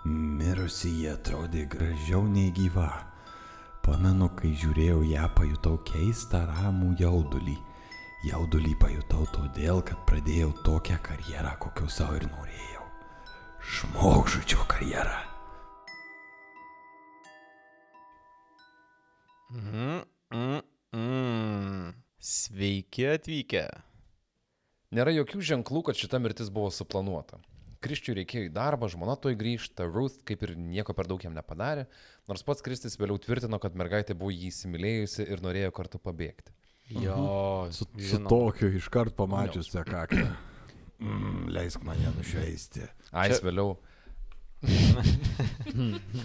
Mirusi 0.09 0.95
jie 1.03 1.13
atrodė 1.19 1.67
gražiau 1.69 2.25
nei 2.25 2.49
gyva. 2.57 2.89
Pamenu, 3.85 4.33
kai 4.41 4.57
žiūrėjau 4.57 5.03
ją, 5.05 5.29
pajutau 5.37 5.77
keistą 5.85 6.47
ramų 6.49 6.95
jaudulį. 7.05 7.61
Jaudulį 8.21 8.75
pajutau 8.77 9.23
todėl, 9.33 9.79
kad 9.81 9.97
pradėjau 10.05 10.51
tokią 10.61 10.99
karjerą, 11.01 11.55
kokio 11.63 11.87
savo 11.89 12.19
ir 12.19 12.27
norėjau. 12.29 12.83
Žmogžudžio 13.65 14.67
karjerą. 14.69 15.15
Mm, 19.57 20.05
mm, 20.37 20.61
mm. 21.01 21.89
Sveiki 22.21 23.09
atvykę. 23.15 23.65
Nėra 24.93 25.17
jokių 25.17 25.41
ženklų, 25.55 25.87
kad 25.89 25.97
šita 25.97 26.21
mirtis 26.21 26.53
buvo 26.53 26.69
suplanuota. 26.69 27.41
Kriščiui 27.81 28.21
reikėjo 28.21 28.51
į 28.51 28.55
darbą, 28.61 28.93
žmona 28.93 29.17
toj 29.17 29.41
grįžta, 29.41 29.89
Ruth 29.89 30.21
kaip 30.29 30.45
ir 30.45 30.59
nieko 30.61 30.93
per 30.93 31.09
daug 31.09 31.25
jam 31.25 31.33
nepadarė, 31.33 31.89
nors 32.29 32.45
pats 32.45 32.61
Kristis 32.61 33.01
vėliau 33.01 33.17
tvirtino, 33.17 33.57
kad 33.57 33.73
mergaitė 33.73 34.13
buvo 34.13 34.37
jį 34.37 34.53
įsimylėjusi 34.53 35.25
ir 35.25 35.41
norėjo 35.41 35.73
kartu 35.73 36.05
pabėgti. 36.05 36.60
Jo, 36.91 37.69
Su, 37.71 37.85
su 37.85 38.01
žinom. 38.03 38.29
tokiu 38.29 38.69
iškart 38.77 39.15
pamačius 39.17 39.71
tą 39.71 39.85
kaklą. 39.87 40.27
Mm, 41.01 41.47
leisk 41.55 41.83
mane 41.87 42.11
nušveisti. 42.17 42.83
Ais 43.13 43.39
Čia- 43.39 43.45
vėliau. 43.47 43.77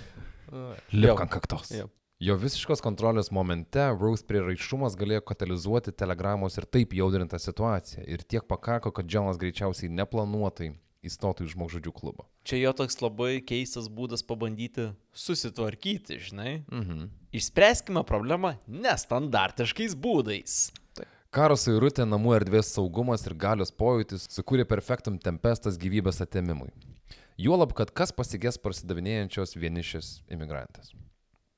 Jo. 0.56 0.76
Liuk 0.94 1.22
ant 1.22 1.32
kaktos. 1.34 1.72
Jo. 1.74 1.88
Jo 2.24 2.36
visiškos 2.40 2.80
kontrolės 2.84 3.28
momente 3.34 3.82
Ruth 4.00 4.24
priraišumas 4.30 4.94
galėjo 4.96 5.24
katalizuoti 5.28 5.92
telegramos 5.92 6.56
ir 6.58 6.66
taip 6.72 6.94
jaudrintą 6.96 7.40
situaciją. 7.42 8.06
Ir 8.08 8.24
tiek 8.24 8.46
pakako, 8.48 8.92
kad 8.96 9.06
Džonas 9.10 9.40
greičiausiai 9.42 9.90
neplanuotai 9.92 10.70
įstotų 11.06 11.44
į 11.48 11.52
žmogžudžių 11.56 11.92
klubą. 11.98 12.24
Čia 12.46 12.60
jo 12.62 12.72
toks 12.78 13.00
labai 13.02 13.40
keistas 13.42 13.88
būdas 13.90 14.22
pabandyti 14.22 14.92
susitvarkyti, 15.18 16.20
žinai. 16.28 16.52
Mhm. 16.70 17.08
Išspręskime 17.36 18.04
problemą 18.06 18.54
nestandartiškais 18.70 19.96
būdais. 19.98 20.68
Karo 21.36 21.58
suirutė, 21.60 22.06
namų 22.08 22.38
erdvės 22.38 22.70
saugumas 22.72 23.26
ir 23.28 23.34
galios 23.36 23.74
pojūtis 23.76 24.30
sukūrė 24.32 24.64
perfektum 24.70 25.18
tempestas 25.20 25.76
gyvybės 25.82 26.22
atėmimui. 26.24 26.70
Juolab, 27.36 27.74
kad 27.76 27.92
kas 27.92 28.14
pasigės 28.16 28.62
prasidavinėjančios 28.62 29.58
vienišės 29.60 30.12
imigrantės. 30.32 30.94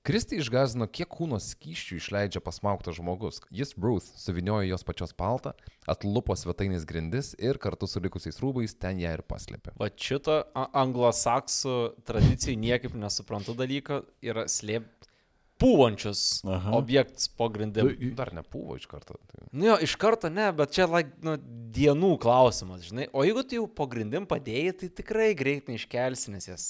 Kristi 0.08 0.38
išgazino, 0.40 0.86
kiek 0.88 1.10
kūno 1.12 1.36
skyščių 1.44 1.98
išleidžia 2.00 2.40
pasmauktas 2.40 2.96
žmogus. 2.96 3.42
Jis 3.52 3.74
Ruth 3.76 4.06
suviniojo 4.16 4.70
jos 4.70 4.86
pačios 4.88 5.12
paltą, 5.12 5.52
atlupo 5.84 6.32
svetainės 6.40 6.86
grindis 6.88 7.34
ir 7.44 7.60
kartu 7.60 7.90
su 7.92 8.00
likusiais 8.00 8.40
rūbais 8.40 8.78
ten 8.80 9.02
ją 9.04 9.12
ir 9.18 9.24
paslėpė. 9.28 9.74
Va 9.76 9.90
šito 9.92 10.38
a- 10.56 10.70
anglosaksų 10.80 11.76
tradicijai 12.08 12.56
niekaip 12.56 12.96
nesuprantu 12.96 13.52
dalyko 13.60 14.06
yra 14.24 14.48
slėpti 14.48 15.12
pūvančius 15.62 16.22
Aha. 16.46 16.72
objektus 16.78 17.28
po 17.34 17.48
grindim. 17.54 17.90
Tu- 17.94 18.12
Dar 18.18 18.32
nepūvo 18.36 18.78
iš 18.78 18.86
karto. 18.90 19.18
Tai... 19.32 19.48
Nu 19.52 19.70
jo, 19.72 19.78
iš 19.84 19.96
karto 20.00 20.30
ne, 20.34 20.46
bet 20.56 20.76
čia 20.76 20.86
like, 20.90 21.16
nu, 21.26 21.36
dienų 21.78 22.14
klausimas, 22.24 22.86
žinai. 22.88 23.08
O 23.14 23.26
jeigu 23.26 23.44
tu 23.48 23.58
jau 23.60 23.66
po 23.68 23.88
grindim 23.90 24.28
padėjai, 24.30 24.76
tai 24.82 24.90
tikrai 25.02 25.32
greit 25.38 25.70
neiškelsi, 25.72 26.34
nes 26.36 26.48
jas 26.50 26.70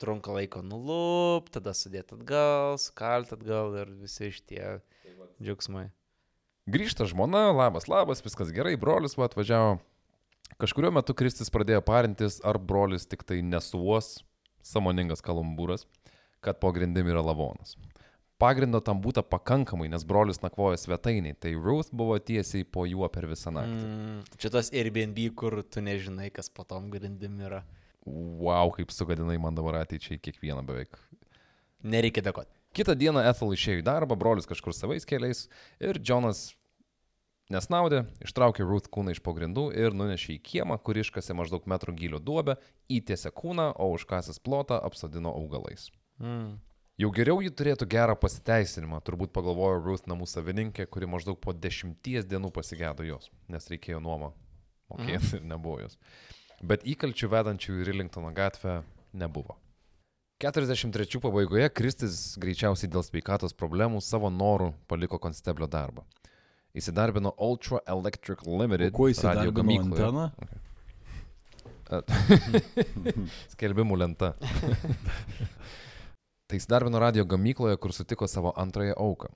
trunka 0.00 0.34
laiko 0.34 0.62
nulup, 0.64 1.50
tada 1.54 1.74
sudėti 1.76 2.16
atgal, 2.18 2.78
skalti 2.82 3.36
atgal 3.38 3.74
ir 3.82 3.92
visi 4.00 4.30
šitie 4.38 4.78
džiaugsmai. 5.42 5.88
Grįžta 6.68 7.06
žmona, 7.08 7.46
labas, 7.56 7.86
labas, 7.88 8.20
viskas 8.24 8.50
gerai, 8.52 8.74
brolis 8.76 9.14
va 9.16 9.24
atvažiavo. 9.28 9.78
Kažkurio 10.60 10.90
metu 10.92 11.14
Kristis 11.16 11.50
pradėjo 11.52 11.80
parintis, 11.84 12.38
ar 12.44 12.58
brolis 12.60 13.06
tik 13.08 13.22
tai 13.28 13.38
nesuos, 13.44 14.18
samoningas 14.64 15.22
kalambūras, 15.24 15.86
kad 16.44 16.58
po 16.60 16.72
grindim 16.76 17.08
yra 17.08 17.22
lavonas. 17.24 17.76
Pagrindo 18.38 18.78
tam 18.84 19.00
būta 19.02 19.24
pakankamai, 19.26 19.88
nes 19.90 20.04
brolis 20.06 20.38
nakvojo 20.44 20.78
svetainiai, 20.78 21.34
tai 21.34 21.56
Ruth 21.58 21.90
buvo 21.90 22.14
tiesiai 22.22 22.62
po 22.62 22.84
juo 22.86 23.08
per 23.10 23.26
visą 23.26 23.50
naktį. 23.54 23.78
Mm, 23.88 24.20
čia 24.38 24.50
tas 24.54 24.70
Airbnb, 24.70 25.18
kur 25.34 25.58
tu 25.66 25.82
nežinai, 25.82 26.28
kas 26.34 26.46
po 26.54 26.62
tom 26.62 26.86
grindim 26.92 27.40
yra. 27.42 27.64
Wow, 28.06 28.70
kaip 28.76 28.94
sugadinai 28.94 29.40
man 29.42 29.58
dabar 29.58 29.80
ateičiai 29.80 30.20
kiekvieną 30.22 30.62
beveik. 30.68 30.94
Nereikia 31.82 32.22
dėkoti. 32.28 32.54
Kitą 32.78 32.94
dieną 32.98 33.24
Ethel 33.26 33.56
išėjo 33.56 33.82
į 33.82 33.84
darbą, 33.90 34.14
brolis 34.18 34.46
kažkur 34.46 34.76
savais 34.76 35.06
keliais 35.08 35.48
ir 35.82 35.98
Jonas 35.98 36.52
Nesnaudė, 37.48 38.02
ištraukė 38.20 38.60
Ruth 38.68 38.90
kūną 38.92 39.14
iš 39.14 39.22
pagrindų 39.24 39.70
ir 39.72 39.94
nunešė 39.96 40.34
į 40.34 40.40
kiemą, 40.44 40.76
kur 40.84 40.98
iškasė 41.00 41.32
maždaug 41.32 41.64
metrų 41.64 41.94
gylio 41.96 42.18
duobę, 42.20 42.58
įtiesė 42.92 43.32
kūną, 43.32 43.70
o 43.80 43.86
užkasęs 43.94 44.36
plotą 44.44 44.76
apsodino 44.84 45.32
augalais. 45.32 45.88
Mm. 46.20 46.58
Jau 46.98 47.12
geriau 47.14 47.38
ji 47.38 47.52
turėtų 47.54 47.86
gerą 47.86 48.16
pasiteisinimą, 48.18 48.98
turbūt 49.06 49.30
pagalvojo 49.30 49.76
Ruth 49.84 50.08
namų 50.10 50.26
savininkė, 50.26 50.88
kuri 50.90 51.06
maždaug 51.06 51.38
po 51.38 51.54
dešimties 51.54 52.26
dienų 52.26 52.50
pasigėdo 52.56 53.06
jos, 53.06 53.28
nes 53.46 53.70
reikėjo 53.70 54.00
nuomą 54.02 54.32
mokėti 54.90 55.38
ir 55.38 55.44
nebuvo 55.46 55.78
jos. 55.84 55.94
Bet 56.58 56.82
įkalčių 56.82 57.30
vedančių 57.30 57.76
į 57.76 57.86
Rillingtono 57.86 58.34
gatvę 58.34 58.80
nebuvo. 59.14 59.54
43 60.42 61.22
pabaigoje 61.22 61.70
Kristis 61.70 62.34
greičiausiai 62.42 62.90
dėl 62.90 63.06
sveikatos 63.06 63.54
problemų 63.54 64.02
savo 64.02 64.26
norų 64.34 64.72
paliko 64.90 65.22
konsteblio 65.22 65.70
darbą. 65.70 66.02
Įsidarbino 66.74 67.30
Ultra 67.38 67.78
Electric 67.86 68.42
Limited 68.42 68.90
Kuo 68.94 69.06
gamykloje. 69.54 70.02
anteną? 70.02 70.30
Skelbimų 73.54 74.02
lenta. 74.02 74.34
tai 76.48 76.56
įsidarbino 76.56 76.98
radio 76.98 77.26
gamykloje, 77.28 77.76
kur 77.76 77.92
sutiko 77.92 78.28
savo 78.28 78.54
antrąją 78.56 78.94
auką. 78.96 79.28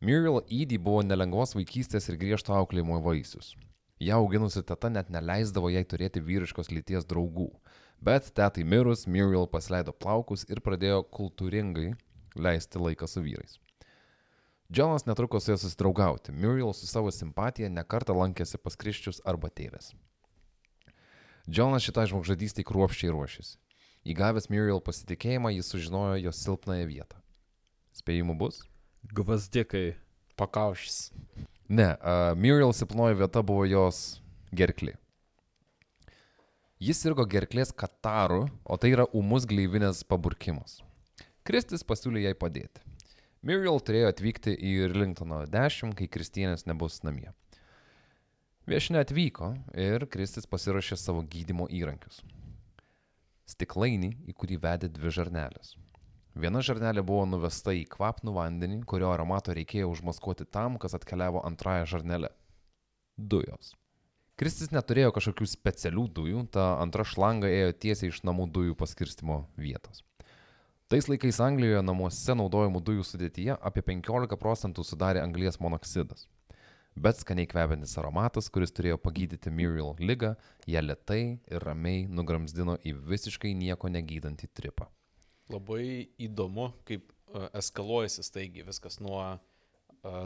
Muriel 0.00 0.38
Eady 0.46 0.78
buvo 0.78 1.02
nelengvos 1.02 1.56
vaikystės 1.58 2.06
ir 2.08 2.18
griežto 2.20 2.54
auklėjimo 2.54 3.00
vaisius. 3.02 3.56
Ja 3.98 4.20
auginusi 4.22 4.62
teta 4.62 4.88
net 4.94 5.10
neleisdavo 5.10 5.72
jai 5.74 5.82
turėti 5.82 6.22
vyriškos 6.22 6.70
lyties 6.70 7.08
draugų. 7.10 7.50
Bet 7.98 8.30
tetai 8.30 8.62
mirus, 8.62 9.08
Muriel 9.10 9.50
pasileido 9.50 9.90
plaukus 9.90 10.46
ir 10.46 10.62
pradėjo 10.62 11.02
kultūringai 11.10 11.96
leisti 12.38 12.78
laiką 12.78 13.10
su 13.10 13.24
vyrais. 13.26 13.58
Džonas 14.70 15.08
netruko 15.10 15.40
su 15.40 15.50
ja 15.50 15.58
susidraugauti. 15.58 16.30
Muriel 16.30 16.70
su 16.72 16.86
savo 16.86 17.10
simpatija 17.10 17.66
nekartą 17.72 18.14
lankėsi 18.14 18.62
pas 18.62 18.78
Kriščius 18.78 19.24
arba 19.26 19.50
tėvės. 19.50 19.90
Džonas 21.50 21.82
šitai 21.82 22.06
žmogžudystį 22.12 22.62
kruopščiai 22.68 23.10
ruošėsi. 23.10 23.56
Įgavęs 24.08 24.48
Muriel 24.48 24.80
pasitikėjimą, 24.80 25.50
jis 25.52 25.68
sužinojo 25.68 26.16
jos 26.22 26.38
silpnąją 26.40 26.86
vietą. 26.88 27.18
Spėjimų 27.92 28.38
bus? 28.40 28.62
Gvazdikai. 29.12 29.98
Pakaušys. 30.38 31.10
Ne, 31.68 31.90
uh, 31.98 32.32
Muriel 32.38 32.72
silpnoji 32.72 33.18
vieta 33.18 33.42
buvo 33.44 33.66
jos 33.68 34.22
gerklė. 34.56 34.94
Jis 36.80 37.02
sirgo 37.02 37.26
gerklės 37.28 37.74
kataru, 37.74 38.46
o 38.64 38.78
tai 38.80 38.94
yra 38.94 39.04
umus 39.12 39.44
gleivinės 39.50 40.04
paburkimas. 40.08 40.78
Kristis 41.44 41.84
pasiūlė 41.84 42.22
jai 42.28 42.34
padėti. 42.38 42.80
Muriel 43.44 43.82
turėjo 43.82 44.14
atvykti 44.14 44.54
į 44.56 44.72
Irlingtono 44.86 45.42
10, 45.50 45.92
kai 45.98 46.08
Kristienės 46.08 46.64
nebus 46.70 47.02
namie. 47.04 47.28
Viešinė 48.68 49.04
atvyko 49.04 49.52
ir 49.76 50.08
Kristis 50.12 50.48
pasiruošė 50.48 50.96
savo 50.96 51.26
gydimo 51.28 51.68
įrankius. 51.68 52.22
Stiklainį, 53.48 54.12
į 54.28 54.34
kurį 54.36 54.58
vedė 54.60 54.90
dvi 54.92 55.12
žarnelės. 55.14 55.74
Viena 56.38 56.60
žarnelė 56.62 57.02
buvo 57.02 57.24
nuvesta 57.26 57.72
į 57.74 57.86
kvapnų 57.90 58.34
vandenį, 58.36 58.82
kurio 58.86 59.08
aromato 59.10 59.54
reikėjo 59.56 59.88
užmaskuoti 59.90 60.46
tam, 60.46 60.76
kas 60.78 60.94
atkeliavo 60.94 61.42
antrąją 61.48 61.88
žarnelę. 61.90 62.30
Dujos. 63.18 63.72
Kristis 64.38 64.70
neturėjo 64.70 65.10
kažkokių 65.16 65.48
specialių 65.50 66.04
dujų, 66.14 66.44
ta 66.54 66.76
antra 66.78 67.02
šlanga 67.02 67.48
ėjo 67.50 67.72
tiesiai 67.82 68.12
iš 68.12 68.20
namų 68.28 68.46
dujų 68.54 68.76
paskirstimo 68.78 69.40
vietos. 69.58 70.04
Tais 70.88 71.08
laikais 71.10 71.40
Anglijoje 71.42 71.80
namuose 71.82 72.36
naudojamų 72.38 72.84
dujų 72.86 73.02
sudėtyje 73.04 73.58
apie 73.58 73.82
15 73.90 74.38
procentų 74.40 74.84
sudarė 74.86 75.24
anglies 75.24 75.58
monoksidas. 75.60 76.28
Bet 76.98 77.20
skaniai 77.20 77.46
kvepiantis 77.46 77.92
aromatas, 78.00 78.48
kuris 78.50 78.72
turėjo 78.74 78.96
pagydyti 78.98 79.52
Muriel 79.54 79.92
lygą, 80.02 80.32
ją 80.66 80.80
lietai 80.82 81.20
ir 81.46 81.62
ramiai 81.62 82.06
nugramzdino 82.10 82.74
į 82.82 82.96
visiškai 83.06 83.52
nieko 83.54 83.90
negydantį 83.92 84.48
tripą. 84.58 84.88
Labai 85.52 86.08
įdomu, 86.26 86.72
kaip 86.88 87.06
uh, 87.12 87.46
eskaluojasi 87.60 88.24
staigiai 88.26 88.66
viskas 88.66 88.98
nuo 89.04 89.20
uh, 89.22 89.38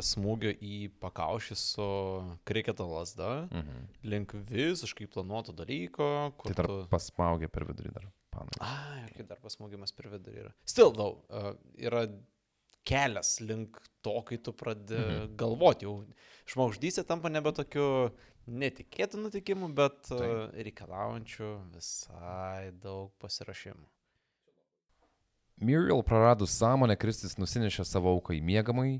smūgio 0.00 0.54
į 0.56 0.78
pakaušį 1.02 1.58
su 1.60 1.90
kriketo 2.48 2.88
lasda 2.88 3.30
Mhm. 3.52 3.86
link 4.08 4.32
visiškai 4.32 5.10
planuoto 5.12 5.52
dalyko, 5.52 6.32
Tai 6.42 6.56
dar 6.56 6.72
tu... 6.72 6.82
pasmaugė 6.90 7.52
per 7.52 7.68
vidurį 7.68 7.92
dar. 8.00 8.08
Panai. 8.32 8.56
Ai, 8.64 9.06
kai 9.12 9.28
dar 9.28 9.36
pasmūgimas 9.44 9.92
per 9.92 10.08
vidurį 10.08 10.46
yra. 10.46 10.54
Still, 10.64 10.94
though, 10.96 11.20
uh, 11.28 11.52
yra 11.76 12.06
kelias 12.88 13.36
link 13.44 13.76
to, 14.02 14.14
kai 14.26 14.38
tu 14.40 14.54
pradedi 14.56 14.96
mhm. 14.98 15.34
galvoti, 15.36 15.84
jau 15.84 16.00
žmogždystė 16.52 17.04
tampa 17.08 17.32
nebe 17.32 17.52
tokiu 17.56 18.12
netikėtų 18.46 19.20
nutikimų, 19.26 19.70
bet 19.76 20.12
uh, 20.14 20.50
reikalaujančių 20.56 21.50
visai 21.74 22.72
daug 22.82 23.12
pasirašymų. 23.22 23.84
Muriel 25.62 26.02
praradus 26.02 26.56
sąmonę, 26.58 26.96
Kristis 26.98 27.36
nusinešė 27.38 27.84
savo 27.86 28.10
auką 28.16 28.34
į 28.34 28.40
miegamąjį, 28.42 28.96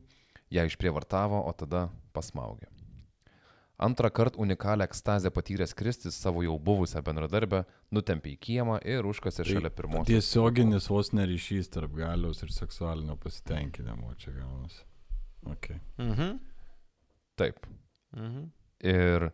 ją 0.55 0.69
išprievartavo, 0.69 1.41
o 1.43 1.53
tada 1.57 1.89
pasmaugė. 2.15 2.69
Antrą 3.83 4.11
kartą 4.11 4.39
unikalią 4.39 4.85
ekstazę 4.85 5.31
patyręs 5.31 5.75
Kristis 5.75 6.15
savo 6.15 6.43
jau 6.43 6.55
buvusią 6.59 7.03
bendradarbę 7.03 7.65
nutempė 7.91 8.37
į 8.37 8.39
kiemą 8.47 8.77
ir 8.87 9.09
užkasė 9.11 9.47
šalia 9.49 9.73
pirmos. 9.75 10.07
Tiesioginis 10.07 10.87
vos 10.93 11.11
neryšys 11.17 11.73
tarp 11.73 11.97
galios 11.99 12.45
ir 12.47 12.53
seksualinio 12.55 13.17
pasitenkinimo 13.19 14.15
čia 14.23 14.37
gaunasi. 14.37 14.85
Okay. 15.57 15.81
Mhm. 15.99 16.39
Taip. 17.37 17.67
Mhm. 18.17 18.49
Ir 18.83 19.31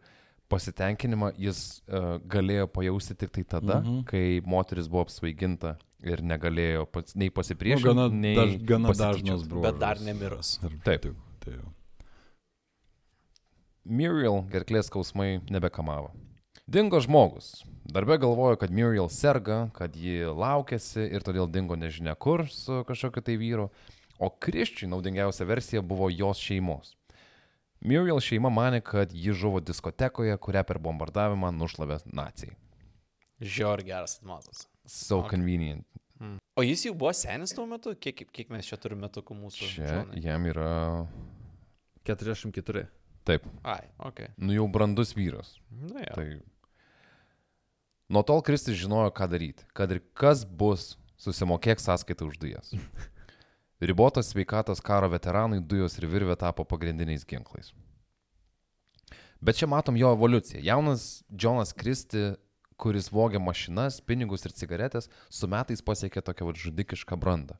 pasitenkinimą 0.49 1.33
jis 1.41 1.83
uh, 1.89 2.19
galėjo 2.29 2.67
pajausti 2.73 3.15
tik 3.19 3.31
tai 3.35 3.45
tada, 3.45 3.81
Mhm. 3.83 4.05
kai 4.09 4.41
moteris 4.47 4.89
buvo 4.89 5.05
apsvaiginta 5.07 5.77
ir 6.05 6.23
negalėjo 6.23 6.87
pats, 6.87 7.17
nei 7.17 7.29
Nu, 7.29 7.35
pasipriešinti, 7.35 7.85
gana 7.85 8.09
nei 8.09 8.35
daž, 8.37 8.55
gana 8.65 8.93
dažnas 8.95 9.43
bruožas. 9.49 9.73
Bet 9.73 9.81
dar 9.81 9.97
nemirus. 10.01 10.59
Taip. 10.85 11.03
tų, 11.03 11.15
Tai 11.41 11.53
jau. 11.57 11.73
Muriel 13.89 14.43
gerklės 14.53 14.89
skausmai 14.91 15.41
nebekamavo. 15.49 16.11
Dingo 16.69 17.01
žmogus. 17.01 17.63
Darbė 17.89 18.19
galvojo, 18.21 18.59
kad 18.61 18.71
Muriel 18.75 19.09
serga, 19.09 19.71
kad 19.73 19.95
ji 19.97 20.27
laukėsi 20.29 21.07
ir 21.09 21.25
todėl 21.25 21.49
dingo 21.51 21.75
nežinia 21.75 22.13
kur 22.21 22.45
su 22.53 22.83
kažkokiu 22.85 23.23
tai 23.25 23.39
vyru, 23.41 23.71
o 24.21 24.29
Kriščiui 24.29 24.91
naudingiausia 24.93 25.47
versija 25.49 25.81
buvo 25.81 26.11
jos 26.13 26.37
šeimos. 26.43 26.93
Muriel 27.81 28.21
šeima 28.21 28.51
mane, 28.51 28.81
kad 28.81 29.13
ji 29.13 29.33
žuvo 29.33 29.61
diskotekoje, 29.61 30.35
kurią 30.43 30.65
per 30.67 30.79
bombardavimą 30.83 31.53
nušlavė 31.55 32.01
nacijai. 32.11 32.57
Žiaur 33.41 33.83
geras 33.87 34.19
atmatas. 34.19 34.67
So 34.87 35.21
Okay. 35.21 35.31
convenient. 35.37 35.87
Mm. 36.21 36.39
O 36.59 36.63
jis 36.67 36.83
jau 36.89 36.95
buvo 36.95 37.13
senis 37.15 37.53
tuo 37.55 37.67
metu? 37.71 37.93
Kiek, 37.95 38.25
kiek 38.35 38.49
mes 38.51 38.67
čia 38.67 38.77
turime 38.77 39.07
metukų 39.07 39.37
mūsų? 39.39 39.69
Čia 39.77 39.91
Džonai? 39.93 40.23
jam 40.25 40.47
yra... 40.51 41.07
44. 42.09 42.87
Taip, 43.29 43.45
Ai, 43.63 43.85
ok. 44.01 44.23
nu 44.41 44.55
jau 44.57 44.65
brandus 44.73 45.13
vyras. 45.15 45.59
Na, 45.71 46.01
ja. 46.01 46.15
Tai 46.17 46.41
nuo 48.09 48.23
tol 48.25 48.41
Kristis 48.43 48.79
žinojo, 48.81 49.11
ką 49.13 49.29
daryti. 49.29 49.67
Kad 49.77 49.93
ir 49.93 50.01
kas 50.17 50.47
bus, 50.49 50.95
susimokėk 51.21 51.79
sąskaitą 51.85 52.27
už 52.33 52.39
dujas. 52.41 52.73
Ribotos 53.81 54.33
sveikatos 54.33 54.81
karo 54.81 55.09
veteranui 55.13 55.61
dujos 55.63 55.95
ir 56.01 56.09
virvė 56.11 56.35
tapo 56.39 56.65
pagrindiniais 56.67 57.27
ginklais. 57.29 57.71
Bet 59.41 59.61
čia 59.61 59.69
matom 59.71 59.97
jo 59.97 60.11
evoliuciją. 60.17 60.65
Jaunas 60.67 61.23
Džonas 61.31 61.71
Kristi, 61.79 62.33
kuris 62.75 63.13
vogė 63.15 63.39
mašinas, 63.39 64.01
pinigus 64.03 64.47
ir 64.47 64.55
cigaretės, 64.55 65.07
su 65.31 65.47
metais 65.47 65.83
pasiekė 65.83 66.25
tokią 66.27 66.55
žudikišką 66.65 67.19
brandą. 67.19 67.59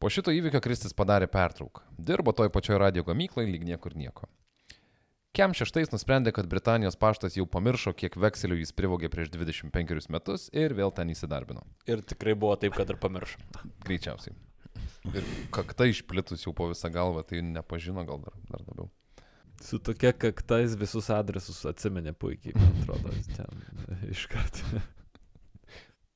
Po 0.00 0.08
šito 0.08 0.32
įvykio 0.32 0.62
Kristis 0.64 0.96
padarė 0.96 1.28
pertrauką. 1.28 1.84
Dirbo 1.96 2.32
toj 2.32 2.50
pačioj 2.52 2.80
radio 2.80 3.04
gamyklai, 3.04 3.44
lyg 3.48 3.64
niekur 3.64 3.96
nieko. 3.96 4.28
Kem 5.34 5.52
šeštais 5.56 5.90
nusprendė, 5.90 6.30
kad 6.32 6.46
Britanijos 6.46 6.96
paštas 6.96 7.36
jau 7.36 7.44
pamiršo, 7.50 7.92
kiek 7.92 8.16
vekselių 8.16 8.60
jis 8.60 8.72
privogė 8.76 9.10
prieš 9.10 9.32
25 9.34 10.08
metus 10.14 10.46
ir 10.54 10.76
vėl 10.78 10.94
ten 10.94 11.10
įsidarbino. 11.10 11.64
Ir 11.90 12.04
tikrai 12.06 12.36
buvo 12.38 12.54
taip, 12.56 12.76
kad 12.78 12.88
ir 12.88 13.00
pamiršau. 13.02 13.42
Greičiausiai. 13.84 14.36
Ir 15.12 15.26
kakta 15.54 15.86
išplitus 15.90 16.46
jau 16.46 16.54
po 16.56 16.70
visą 16.70 16.90
galvą, 16.92 17.24
tai 17.28 17.42
nepažino 17.44 18.04
gal 18.08 18.22
dar, 18.24 18.36
dar 18.50 18.64
labiau. 18.64 18.88
Su 19.62 19.78
tokia 19.78 20.12
kaktais 20.12 20.74
visus 20.76 21.10
adresus 21.14 21.62
atsimenė 21.68 22.14
puikiai, 22.18 22.56
man 22.58 22.72
atrodo, 22.80 23.12
ten 23.36 24.08
iškart. 24.10 24.62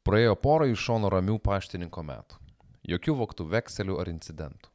Praėjo 0.09 0.35
porą 0.41 0.71
iš 0.73 0.83
šono 0.89 1.11
ramių 1.13 1.37
paštininko 1.45 2.03
metų. 2.09 2.41
Jokių 2.89 3.15
voktų 3.21 3.47
vekselių 3.53 3.99
ar 4.01 4.09
incidentų. 4.09 4.73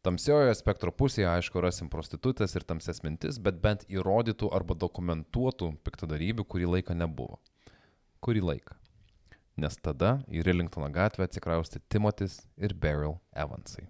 Tamsiojoje 0.00 0.54
spektro 0.56 0.94
pusėje, 0.96 1.26
aišku, 1.28 1.60
rasim 1.60 1.90
prostitutės 1.92 2.56
ir 2.56 2.64
tamses 2.64 3.02
mintis, 3.04 3.36
bet 3.36 3.58
bent 3.60 3.84
įrodytų 3.92 4.48
arba 4.56 4.72
dokumentuotų 4.72 5.74
piktadarybių 5.84 6.46
kurį 6.48 6.70
laiką 6.78 6.96
nebuvo. 6.96 7.36
Kurį 8.24 8.46
laiką. 8.48 8.79
Nes 9.60 9.76
tada 9.76 10.14
į 10.32 10.40
Rillingtono 10.46 10.88
gatvę 10.94 11.26
atsikrausti 11.26 11.82
Timotis 11.92 12.38
ir 12.56 12.72
Beryl 12.72 13.18
Evansai. 13.36 13.84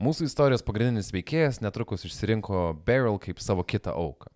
Mūsų 0.00 0.30
istorijos 0.30 0.64
pagrindinis 0.64 1.10
veikėjas 1.12 1.60
netrukus 1.64 2.06
išsirinko 2.08 2.70
Beryl 2.86 3.18
kaip 3.20 3.42
savo 3.44 3.64
kitą 3.68 3.92
auką. 3.96 4.30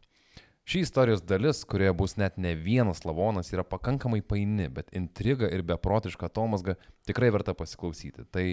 Ši 0.68 0.82
istorijos 0.84 1.24
dalis, 1.24 1.62
kurioje 1.64 1.94
bus 1.96 2.18
net 2.20 2.36
ne 2.36 2.52
vienas 2.54 3.00
lavonas, 3.08 3.48
yra 3.54 3.64
pakankamai 3.64 4.20
paini, 4.20 4.68
bet 4.68 4.92
intriga 4.96 5.48
ir 5.48 5.64
beprotiška 5.66 6.28
atomasga 6.28 6.76
tikrai 7.08 7.32
verta 7.32 7.56
pasiklausyti. 7.56 8.26
Tai 8.28 8.44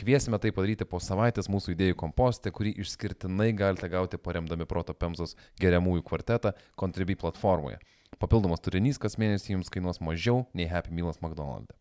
kviesime 0.00 0.40
tai 0.42 0.50
padaryti 0.56 0.88
po 0.88 0.98
savaitės 0.98 1.48
mūsų 1.52 1.76
idėjų 1.76 1.98
kompostė, 2.02 2.50
kurį 2.54 2.74
išskirtinai 2.82 3.52
galite 3.54 3.90
gauti 3.92 4.18
paremdami 4.18 4.66
Proto 4.66 4.96
Pemzos 4.98 5.38
geriamųjų 5.62 6.06
kvartetą 6.10 6.56
Contribui 6.74 7.16
platformoje. 7.22 7.78
Papildomas 8.22 8.62
turinys 8.62 9.00
kas 9.02 9.18
mėnesį 9.20 9.56
jums 9.56 9.72
kainuos 9.72 10.00
mažiau 10.04 10.44
nei 10.54 10.68
Happy 10.70 10.94
Mealas 10.94 11.20
McDonald's. 11.22 11.74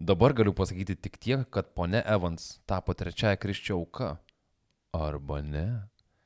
Dabar 0.00 0.34
galiu 0.34 0.52
pasakyti 0.52 0.96
tik 0.98 1.18
tiek, 1.22 1.44
kad 1.54 1.70
ponė 1.76 2.02
Evans 2.02 2.58
tapo 2.68 2.92
trečiaja 2.98 3.38
kriščio 3.40 3.78
auka. 3.78 4.16
Arba 4.94 5.40
ne. 5.42 5.66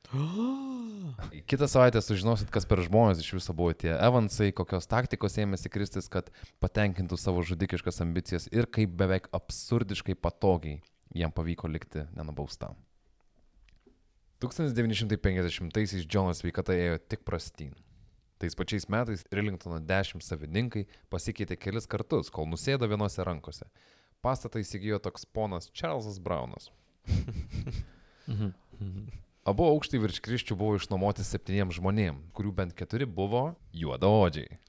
Kitą 1.49 1.67
savaitę 1.69 2.01
sužinosit, 2.01 2.49
kas 2.53 2.65
per 2.69 2.81
žmonės 2.81 3.21
iš 3.21 3.31
viso 3.37 3.53
buvo 3.53 3.75
tie 3.77 3.91
Evansai, 3.93 4.49
kokios 4.57 4.89
taktikos 4.89 5.37
ėmėsi 5.41 5.69
Kristis, 5.69 6.09
kad 6.09 6.31
patenkintų 6.63 7.17
savo 7.21 7.45
žudikiškas 7.45 8.01
ambicijas 8.05 8.49
ir 8.49 8.65
kaip 8.65 8.95
beveik 8.97 9.29
absurdiškai 9.37 10.17
patogiai 10.17 10.81
jam 11.15 11.33
pavyko 11.33 11.69
likti 11.69 12.07
nenubaustam. 12.17 12.73
1950-aisiais 14.41 16.07
Džonas 16.07 16.41
sveikata 16.41 16.73
ėjo 16.73 16.99
tik 17.11 17.25
prastyn. 17.27 17.73
Tais 18.39 18.55
pačiais 18.55 18.87
metais 18.87 19.25
Rillingtono 19.35 19.81
10 19.83 20.23
savininkai 20.23 20.85
pasikeitė 21.11 21.57
kelis 21.59 21.89
kartus, 21.91 22.31
kol 22.31 22.47
nusėdo 22.47 22.87
vienose 22.87 23.23
rankose. 23.27 23.67
Pastatą 24.23 24.61
įsigijo 24.63 24.99
toks 25.03 25.25
ponas 25.27 25.67
Čarlzas 25.75 26.21
Braunas. 26.23 26.69
Abu 29.49 29.65
aukštai 29.65 29.99
virš 29.99 30.21
kriščių 30.23 30.55
buvo 30.59 30.79
išnuomoti 30.79 31.23
septyniems 31.27 31.79
žmonėms, 31.79 32.31
kurių 32.35 32.51
bent 32.55 32.75
keturi 32.79 33.07
buvo 33.07 33.55
juodaodžiai. 33.75 34.59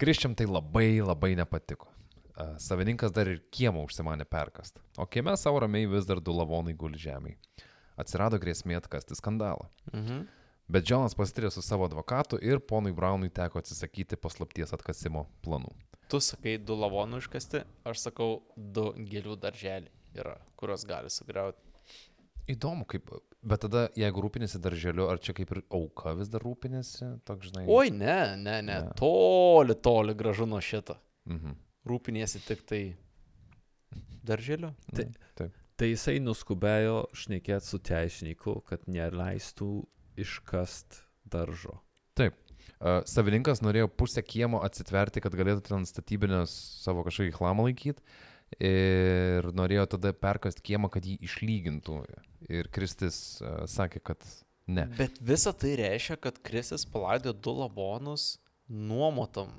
Kriščiam 0.00 0.34
tai 0.34 0.46
labai 0.50 0.98
labai 1.04 1.34
nepatiko. 1.38 1.90
Savininkas 2.58 3.12
dar 3.14 3.28
ir 3.30 3.42
kiemą 3.54 3.84
užsimanė 3.86 4.26
perkast, 4.26 4.80
o 4.98 5.06
kieme 5.06 5.36
savo 5.38 5.60
ramiai 5.62 5.86
vis 5.86 6.08
dar 6.08 6.18
du 6.18 6.34
lavonai 6.34 6.74
guli 6.74 6.98
žemėje. 6.98 7.38
Atsirado 7.94 8.40
grėsmė 8.42 8.80
atkasti 8.80 9.14
skandalą. 9.14 9.68
Mhm. 9.92 10.24
Bet 10.68 10.86
Džonas 10.88 11.14
pasitirė 11.14 11.50
su 11.52 11.60
savo 11.62 11.84
advokatu 11.84 12.38
ir 12.40 12.58
ponui 12.64 12.92
Braunui 12.96 13.28
teko 13.34 13.60
atsisakyti 13.60 14.16
paslapties 14.16 14.72
atkasimo 14.72 15.26
planų. 15.44 15.72
Tu 16.08 16.20
sakai 16.24 16.56
du 16.58 16.76
lavonų 16.76 17.20
iškasti, 17.22 17.62
aš 17.88 18.06
sakau 18.08 18.42
du 18.56 18.90
gėlių 18.96 19.36
darželį 19.40 19.90
yra, 20.20 20.38
kuriuos 20.60 20.84
gali 20.88 21.10
sugriauti. 21.12 21.60
Įdomu, 22.52 22.84
kaip, 22.84 23.08
bet 23.40 23.62
tada, 23.64 23.86
jeigu 23.96 24.20
rūpinėsi 24.20 24.58
darželiu, 24.60 25.06
ar 25.08 25.16
čia 25.18 25.32
kaip 25.36 25.52
ir 25.56 25.62
auka 25.72 26.12
vis 26.18 26.28
dar 26.28 26.44
rūpinėsi, 26.44 27.06
toks 27.24 27.48
žinai. 27.48 27.64
Oi, 27.72 27.88
ne, 27.90 28.18
ne, 28.36 28.58
ne, 28.62 28.80
Ne. 28.84 28.92
toli, 29.00 29.74
toli 29.80 30.12
gražu 30.14 30.44
nuo 30.46 30.60
šito. 30.60 30.96
Mhm. 31.24 31.54
Rūpiniesi 31.88 32.40
tik 32.44 32.64
tai 32.68 32.82
darželiu. 34.24 34.74
Tai- 34.94 35.08
Taip. 35.36 35.52
Tai 35.76 35.86
jisai 35.90 36.20
nuskubėjo 36.22 37.08
šnekėti 37.12 37.64
su 37.66 37.78
teisininku, 37.78 38.60
kad 38.64 38.84
neleistų 38.86 39.84
iškast 40.20 41.02
daržo. 41.24 41.78
Taip. 42.18 42.36
Savininkas 43.08 43.62
norėjo 43.64 43.88
pusę 43.88 44.22
kiemo 44.24 44.60
atsitverti, 44.64 45.22
kad 45.24 45.34
galėtų 45.36 45.64
ten 45.70 45.86
statybinės 45.88 46.52
savo 46.84 47.04
kažkokį 47.06 47.34
chlamą 47.38 47.68
laikyti. 47.68 48.04
Ir 48.60 49.48
norėjo 49.56 49.86
tada 49.96 50.12
perkasti 50.14 50.62
kiemą, 50.68 50.90
kad 50.92 51.06
jį 51.08 51.16
išlygintų. 51.26 51.96
Ir 52.52 52.68
Kristis 52.74 53.40
sakė, 53.72 54.02
kad 54.12 54.26
ne. 54.70 54.84
Bet 54.98 55.16
visa 55.24 55.54
tai 55.56 55.74
reiškia, 55.80 56.18
kad 56.22 56.38
Kristis 56.44 56.84
palaidojo 56.86 57.34
du 57.34 57.56
lavonus 57.62 58.34
nuomotam. 58.68 59.50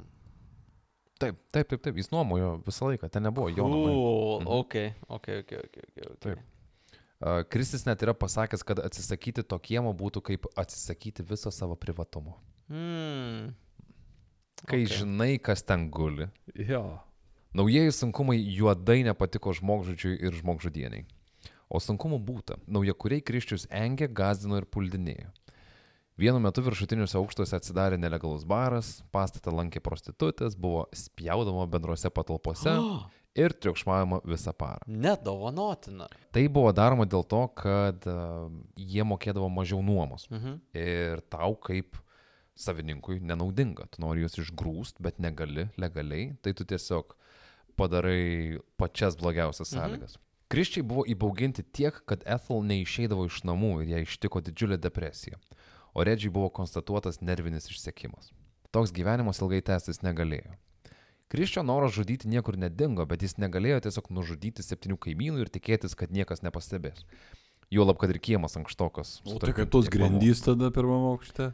Taip, 1.20 1.40
taip, 1.56 1.70
taip, 1.72 1.82
taip. 1.82 1.98
Jis 1.98 2.12
nuomojo 2.14 2.60
visą 2.66 2.92
laiką, 2.92 3.10
ten 3.12 3.26
nebuvo 3.26 3.50
jo. 3.50 3.68
Cool. 3.72 4.42
Mhm. 4.44 4.52
Ok, 4.60 4.76
ok, 5.08 5.16
ok, 5.18 5.32
ok. 5.40 5.64
okay, 5.64 5.88
okay. 5.96 6.20
Taip. 6.28 6.55
Kristis 7.50 7.86
net 7.88 8.02
yra 8.04 8.14
pasakęs, 8.14 8.64
kad 8.68 8.82
atsisakyti 8.84 9.46
to 9.48 9.58
kiemo 9.60 9.94
būtų 9.96 10.22
kaip 10.22 10.48
atsisakyti 10.60 11.24
viso 11.24 11.52
savo 11.52 11.78
privatumo. 11.80 12.36
Hmm. 12.68 13.54
Kai 14.66 14.84
Ok. 14.84 14.86
okay. 14.86 14.86
žinai, 14.98 15.40
kas 15.40 15.64
ten 15.64 15.90
guli. 15.92 16.28
Jo. 16.56 17.00
Naujieji 17.56 17.94
sunkumai 17.96 18.36
juodai 18.36 19.04
nepatiko 19.08 19.54
žmogžudžiui 19.56 20.18
ir 20.20 20.36
žmogžudieniai. 20.36 21.06
O 21.72 21.80
sunkumų 21.80 22.20
būta. 22.22 22.60
Naujakuriai 22.68 23.24
Kriščius 23.26 23.66
engė, 23.72 24.10
gazdino 24.12 24.60
ir 24.60 24.68
puldinėjo. 24.68 25.32
Vienu 26.20 26.40
metu 26.40 26.64
viršutiniuose 26.64 27.18
aukštuose 27.20 27.58
atsidarė 27.58 27.98
nelegalus 28.00 28.46
baras, 28.48 29.02
pastatą 29.12 29.52
lankė 29.52 29.82
prostitutės, 29.84 30.56
buvo 30.56 30.86
spjaudama 30.96 31.66
bendrose 31.68 32.12
patalpose 32.12 32.76
ir 33.36 33.54
triukšmavimo 33.54 34.22
visą 34.26 34.54
parą. 34.56 34.82
Nedovanotina. 34.88 36.08
Tai 36.32 36.44
buvo 36.50 36.72
daroma 36.76 37.06
dėl 37.10 37.24
to, 37.28 37.42
kad 37.58 38.06
uh, 38.08 38.50
jie 38.80 39.04
mokėdavo 39.08 39.50
mažiau 39.52 39.82
nuomos. 39.84 40.28
Mhm. 40.32 40.60
Ir 40.74 41.22
tau 41.32 41.56
kaip 41.56 41.98
savininkui 42.56 43.20
nenaudinga. 43.20 43.90
Tu 43.92 44.00
nori 44.04 44.24
juos 44.24 44.38
išgrūst, 44.40 45.02
bet 45.04 45.20
negali 45.20 45.68
legaliai. 45.78 46.36
Tai 46.42 46.54
tu 46.56 46.64
tiesiog 46.64 47.16
padarai 47.76 48.60
pačias 48.80 49.18
blogiausias 49.20 49.72
Mhm. 49.74 49.80
sąlygas. 49.82 50.18
Kriščiai 50.48 50.84
buvo 50.86 51.04
įbauginti 51.10 51.64
tiek, 51.74 51.98
kad 52.06 52.22
Ethel 52.26 52.62
neišeidavo 52.64 53.26
iš 53.26 53.42
namų 53.44 53.82
ir 53.82 53.88
ją 53.96 54.02
ištiko 54.06 54.42
didžiulė 54.46 54.78
depresija. 54.78 55.40
O 55.96 56.04
Redžiai 56.04 56.30
buvo 56.32 56.50
konstatuotas 56.50 57.20
nervinis 57.22 57.66
išsekimas. 57.72 58.30
Toks 58.72 58.92
gyvenimas 58.92 59.40
ilgai 59.42 59.62
tęstis 59.64 60.04
negalėjo. 60.04 60.54
Kriščio 61.34 61.64
noras 61.66 61.96
žudyti 61.96 62.30
niekur 62.30 62.58
nedingo, 62.62 63.06
bet 63.10 63.24
jis 63.26 63.40
negalėjo 63.42 63.80
tiesiog 63.88 64.12
nužudyti 64.14 64.66
septynių 64.66 65.00
kaimynų 65.02 65.46
ir 65.46 65.52
tikėtis, 65.54 65.98
kad 65.98 66.14
niekas 66.14 66.44
nepastebės. 66.46 67.06
Juolab, 67.74 67.98
kad 68.02 68.14
ir 68.14 68.22
kiemas 68.22 68.58
ankštokas. 68.60 69.20
O 69.26 69.40
tai 69.42 69.56
kaip 69.58 69.72
tos 69.74 69.90
grandys 69.90 70.44
tada 70.46 70.70
pirmame 70.74 71.10
aukšte? 71.16 71.50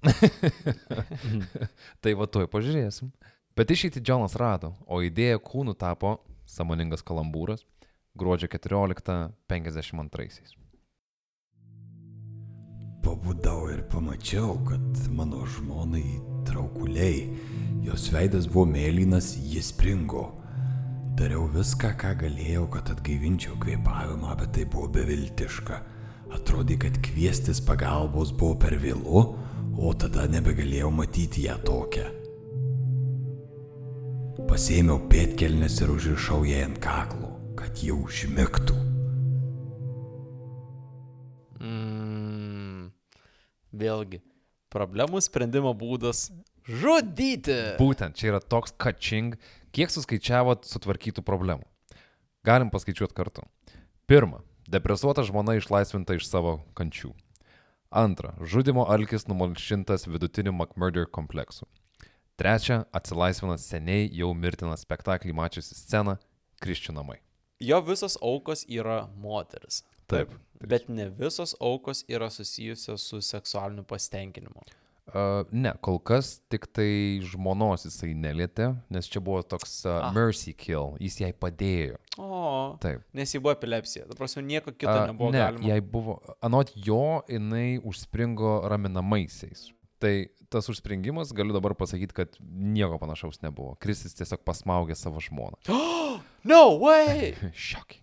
tai 2.00 2.16
va 2.16 2.24
tuoj 2.24 2.48
pažiūrėsim. 2.48 3.12
Bet 3.58 3.74
išeiti 3.74 4.00
Džonas 4.00 4.38
rado, 4.40 4.72
o 4.88 5.02
idėja 5.04 5.42
kūnų 5.44 5.76
tapo 5.76 6.16
samoningas 6.48 7.04
kalambūras 7.04 7.66
gruodžio 8.16 8.48
14.52. 8.48 10.69
Pabudau 13.10 13.66
ir 13.66 13.80
pamačiau, 13.90 14.52
kad 14.62 14.98
mano 15.10 15.42
žmonai 15.42 16.20
traukuliai, 16.46 17.24
jos 17.82 18.04
veidas 18.14 18.44
buvo 18.46 18.68
mėlynas, 18.70 19.32
jis 19.50 19.72
springo. 19.72 20.28
Dariau 21.18 21.48
viską, 21.50 21.90
ką 21.98 22.12
galėjau, 22.20 22.68
kad 22.70 22.92
atgaivinčiau 22.94 23.56
kvėpavimą, 23.64 24.36
bet 24.38 24.52
tai 24.54 24.66
buvo 24.70 24.86
beviltiška. 24.94 25.80
Atrodė, 26.38 26.76
kad 26.84 27.00
kviestis 27.02 27.58
pagalbos 27.66 28.30
buvo 28.30 28.54
per 28.62 28.78
vėlu, 28.78 29.24
o 29.74 29.90
tada 29.98 30.28
nebegalėjau 30.30 30.92
matyti 30.94 31.48
ją 31.48 31.58
tokią. 31.66 32.06
Pasėmiau 34.46 35.02
pėtkelnes 35.10 35.82
ir 35.82 35.90
užrišau 35.96 36.46
ją 36.46 36.62
ant 36.68 36.78
kaklo, 36.86 37.34
kad 37.58 37.82
jau 37.82 38.04
užmigtų. 38.06 38.89
Vėlgi, 43.70 44.20
problemų 44.72 45.20
sprendimo 45.22 45.72
būdas- 45.74 46.30
žudyti. 46.80 47.76
Būtent, 47.78 48.14
čia 48.14 48.32
yra 48.32 48.40
toks 48.40 48.72
kačing, 48.72 49.36
kiek 49.72 49.90
suskaičiavot 49.90 50.66
sutvarkytų 50.66 51.22
problemų. 51.22 51.64
Galim 52.44 52.70
paskaičiuoti 52.70 53.14
kartu. 53.14 53.42
Pirma, 54.06 54.42
depresuota 54.68 55.22
žmona 55.22 55.56
išlaisvinta 55.58 56.14
iš 56.14 56.26
savo 56.26 56.64
kančių. 56.74 57.14
Antra, 57.90 58.34
žudimo 58.40 58.86
alkis 58.86 59.26
numalšintas 59.26 60.06
vidutiniu 60.06 60.52
McMurder 60.52 61.06
kompleksu. 61.06 61.66
Trečia, 62.38 62.86
atsilaisvina 62.92 63.58
seniai 63.58 64.08
jau 64.16 64.30
mirtiną 64.34 64.76
spektaklį 64.78 65.34
mačiusi 65.34 65.74
sceną- 65.74 66.18
Kriščių 66.62 66.94
namai. 66.94 67.18
Jo 67.60 67.82
visos 67.82 68.16
aukos 68.22 68.64
yra 68.64 69.10
moteris. 69.16 69.82
Taip. 70.10 70.34
Bet 70.60 70.88
ne 70.92 71.08
visos 71.16 71.54
aukos 71.60 72.02
yra 72.12 72.28
susijusios 72.30 73.06
su 73.08 73.22
seksualiniu 73.24 73.84
pasitenkinimu. 73.88 74.60
Uh, 75.10 75.42
ne, 75.50 75.72
kol 75.82 75.96
kas 76.06 76.36
tik 76.52 76.68
tai 76.76 77.18
žmonos 77.26 77.82
jisai 77.88 78.12
nelietė, 78.14 78.68
nes 78.94 79.08
čia 79.10 79.18
buvo 79.24 79.40
toks 79.42 79.80
uh, 79.88 79.96
Ah. 80.06 80.12
mercy 80.14 80.52
kill, 80.54 80.92
jis 81.02 81.16
jai 81.18 81.32
padėjo. 81.34 81.96
O, 82.20 82.76
Taip. 82.78 83.00
nes 83.16 83.32
jį 83.34 83.40
buvo 83.42 83.56
epilepsija. 83.56 84.04
Ta 84.06 84.14
prasme, 84.14 84.44
nieko 84.46 84.70
kito 84.70 84.92
A, 84.92 85.08
nebuvo 85.10 85.32
ne, 85.34 85.40
galima. 85.42 85.66
jai 85.66 85.80
buvo, 85.82 86.20
anot 86.46 86.70
jo, 86.76 87.00
jinai 87.26 87.80
užspringo 87.82 88.60
raminamaisiais. 88.70 89.72
Tai 89.98 90.12
tas 90.52 90.68
užspringimas, 90.70 91.32
galiu 91.36 91.52
dabar 91.56 91.74
pasakyti, 91.74 92.14
kad 92.14 92.36
nieko 92.40 93.00
panašaus 93.02 93.42
nebuvo. 93.42 93.74
Kristis 93.82 94.14
tiesiog 94.14 94.44
pasmaugė 94.46 94.94
savo 94.94 95.18
žmoną. 95.24 95.58
No 96.44 96.78
way! 96.78 97.34
Shocking. 97.54 98.00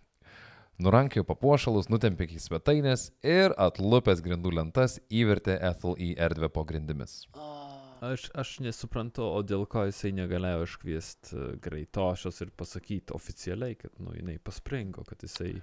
Nurankėjo 0.77 1.23
papuošalus, 1.25 1.87
nutempė 1.89 2.27
iki 2.27 2.37
svetainės 2.37 3.07
ir 3.25 3.55
atlupęs 3.57 4.19
grindų 4.21 4.51
lentas 4.59 4.99
įvertė 5.09 5.55
Ethel 5.71 5.95
į 5.97 6.11
erdvę 6.21 6.51
po 6.53 6.61
grindimis. 6.69 7.23
Aš, 8.05 8.27
aš 8.37 8.51
nesuprantu, 8.61 9.23
o 9.25 9.39
dėl 9.41 9.65
ko 9.65 9.87
jisai 9.87 10.11
negalėjo 10.13 10.67
iškviesti 10.67 11.47
greitošios 11.65 12.43
ir 12.45 12.51
pasakyti 12.53 13.15
oficialiai, 13.17 13.73
kad, 13.79 13.95
nu, 13.97 14.13
jinai 14.13 14.35
paspringo, 14.37 15.01
kad 15.07 15.25
jisai 15.25 15.55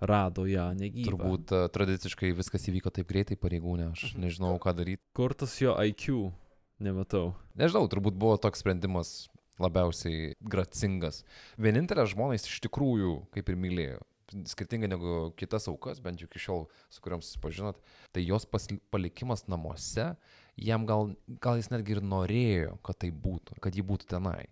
rado 0.00 0.46
ją 0.48 0.70
negyvą. 0.78 1.10
Turbūt 1.10 1.52
uh, 1.52 1.66
tradiciškai 1.74 2.32
viskas 2.40 2.64
įvyko 2.72 2.94
taip 2.96 3.12
greitai 3.12 3.36
pareigūnė, 3.36 3.90
aš 3.92 4.14
nežinau, 4.16 4.56
ką 4.64 4.72
daryti. 4.80 5.04
Kur 5.12 5.36
tas 5.36 5.58
jo 5.60 5.76
IQ? 5.76 6.32
Nematau. 6.80 7.34
Nežinau, 7.60 7.84
turbūt 7.92 8.16
buvo 8.16 8.40
toks 8.40 8.64
sprendimas 8.64 9.12
labiausiai 9.60 10.32
gracingas. 10.40 11.20
Vienintelę 11.60 12.08
žmonę 12.10 12.40
jis 12.40 12.48
iš 12.48 12.64
tikrųjų 12.64 13.14
kaip 13.36 13.52
ir 13.52 13.60
mylėjo. 13.60 14.02
Skirtingai 14.50 14.88
negu 14.90 15.30
kitas 15.38 15.68
aukas, 15.70 16.00
bent 16.02 16.18
jau 16.18 16.26
iki 16.26 16.40
šiol, 16.42 16.64
su 16.90 17.00
kuriuom 17.04 17.22
susipažinot, 17.22 17.78
tai 18.12 18.24
jos 18.26 18.46
palikimas 18.90 19.46
namuose, 19.46 20.16
jam 20.58 20.86
gal, 20.86 21.12
gal 21.40 21.56
jis 21.60 21.70
netgi 21.70 21.94
ir 21.98 22.00
norėjo, 22.02 22.78
kad 22.82 22.98
tai 23.04 23.10
būtų, 23.14 23.60
kad 23.62 23.74
ji 23.78 23.84
būtų 23.86 24.10
tenai. 24.16 24.46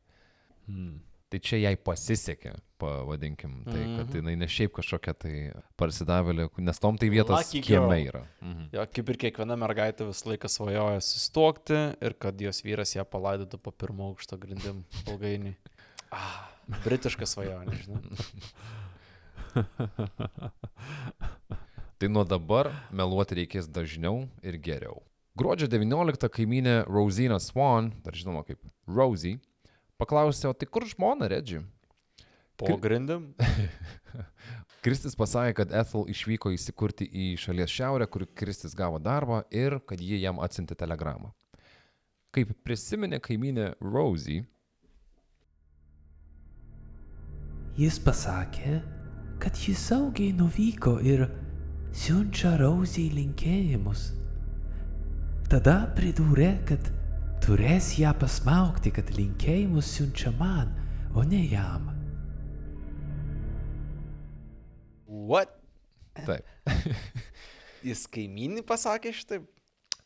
Hmm. 0.68 1.00
Tai 1.32 1.38
čia 1.40 1.56
jai 1.62 1.76
pasisekė, 1.80 2.50
pavadinkim, 2.78 3.62
tai 3.64 3.80
kad 3.80 4.06
Mhm. 4.10 4.16
jinai 4.18 4.34
ne 4.36 4.46
šiaip 4.46 4.74
kažkokia 4.76 5.14
tai 5.16 5.32
parsidavėlė, 5.80 6.50
nes 6.60 6.78
tom 6.78 6.98
tai 7.00 7.08
vietos 7.08 7.48
kieme 7.64 7.96
yra. 8.04 8.26
Mhm. 8.42 8.66
Jo, 8.76 8.84
kaip 8.86 9.08
ir 9.08 9.16
kiekviena 9.16 9.56
mergaitė 9.56 10.04
visą 10.10 10.28
laiką 10.28 10.50
svajoja 10.52 11.00
susituokti 11.00 11.78
ir 12.04 12.12
kad 12.20 12.36
jos 12.38 12.60
vyras 12.62 12.92
ją 12.94 13.04
palaidotų 13.08 13.58
po 13.62 13.72
pirmo 13.72 14.10
aukšto 14.12 14.36
grindim 14.38 14.84
ilgainiui. 15.06 15.56
Ah, 16.12 16.50
britiška 16.84 17.24
svajonė, 17.24 17.80
žinai. 17.80 18.02
Tai 21.98 22.08
nuo 22.10 22.24
dabar 22.26 22.70
meluoti 22.90 23.34
reikės 23.42 23.68
dažniau 23.70 24.26
ir 24.42 24.58
geriau. 24.62 25.02
Gruodžio 25.38 25.68
19 25.70 26.28
kaimynė 26.32 26.84
Rosina 26.88 27.38
Swan, 27.40 27.92
dar 28.04 28.14
žinoma 28.16 28.42
kaip 28.44 28.58
Rosie, 28.88 29.38
paklausė, 30.00 30.48
o 30.50 30.54
tai 30.56 30.66
kur 30.68 30.84
žmona, 30.88 31.28
Redži? 31.32 31.62
Po 32.60 32.76
grindim? 32.80 33.22
Kristis 34.84 35.16
pasakė, 35.16 35.54
kad 35.62 35.72
Ethel 35.78 36.02
išvyko 36.10 36.50
įsikurti 36.52 37.06
į 37.06 37.36
šalies 37.40 37.70
šiaurę, 37.70 38.06
kur 38.10 38.26
Kristis 38.36 38.74
gavo 38.76 38.98
darbą 39.00 39.42
ir 39.54 39.78
kad 39.86 40.00
ji 40.02 40.20
jam 40.20 40.42
atsintė 40.42 40.74
telegramą. 40.76 41.30
Kaip 42.34 42.48
prisiminė 42.64 43.20
kaimynė 43.22 43.74
Rosie, 43.80 44.42
Jis 47.72 47.96
pasakė, 48.04 48.82
kad 49.42 49.56
jis 49.58 49.80
saugiai 49.90 50.32
nuvyko 50.38 50.96
ir 51.02 51.24
siunčia 51.92 52.54
Rauzijai 52.60 53.10
linkėjimus. 53.16 54.04
Tada 55.50 55.74
pridūrė, 55.96 56.52
kad 56.68 56.86
turės 57.44 57.90
ją 57.98 58.12
pasmaukti, 58.22 58.92
kad 58.94 59.10
linkėjimus 59.16 59.90
siunčia 59.98 60.30
man, 60.38 60.70
o 61.18 61.24
ne 61.26 61.42
jam. 61.50 61.90
What? 65.06 65.50
taip, 66.16 66.46
Jis 67.88 68.04
kaimynį 68.12 68.62
pasakė 68.68 69.12
šitaip? 69.16 69.48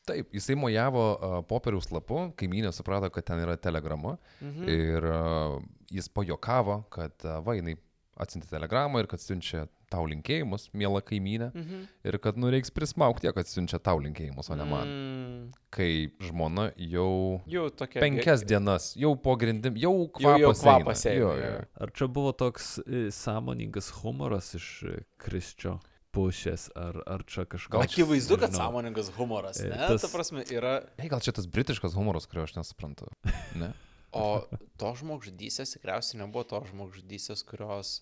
taip, 0.07 0.29
jisai 0.31 0.55
mojavo 0.55 1.03
uh, 1.19 1.33
popieriaus 1.51 1.89
lapu, 1.91 2.21
kaimynė 2.39 2.71
suprato, 2.75 3.09
kad 3.11 3.27
ten 3.27 3.41
yra 3.43 3.57
telegrama 3.59 4.13
Mhm. 4.41 4.69
ir 4.71 5.07
uh, 5.11 5.57
jis 5.91 6.07
pajokavo, 6.15 6.85
kad 6.95 7.13
uh, 7.27 7.41
va, 7.43 7.57
jinai 7.59 7.75
atsintė 8.19 8.49
telegramą 8.51 9.01
ir 9.03 9.07
kad 9.11 9.21
siunčia 9.21 9.67
tau 9.93 10.03
linkėjimus, 10.11 10.69
mėla 10.75 11.01
kaimynė, 11.07 11.53
Mhm. 11.55 11.83
ir 12.05 12.19
kad 12.19 12.37
nu 12.37 12.51
reiks 12.51 12.71
prismaukti, 12.75 13.31
kad 13.33 13.47
siunčia 13.47 13.79
tau 13.79 13.99
linkėjimus, 14.03 14.51
o 14.51 14.55
ne 14.57 14.65
man. 14.65 14.87
Mm, 14.89 15.53
Kai 15.71 16.09
žmona 16.21 16.73
jau 16.77 17.41
jau 17.47 17.69
tokia. 17.71 18.01
penkias 18.01 18.43
dienas, 18.45 18.95
jau 18.97 19.15
po 19.17 19.37
grindim, 19.37 19.77
jau 19.77 19.93
Jau, 19.93 20.09
kvapas, 20.09 20.41
jau 20.41 20.53
kvapas 20.83 21.07
eina. 21.07 21.21
Jo, 21.21 21.33
jo. 21.37 21.65
Ar 21.81 21.91
čia 21.93 22.09
buvo 22.09 22.33
toks 22.33 22.79
e, 22.87 23.11
sąmoningas 23.15 23.91
humoras 24.03 24.55
iš 24.59 24.83
e, 24.83 25.05
Krisčio 25.19 25.79
pušės, 26.17 26.71
ar, 26.75 27.03
ar 27.07 27.23
čia 27.29 27.45
kažkas... 27.45 27.77
Akivaizdu, 27.85 28.39
kad 28.41 28.51
sąmoningas 28.57 29.11
humoras, 29.19 29.61
E, 29.61 29.69
ne? 29.69 29.77
tas- 29.77 30.01
Ta 30.01 30.09
prasme, 30.09 30.43
yra. 30.51 30.81
Ei, 30.99 31.09
gal 31.13 31.21
čia 31.21 31.31
tas 31.37 31.47
britiškas 31.47 31.93
humoras, 31.95 32.27
kurio 32.27 32.43
aš 32.49 32.55
nesuprantu. 32.57 33.07
Ne? 33.55 33.73
O 34.17 34.61
to 34.81 34.93
žmogžudysės 35.01 35.77
tikriausiai 35.77 36.23
nebuvo 36.23 36.45
to 36.49 36.61
žmogžudysės, 36.71 37.45
kurios 37.47 38.01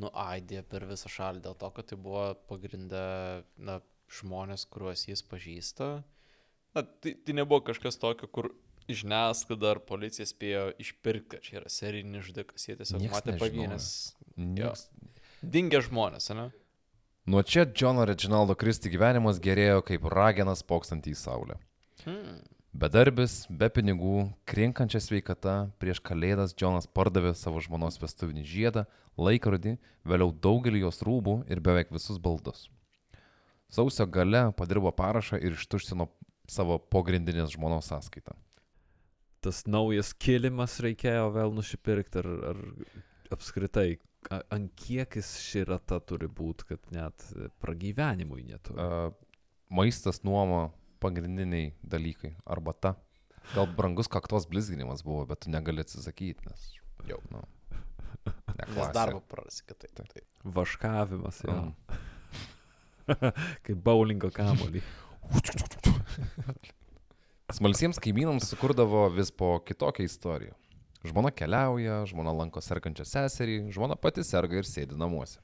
nuaidė 0.00 0.64
per 0.68 0.86
visą 0.88 1.10
šalį 1.10 1.44
dėl 1.44 1.56
to, 1.58 1.70
kad 1.76 1.88
tai 1.90 1.98
buvo 2.00 2.26
pagrindę 2.50 3.04
na, 3.56 3.78
žmonės, 4.12 4.66
kuriuos 4.70 5.06
jis 5.08 5.22
pažįsta. 5.26 5.88
Na, 6.74 6.82
tai, 6.82 7.14
tai 7.14 7.36
nebuvo 7.38 7.62
kažkas 7.68 7.98
tokio, 8.02 8.28
kur 8.28 8.50
žiniasklaida 8.90 9.70
ar 9.74 9.80
policija 9.86 10.26
spėjo 10.28 10.66
išpirkti, 10.82 11.28
kad 11.36 11.46
čia 11.46 11.60
yra 11.62 11.70
serijinis 11.72 12.26
žudikas, 12.26 12.66
jie 12.68 12.76
tiesiog 12.80 13.00
Nieks 13.00 13.14
matė 13.14 13.36
pavynės. 13.40 13.86
Nieks. 14.36 14.88
Dingę 15.54 15.80
žmonės, 15.86 16.28
ne? 16.36 16.50
Nuo 17.30 17.40
čia 17.46 17.64
Džono 17.64 18.04
Reginaldo 18.04 18.56
Kristi 18.58 18.90
gyvenimas 18.92 19.38
gerėjo 19.40 19.80
kaip 19.88 20.04
ragenas 20.12 20.60
pokstant 20.66 21.06
į 21.08 21.14
saulę. 21.16 21.56
Hmm. 22.04 22.42
Bedarbis, 22.74 23.44
be 23.54 23.68
pinigų, 23.70 24.32
krinkančia 24.50 24.98
sveikata, 24.98 25.68
prieš 25.78 26.00
kalėdas 26.02 26.56
Džonas 26.58 26.88
pardavė 26.90 27.30
savo 27.38 27.60
žmonos 27.62 28.00
vestuvinį 28.02 28.42
žiedą, 28.50 28.82
laikrodį, 29.14 29.76
vėliau 30.02 30.32
daugelį 30.42 30.80
jos 30.82 30.98
rūbų 31.06 31.36
ir 31.54 31.62
beveik 31.62 31.94
visus 31.94 32.18
baldus. 32.18 32.66
Sausio 33.70 34.08
gale 34.10 34.48
padirbo 34.58 34.90
parašą 34.90 35.38
ir 35.38 35.54
ištuštino 35.54 36.08
savo 36.50 36.80
pogrindinės 36.90 37.54
žmonos 37.54 37.92
sąskaitą. 37.94 38.34
Tas 39.38 39.62
naujas 39.70 40.10
kilimas 40.10 40.80
reikėjo 40.82 41.30
vėl 41.30 41.54
nusipirkti, 41.54 42.24
ar, 42.26 42.30
ar 42.50 43.34
apskritai, 43.38 44.00
ant 44.50 44.74
kiek 44.82 45.14
jis 45.20 45.36
širata 45.46 46.02
turi 46.02 46.26
būti, 46.26 46.74
kad 46.74 46.90
net 46.90 47.30
pragyvenimui 47.62 48.48
neturi. 48.50 48.82
Uh, 48.82 49.44
maistas, 49.70 50.24
nuoma, 50.26 50.72
pagrindiniai 51.02 51.74
dalykai. 51.82 52.36
Arbata. 52.46 52.94
Gal 53.52 53.68
brangus 53.76 54.08
kaktos 54.08 54.46
blizginimas 54.48 55.04
buvo, 55.04 55.26
bet 55.28 55.44
tu 55.44 55.52
negali 55.52 55.84
atsisakyti, 55.84 56.48
nes 56.48 56.70
jau, 57.08 57.20
nu. 57.30 57.42
Nes 58.58 58.92
darbą 58.94 59.20
prarasi 59.28 59.64
kitaip. 59.66 59.92
Taip. 59.98 60.08
taip. 60.14 60.26
Vaškavimas, 60.56 61.42
jo. 61.44 61.56
Mm. 61.60 61.72
Kaip 63.66 63.78
bowlingo 63.84 64.30
kamolį. 64.32 64.80
Smalsiems 67.54 68.00
kaimynams 68.02 68.48
sukurdavo 68.48 69.08
vis 69.12 69.30
po 69.30 69.58
kitokią 69.66 70.04
istoriją. 70.08 70.54
Žmona 71.04 71.30
keliauja, 71.36 72.00
žmona 72.08 72.32
lanko 72.32 72.62
sergančią 72.64 73.04
seserį, 73.04 73.58
žmona 73.76 73.96
pati 74.00 74.24
serga 74.24 74.62
ir 74.62 74.68
sėdi 74.68 74.96
namuose. 74.96 75.38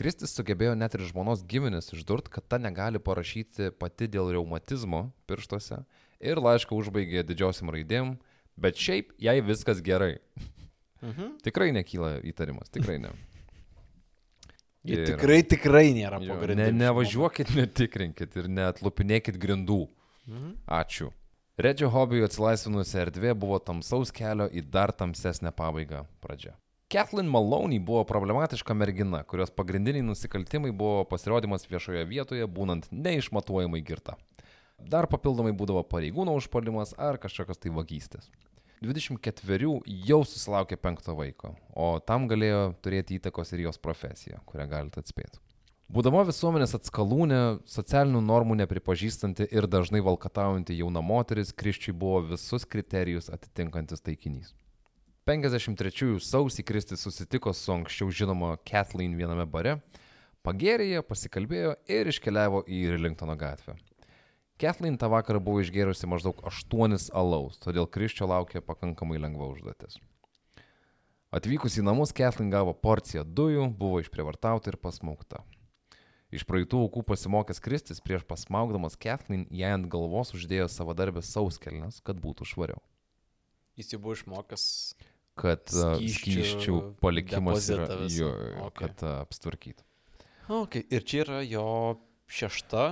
Kristis 0.00 0.32
sugebėjo 0.32 0.72
net 0.80 0.94
ir 0.96 1.02
žmonos 1.10 1.42
giminės 1.44 1.90
išdurt, 1.92 2.30
kad 2.32 2.46
ta 2.48 2.56
negali 2.56 2.96
parašyti 2.96 3.68
pati 3.76 4.08
dėl 4.08 4.30
reumatizmo 4.32 5.10
pirštuose 5.28 5.82
ir 6.24 6.40
laišką 6.40 6.72
užbaigė 6.78 7.20
didžiosiam 7.28 7.68
raidėm, 7.74 8.14
bet 8.56 8.80
šiaip 8.80 9.12
jai 9.20 9.36
viskas 9.44 9.82
gerai. 9.84 10.14
Mhm. 11.04 11.34
Tikrai 11.44 11.68
nekyla 11.76 12.14
įtarimas, 12.28 12.72
tikrai 12.72 12.96
ne. 13.02 13.12
Ir- 14.88 15.04
tikrai, 15.04 15.42
tikrai 15.44 15.90
nėra 15.92 16.16
Jo, 16.24 16.32
pagrindę. 16.32 16.70
Ne, 16.70 16.86
nevažiuokit, 16.86 17.52
netikrinkit 17.60 18.36
ir 18.40 18.48
neatlupinėkit 18.48 19.36
grindų. 19.40 19.82
Mhm. 20.24 20.54
Ačiū. 20.80 21.10
Redžio 21.60 21.90
hobijų 21.92 22.24
atsilaisvinusi 22.24 22.96
erdvė 23.02 23.34
buvo 23.36 23.58
tamsaus 23.60 24.08
kelio 24.16 24.46
į 24.48 24.64
dar 24.64 24.96
tamsesnę 24.96 25.52
pabaigą 25.52 26.06
pradžia. 26.24 26.54
Kathleen 26.90 27.26
Maloney 27.26 27.78
buvo 27.78 28.04
problematiška 28.04 28.74
mergina, 28.74 29.22
kurios 29.22 29.50
pagrindiniai 29.54 30.02
nusikaltimai 30.02 30.72
buvo 30.74 31.04
pasirodymas 31.06 31.68
viešoje 31.70 32.02
vietoje, 32.10 32.48
būnant 32.50 32.88
neišmatuojamai 32.90 33.78
girta. 33.86 34.16
Dar 34.90 35.06
papildomai 35.06 35.52
būdavo 35.54 35.84
pareigūno 35.86 36.34
užpolimas 36.34 36.96
ar 36.98 37.20
kažkokios 37.22 37.62
tai 37.62 37.70
vagystės. 37.76 38.26
24 38.82 39.70
jau 40.08 40.18
susilaukė 40.26 40.80
penkto 40.82 41.14
vaiko, 41.14 41.52
o 41.70 42.00
tam 42.02 42.26
galėjo 42.26 42.72
turėti 42.82 43.20
įtakos 43.20 43.54
ir 43.54 43.68
jos 43.68 43.78
profesija, 43.78 44.40
kurią 44.50 44.66
galite 44.72 45.04
atspėti. 45.04 45.38
Būdama 45.94 46.24
visuomenės 46.26 46.74
atskalūnė, 46.80 47.60
socialinių 47.70 48.24
normų 48.24 48.56
nepripažįstanti 48.64 49.46
ir 49.46 49.70
dažnai 49.70 50.02
valkataujanti 50.02 50.80
jauna 50.82 51.04
moteris, 51.06 51.54
Kriščiui 51.54 51.94
buvo 51.94 52.24
visus 52.32 52.66
kriterijus 52.66 53.30
atitinkantis 53.30 54.02
taikinys. 54.02 54.56
53 55.30 56.16
sausį 56.26 56.64
Kristis 56.66 57.04
susitiko 57.06 57.52
su 57.54 57.70
anksčiau 57.70 58.10
žinoma 58.10 58.56
Kathleen 58.66 59.12
viename 59.14 59.44
bare, 59.46 59.76
pagėrėje, 60.42 61.04
pasikalbėjo 61.06 61.76
ir 61.86 62.08
iškeliavo 62.10 62.64
į 62.66 62.80
Rilingtono 62.96 63.36
gatvę. 63.38 63.76
Kathleen 64.58 64.96
tą 64.98 65.06
vakarą 65.12 65.38
buvo 65.38 65.62
išgėrusi 65.62 66.08
maždaug 66.10 66.40
8 66.50 66.96
alaus, 67.14 67.60
todėl 67.62 67.86
Kriščio 67.86 68.26
laukė 68.26 68.58
pakankamai 68.58 69.20
lengva 69.22 69.46
užduotis. 69.52 70.00
Atvykus 71.30 71.78
į 71.78 71.86
namus, 71.86 72.10
Kathleen 72.10 72.50
gavo 72.50 72.74
porciją 72.74 73.22
dujų, 73.22 73.68
buvo 73.78 74.02
išprievartauta 74.02 74.74
ir 74.74 74.80
pasmaukta. 74.82 75.44
Iš 76.34 76.42
praeitų 76.42 76.82
aukų 76.88 77.04
pasimokęs 77.06 77.62
Kristis 77.62 78.02
prieš 78.02 78.26
pasmaugdamas 78.26 78.98
Kathleen 78.98 79.46
jai 79.54 79.76
ant 79.78 79.86
galvos 79.94 80.34
uždėjo 80.34 80.66
savo 80.66 80.98
darbės 80.98 81.30
sauskelnes, 81.30 82.02
kad 82.02 82.18
būtų 82.18 82.50
švariau. 82.50 82.82
Jis 83.78 83.94
jau 83.94 84.02
buvo 84.02 84.18
išmokęs. 84.18 84.66
Kad 85.40 85.72
a, 85.72 85.94
Skysčių 85.96 86.32
skysčių 86.44 86.78
palikimas 87.00 87.68
yra 87.72 87.86
jo, 88.12 88.28
jo, 88.28 88.64
Ok. 88.66 88.80
kad 88.82 89.04
apstvarkytų. 89.14 89.86
Okay. 90.50 90.84
Ir 90.90 91.04
čia 91.06 91.22
yra 91.24 91.40
jo 91.46 91.64
šešta, 92.30 92.84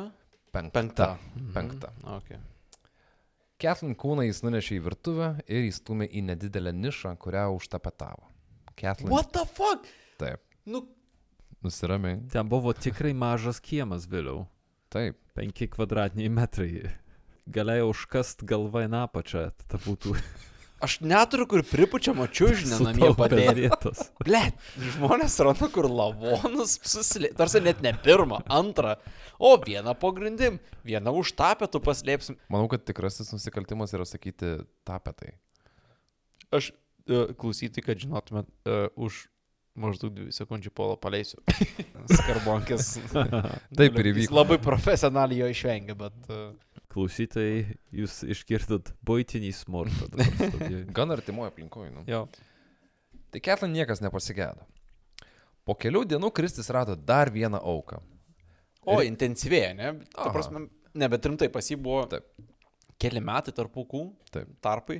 Penkta. 0.54 0.72
penkta. 0.78 1.08
Penkta. 1.54 1.90
Okay. 2.18 2.38
Kathleen 3.58 3.96
kūną 3.98 4.22
jis 4.28 4.40
nunešė 4.46 4.76
į 4.78 4.82
virtuvę 4.86 5.28
ir 5.50 5.66
įstumė 5.66 6.06
į 6.14 6.22
nedidelę 6.30 6.72
nišą, 6.72 7.16
kurią 7.18 7.48
užtapetavo. 7.56 8.28
Kathleen. 8.78 9.10
What 9.10 9.32
the 9.34 9.42
fuck? 9.44 9.88
Taip. 10.22 10.40
Nu, 10.64 10.84
Nusiramiai. 11.66 12.20
Ten 12.30 12.46
buvo 12.46 12.70
tikrai 12.72 13.10
mažas 13.18 13.58
kiemas 13.58 14.06
vėliau. 14.06 14.44
Taip. 14.94 15.18
5 15.34 15.66
kvadratiniai 15.74 16.30
metrai. 16.30 16.92
Galėjau 17.50 17.90
užkast 17.90 18.44
galvą 18.46 18.84
į 18.86 18.92
apačią, 19.02 19.48
tada 19.58 19.80
būtų 19.82 20.14
aš 20.80 20.98
neturiu 21.00 21.46
kur 21.50 21.62
pripučiamo 21.66 22.26
čiūžinę 22.30 22.78
namie 22.86 23.10
vietos. 23.56 24.08
Gle, 24.24 24.42
žmonės 24.94 25.38
randa 25.44 25.68
kur 25.72 25.88
lavonus 25.90 26.78
susilė. 26.86 27.32
Tarsi 27.38 27.62
net 27.64 27.82
ne 27.84 27.92
pirmą, 28.04 28.40
antrą, 28.46 28.96
o 29.38 29.54
vieną 29.62 29.94
po 29.98 30.12
grindim, 30.16 30.60
vieną 30.86 31.14
už 31.22 31.34
tapetų 31.38 31.82
paslėpsim. 31.84 32.38
Manau, 32.52 32.70
kad 32.70 32.86
tikrasis 32.88 33.32
nusikaltimas 33.34 33.94
yra 33.96 34.06
sakyti 34.08 34.58
tapetai. 34.88 35.34
Aš 36.54 36.70
uh, 36.72 37.34
klausytai, 37.38 37.84
kad 37.84 37.98
žinotumėt, 38.00 38.48
uh, 38.68 38.86
už 38.96 39.26
maždaug 39.78 40.14
2 40.14 40.32
sekundžių 40.34 40.72
polo 40.74 40.96
paleisiu. 41.00 41.38
Skarbonkės. 42.18 42.96
Taip 43.12 43.98
ir 44.00 44.10
Jis 44.10 44.24
įvyko. 44.24 44.38
labai 44.40 44.58
profesionaliai 44.62 45.44
jo 45.44 45.52
išvengia, 45.54 45.98
bet... 45.98 46.18
Uh, 46.30 46.54
Klausytojai, 46.98 47.76
jūs 47.94 48.20
išgirdot 48.26 48.90
būtinį 49.06 49.52
smurtą. 49.54 50.08
Gan 50.96 51.14
artimoje 51.14 51.52
aplinkoje. 51.52 51.92
Nu. 51.94 52.02
jo. 52.10 52.24
Tai 53.30 53.42
Kathleen 53.44 53.76
niekas 53.76 54.00
nepasigėdo. 54.02 54.64
Po 55.68 55.76
kelių 55.78 56.02
dienų 56.10 56.30
Kristis 56.34 56.70
rado 56.74 56.96
dar 56.96 57.30
vieną 57.30 57.60
auką. 57.60 58.00
O, 58.88 58.96
Ir- 58.98 59.10
intensyvėja, 59.12 59.74
ne? 59.76 59.92
Ta 60.14 60.30
prasme, 60.32 60.64
ne, 60.96 61.08
bet 61.12 61.28
rimtai 61.28 61.50
pas 61.52 61.66
jį 61.70 61.76
buvo 61.84 62.06
Taip. 62.10 62.24
keli 62.98 63.20
metai 63.22 63.52
tarp 63.54 63.76
aukų, 63.78 64.02
Taip. 64.34 64.50
tarpai. 64.64 64.98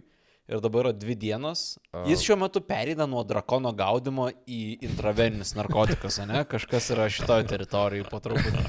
Ir 0.48 0.62
dabar 0.64 0.86
yra 0.86 0.94
dvi 0.96 1.16
dienos. 1.18 1.64
A. 1.92 2.06
Jis 2.08 2.22
šiuo 2.24 2.38
metu 2.40 2.62
pereina 2.64 3.04
nuo 3.10 3.20
drakono 3.26 3.72
gaudimo 3.76 4.30
į 4.48 4.78
intraveninius 4.86 5.52
narkotikus, 5.58 6.22
ne? 6.28 6.44
Kažkas 6.48 6.92
yra 6.94 7.08
šitoje 7.12 7.48
teritorijoje 7.50 8.06
po 8.08 8.20
truputį. 8.24 8.64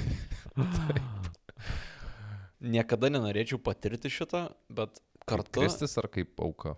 Niekada 2.59 3.07
nenorėčiau 3.13 3.59
patirti 3.63 4.11
šitą, 4.11 4.49
bet 4.67 4.99
Kaip 5.23 5.29
kartu... 5.31 5.61
Kristis 5.61 5.95
ar 6.01 6.09
kaip 6.11 6.41
auka? 6.43 6.75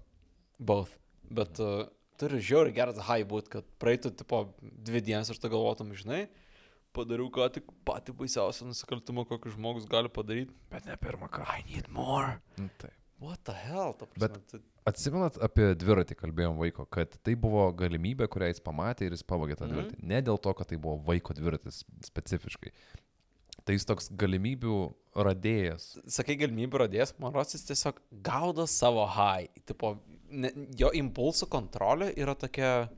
Both. 0.61 0.93
Bet 1.31 1.57
uh, 1.63 1.87
turi 2.21 2.41
žiauriai 2.43 2.75
geras 2.75 2.99
high 3.07 3.25
būt, 3.27 3.49
kad 3.49 3.67
praeitų 3.81 4.13
tipo 4.19 4.43
dvi 4.61 5.01
dienas 5.07 5.31
ir 5.31 5.39
tu 5.41 5.49
galvotum, 5.49 5.93
žinai, 5.97 6.25
padariau 6.93 7.31
ką 7.33 7.47
tik 7.55 7.69
patį 7.87 8.13
baisiausią 8.19 8.67
nusikaltimą, 8.69 9.25
kokį 9.29 9.55
žmogus 9.55 9.87
gali 9.89 10.11
padaryti. 10.13 10.53
Bet 10.73 10.85
ne 10.89 10.97
pirmą 11.01 11.31
kartą. 11.31 11.57
I 11.57 11.65
need 11.71 11.89
more. 11.89 12.37
Nu, 12.59 12.69
Taip. 12.81 12.97
What 13.21 13.43
the 13.45 13.53
hell? 13.53 13.93
Ta 13.97 14.05
Bet- 14.17 14.33
prasme, 14.33 14.45
tu... 14.49 14.61
Atsimenat 14.89 15.35
apie 15.45 15.67
dviratį 15.77 16.15
kalbėjom 16.17 16.55
vaiko, 16.57 16.87
kad 16.89 17.13
tai 17.21 17.35
buvo 17.37 17.67
galimybė, 17.77 18.25
kurią 18.33 18.47
jis 18.49 18.63
pamatė 18.65 19.05
ir 19.05 19.13
jis 19.13 19.21
pavogė 19.29 19.59
tą 19.59 19.67
dviratį. 19.69 19.99
Ne 20.09 20.23
dėl 20.25 20.39
to, 20.41 20.53
kad 20.57 20.71
tai 20.71 20.79
buvo 20.81 20.95
vaiko 21.05 21.35
dviratis 21.37 21.83
specifiškai. 22.07 22.73
Tai 23.67 23.75
jis 23.75 23.85
toks 23.85 24.09
galimybių 24.17 24.77
radėjas. 25.27 25.99
Sakai 26.09 26.37
galimybę 26.39 26.81
radės, 26.85 27.13
man 27.21 27.35
rodos, 27.35 27.53
jis 27.57 27.67
tiesiog 27.69 28.01
gaudo 28.25 28.65
savo 28.69 29.05
high. 29.05 29.51
Tipo, 29.69 29.95
ne, 30.31 30.51
jo 30.79 30.89
impulsų 30.97 31.49
kontrolė 31.51 32.11
yra 32.17 32.35
tokia, 32.39 32.89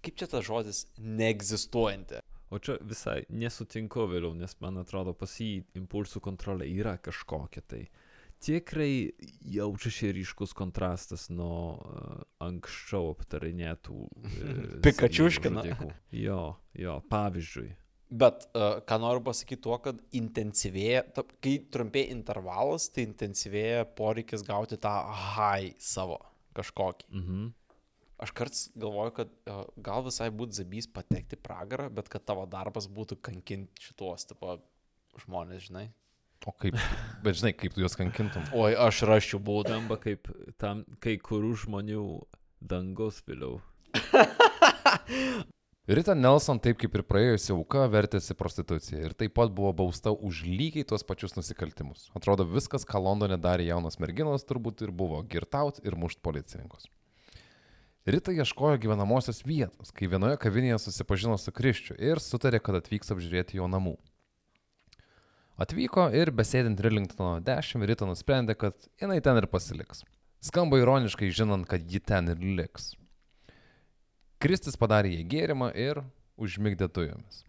kaip 0.00 0.20
čia 0.20 0.30
tas 0.30 0.46
žodis, 0.46 0.84
neegzistuojanti. 0.98 2.22
O 2.50 2.58
čia 2.58 2.80
visai 2.82 3.20
nesutinku 3.30 4.08
vėliau, 4.10 4.32
nes 4.34 4.56
man 4.62 4.80
atrodo 4.80 5.14
pas 5.14 5.36
jį 5.38 5.60
impulsų 5.78 6.22
kontrolė 6.24 6.66
yra 6.80 6.96
kažkokia 6.98 7.62
tai. 7.62 7.84
Tikrai 8.40 9.12
jaučiasi 9.52 10.14
ryškus 10.16 10.54
kontrastas 10.56 11.28
nuo 11.28 11.76
uh, 11.76 12.22
anksčiau 12.40 13.12
aptarinėtų. 13.12 13.98
Uh, 14.08 14.62
Pikačiuškina. 14.86 15.66
Jo, 16.16 16.40
jo, 16.72 16.96
pavyzdžiui. 17.12 17.68
Bet 18.10 18.48
uh, 18.58 18.80
ką 18.82 18.98
noriu 18.98 19.22
pasakyti 19.22 19.62
tuo, 19.62 19.76
kad 19.82 20.00
intensyvėja, 20.18 21.04
ta, 21.14 21.22
kai 21.42 21.60
trumpėja 21.70 22.10
intervalas, 22.10 22.88
tai 22.90 23.04
intensyvėja 23.06 23.84
poreikis 23.98 24.42
gauti 24.46 24.80
tą 24.82 24.94
high 25.36 25.76
savo 25.78 26.18
kažkokį. 26.58 27.06
Mhm. 27.14 27.48
Aš 28.20 28.34
kartais 28.36 28.64
galvoju, 28.76 29.14
kad 29.16 29.30
uh, 29.48 29.62
gal 29.80 30.02
visai 30.04 30.28
būtų 30.34 30.58
zabys 30.58 30.90
patekti 30.90 31.38
pragarą, 31.40 31.86
bet 31.94 32.10
kad 32.12 32.26
tavo 32.26 32.42
darbas 32.50 32.90
būtų 32.90 33.20
kankinti 33.24 33.86
šitos 33.86 34.26
tipo 34.32 34.58
žmonės, 35.22 35.70
žinai. 35.70 35.86
O 36.48 36.52
kaip, 36.56 36.76
bet 37.24 37.38
žinai, 37.38 37.54
kaip 37.54 37.76
tu 37.76 37.84
juos 37.84 37.96
kankintum. 38.00 38.44
Oi, 38.58 38.74
aš 38.74 39.04
raščiau 39.08 39.40
būdą. 39.44 39.76
Skamba 39.78 40.00
kaip 40.02 40.28
tam 40.60 40.82
kai 41.04 41.14
kurių 41.22 41.54
žmonių 41.62 42.04
dangus 42.60 43.22
vėliau. 43.28 43.60
Rita 45.88 46.14
Nelson, 46.14 46.60
taip 46.60 46.76
kaip 46.78 46.92
ir 46.94 47.02
praėjusi 47.08 47.54
auka, 47.54 47.86
vertėsi 47.90 48.36
prostituciją 48.36 49.00
ir 49.08 49.14
taip 49.16 49.32
pat 49.38 49.50
buvo 49.56 49.72
bausta 49.78 50.12
už 50.12 50.42
lygiai 50.44 50.84
tuos 50.84 51.02
pačius 51.08 51.38
nusikaltimus. 51.38 52.10
Atrodo, 52.14 52.44
viskas, 52.44 52.84
ką 52.84 53.00
Londone 53.00 53.38
darė 53.40 53.70
jaunos 53.70 53.96
merginos, 54.02 54.44
turbūt 54.44 54.84
ir 54.84 54.92
buvo 54.92 55.22
girtaut 55.24 55.80
ir 55.82 55.96
mušt 55.96 56.20
policininkus. 56.22 56.86
Rita 58.06 58.32
ieškojo 58.32 58.76
gyvenamosios 58.80 59.42
vietos, 59.48 59.90
kai 59.96 60.08
vienoje 60.12 60.36
kavinėje 60.40 60.78
susipažino 60.84 61.40
su 61.40 61.52
Kriščiu 61.52 61.96
ir 61.96 62.20
sutarė, 62.20 62.60
kad 62.60 62.76
atvyks 62.78 63.12
apžiūrėti 63.16 63.58
jo 63.58 63.66
namų. 63.72 63.96
Atvyko 65.60 66.06
ir 66.16 66.32
besėdint 66.32 66.80
Rillingtono 66.80 67.40
10, 67.44 67.88
Rita 67.88 68.08
nusprendė, 68.08 68.56
kad 68.56 68.76
jinai 69.00 69.18
ten 69.24 69.40
ir 69.40 69.48
pasiliks. 69.48 70.04
Skamba 70.44 70.78
ironiškai, 70.80 71.28
žinant, 71.34 71.68
kad 71.68 71.84
ji 71.84 72.00
ten 72.00 72.32
ir 72.32 72.40
liks. 72.40 72.94
Kristis 74.40 74.78
padarė 74.80 75.10
jai 75.12 75.24
gėrimą 75.28 75.66
ir 75.76 75.98
užmigdė 76.40 76.86
dujomis. 76.88 77.42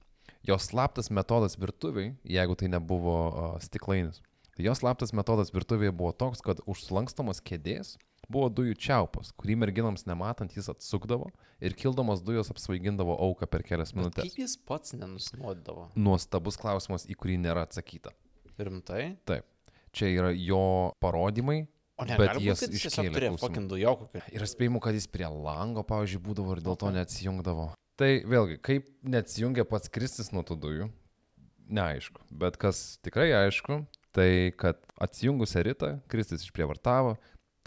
Jos 0.44 0.66
slaptas 0.68 1.08
metodas 1.14 1.56
virtuviai, 1.56 2.16
jeigu 2.28 2.58
tai 2.60 2.68
nebuvo 2.74 3.14
uh, 3.30 3.54
stiklainis, 3.64 4.20
tai 4.58 4.66
jos 4.66 4.82
slaptas 4.82 5.14
metodas 5.16 5.54
virtuvėje 5.56 5.94
buvo 5.96 6.12
toks, 6.12 6.42
kad 6.44 6.60
už 6.68 6.82
sulankstamos 6.89 7.39
kėdės 7.48 7.94
buvo 8.32 8.50
dujų 8.52 8.76
čiaupas, 8.76 9.32
kurį 9.39 9.56
merginams 9.64 10.04
nematant 10.10 10.52
jis 10.58 10.68
atsukdavo 10.74 11.30
ir 11.64 11.78
kildamas 11.80 12.26
dujos 12.28 12.52
apsvaigindavo 12.52 13.16
auką 13.24 13.48
per 13.48 13.64
kelias 13.64 13.94
Bet 13.94 14.02
minutės. 14.02 14.28
kaip 14.28 14.44
jis 14.44 14.58
pats 14.60 14.96
nenusnuodavo? 14.98 15.88
Nuostabus 15.96 16.60
klausimas, 16.60 17.08
į 17.08 17.16
kurį 17.16 17.39
nėra 17.46 17.64
atsakyta. 17.70 18.12
Rimtai? 18.60 19.14
Taip, 19.32 19.48
čia 19.96 20.12
yra 20.12 20.36
jo 20.36 20.92
parodymai, 21.00 21.62
O 22.00 22.06
ne, 22.08 22.16
Bet 22.18 22.39
jis 22.42 22.64
tiesiog 22.64 23.12
turėjo 23.14 23.36
fucking 23.42 23.70
dujokų. 23.70 24.08
Ir 24.34 24.46
aš 24.46 24.56
spėjimu, 24.56 24.80
kad 24.82 24.96
jis 24.98 25.06
prie 25.12 25.28
lango, 25.28 25.84
pavyzdžiui, 25.86 26.22
būdavo 26.26 26.56
ir 26.56 26.64
dėl 26.66 26.80
to 26.80 26.89
neatsijungdavo. 26.96 27.68
Tai 28.00 28.10
vėlgi, 28.26 28.58
kaip 28.64 28.88
neatsijungia 29.06 29.68
pats 29.70 29.92
Kristis 29.94 30.32
nuo 30.34 30.42
tų 30.48 30.58
dujų, 30.64 30.88
neaišku. 31.70 32.24
Bet 32.42 32.58
kas 32.62 32.98
tikrai 33.06 33.30
aišku, 33.44 33.84
tai 34.16 34.52
kad 34.58 34.82
atsijungusią 35.02 35.66
rytą 35.68 35.92
Kristis 36.12 36.48
išprievartavo, 36.48 37.18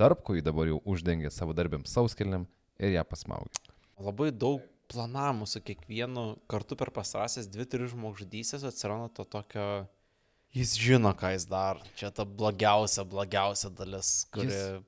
tarp 0.00 0.24
ko 0.26 0.34
jį 0.34 0.44
dabar 0.48 0.72
jau 0.72 0.80
uždengė 0.90 1.30
savo 1.30 1.54
darbėm 1.56 1.86
sauskelniam 1.88 2.48
ir 2.82 2.96
ją 2.96 3.04
pasmaugė. 3.06 3.62
Labai 4.02 4.32
daug 4.34 4.64
planavimų 4.90 5.46
su 5.48 5.62
kiekvienu 5.64 6.24
kartu 6.50 6.76
per 6.78 6.90
pasarasias 6.94 7.48
dvi, 7.50 7.66
tris 7.70 7.92
žmogžudystės 7.94 8.66
atsiranda 8.68 9.12
to 9.14 9.26
tokio... 9.28 9.68
Jis 10.54 10.76
žino, 10.78 11.10
ką 11.18 11.32
jis 11.34 11.46
daro. 11.50 11.82
Čia 11.98 12.12
ta 12.14 12.24
blogiausia, 12.24 13.02
blogiausia 13.04 13.72
dalis, 13.74 14.24
kuri... 14.34 14.50
Jis- 14.52 14.82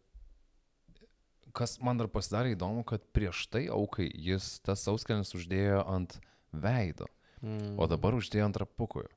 Kas 1.57 1.79
man 1.81 1.97
dar 1.97 2.05
pasidarė 2.13 2.51
įdomu, 2.53 2.83
kad 2.85 3.01
prieš 3.17 3.47
tai 3.49 3.63
aukai 3.73 4.11
jis 4.13 4.59
tas 4.61 4.83
sauskelnis 4.85 5.33
uždėjo 5.39 5.79
ant 5.89 6.19
veido. 6.53 7.09
Mm. 7.45 7.77
o 7.77 7.85
dabar 7.89 8.15
uždėjo 8.17 8.47
ant 8.49 8.57
rapukojo. 8.63 9.11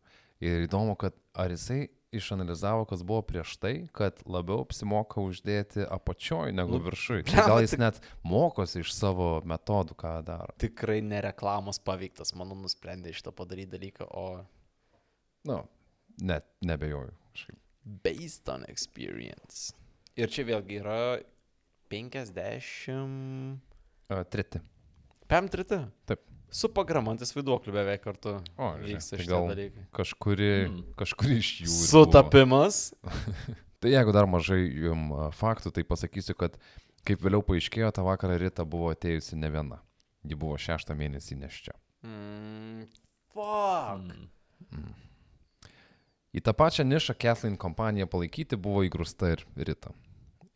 Ir 0.43 0.65
įdomu, 0.65 0.93
kad 0.99 1.15
ar 1.35 1.51
jisai 1.51 1.89
išanalizavo, 2.15 2.83
kas 2.89 3.03
buvo 3.07 3.21
prieš 3.27 3.53
tai, 3.61 3.73
kad 3.95 4.19
labiau 4.27 4.63
apsimoka 4.65 5.23
uždėti 5.23 5.85
apačioj 5.87 6.51
negu 6.55 6.77
Nu, 6.77 6.83
viršui. 6.83 7.21
Tai 7.27 7.45
gal 7.51 7.61
jis 7.63 7.75
net 7.79 7.99
mokosi 8.27 8.83
iš 8.83 8.91
savo 8.95 9.39
metodų, 9.47 9.95
ką 9.99 10.13
daro. 10.27 10.55
Tikrai 10.59 10.99
nereklamos 11.05 11.79
paveiktas, 11.83 12.35
manau, 12.39 12.57
nusprendė 12.59 13.15
šitą 13.15 13.35
padaryti 13.35 13.75
dalyką, 13.77 14.07
o 14.11 14.25
Nu, 15.47 15.61
net 16.21 16.45
nebejoju. 16.65 17.13
Based 18.03 18.49
on 18.51 18.65
experience. 18.69 19.71
Ir 20.19 20.27
čia 20.29 20.43
vėlgi 20.45 20.81
yra 20.81 20.97
50... 21.89 23.59
A, 24.09 24.23
Treti. 24.29 24.59
PM3. 25.29 25.79
Taip. 26.09 26.21
Su 26.49 26.69
pagramantis 26.73 27.29
viduokliu 27.37 27.73
beveik 27.75 28.01
kartu. 28.01 28.35
O, 28.57 28.71
vyksta 28.81 29.15
tai 29.17 29.23
šitie 29.23 29.39
dalykai. 29.51 29.83
kažkuri, 29.93 30.47
Mm. 30.67 30.79
kažkuri 30.97 31.35
iš 31.37 31.49
jų. 31.61 31.73
Sutapimas. 31.91 32.79
Tai 33.79 33.87
jeigu 33.93 34.11
dar 34.11 34.25
mažai 34.27 34.65
jum 34.75 35.11
a, 35.15 35.27
faktų, 35.31 35.71
tai 35.71 35.85
pasakysiu, 35.87 36.33
kad 36.35 36.57
kaip 37.07 37.21
vėliau 37.23 37.39
paaiškėjo, 37.47 37.93
tą 37.95 38.03
vakarą 38.03 38.35
Rita 38.41 38.65
buvo 38.67 38.89
atėjusi 38.91 39.37
ne 39.39 39.47
viena. 39.53 39.77
Ji 40.27 40.35
buvo 40.35 40.57
šeštą 40.59 40.97
mėnesį 40.99 41.37
neščia. 41.39 41.77
Mm, 42.03 42.89
fuck. 43.31 44.09
Mm. 44.73 44.89
Į 46.29 46.43
tą 46.45 46.53
pačią 46.53 46.85
nišą 46.85 47.15
Kathleen 47.17 47.57
kompaniją 47.57 48.05
palaikyti 48.09 48.57
buvo 48.59 48.83
įgrūsta 48.85 49.33
ir 49.33 49.45
Rita. 49.57 49.93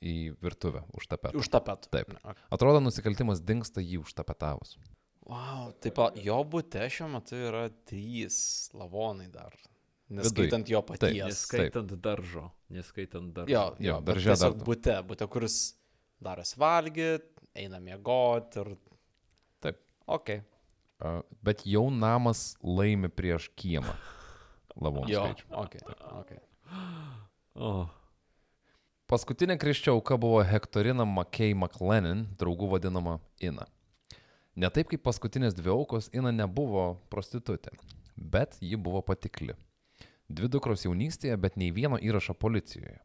Į 0.03 0.35
virtuvę 0.43 0.83
už 0.93 1.07
tapetų. 1.09 1.39
Už 1.41 1.49
tapetų. 1.49 1.89
Taip. 1.93 2.11
Atrodo, 2.53 2.81
nusikaltimas 2.83 3.41
dinksta 3.41 3.81
jį 3.81 4.03
užtapetavus. 4.03 4.75
Wow, 5.23 5.71
taip 5.79 5.95
pat 5.95 6.17
jo 6.19 6.41
būte 6.43 6.83
šiuo 6.91 7.07
metu 7.13 7.39
yra 7.39 7.69
trys 7.87 8.35
lavonai 8.75 9.29
dar. 9.31 9.55
Neskaitant 10.13 10.67
jo 10.69 10.81
paties. 10.85 11.15
Neskaitant 11.23 11.93
daržo. 12.03 12.49
Neskaitant 12.73 13.31
daržo. 13.33 13.53
Jo, 13.53 13.63
Jo, 13.79 13.99
darže 14.05 14.35
dar. 14.35 14.57
Būte, 14.67 14.97
būte, 15.07 15.27
kuris 15.31 15.59
darosi 16.23 16.59
valgyti, 16.59 17.47
eina 17.55 17.79
miegoti 17.81 18.61
ir... 18.61 18.75
Taip. 19.63 19.79
Ok. 20.05 20.35
A, 20.99 21.21
Bet 21.41 21.63
jau 21.65 21.87
namas 21.89 22.51
laimi 22.61 23.09
prieš 23.09 23.49
kiemą. 23.55 23.95
Lavonų 24.81 25.11
Jo, 25.11 25.25
skaičių. 25.27 25.49
ok. 25.51 25.75
okay. 26.21 26.39
O, 27.53 27.73
Paskutinė 29.11 29.57
kriščia 29.61 29.91
auka 29.91 30.15
buvo 30.17 30.39
Hektorina 30.47 31.03
McKay 31.05 31.53
McLennan, 31.53 32.23
draugų 32.39 32.71
vadinama 32.71 33.19
Ina. 33.43 33.67
Ne 34.55 34.69
taip 34.73 34.89
kaip 34.89 35.03
paskutinės 35.05 35.53
dvi 35.57 35.69
aukos, 35.73 36.07
Ina 36.15 36.31
nebuvo 36.33 36.95
prostitutė, 37.13 37.73
bet 38.17 38.57
ji 38.61 38.77
buvo 38.79 39.03
patikli. 39.05 39.53
Dvi 40.33 40.49
dukros 40.49 40.85
jaunystėje, 40.87 41.35
bet 41.37 41.57
nei 41.59 41.69
vieno 41.75 41.99
įrašo 42.01 42.33
policijoje. 42.33 43.01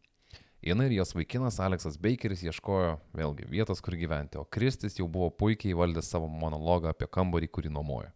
Ina 0.62 0.86
ir 0.88 0.96
jos 0.96 1.12
vaikinas 1.14 1.60
Aleksas 1.62 1.98
Bakeris 2.00 2.40
ieškojo 2.46 2.96
vėlgi 3.14 3.46
vietos, 3.50 3.82
kur 3.84 3.94
gyventi, 3.98 4.38
o 4.40 4.46
Kristis 4.46 4.96
jau 4.98 5.06
buvo 5.10 5.28
puikiai 5.30 5.76
valdęs 5.76 6.08
savo 6.10 6.26
monologą 6.30 6.94
apie 6.94 7.06
kambarį, 7.10 7.50
kurį 7.52 7.74
nuomojo. 7.74 8.10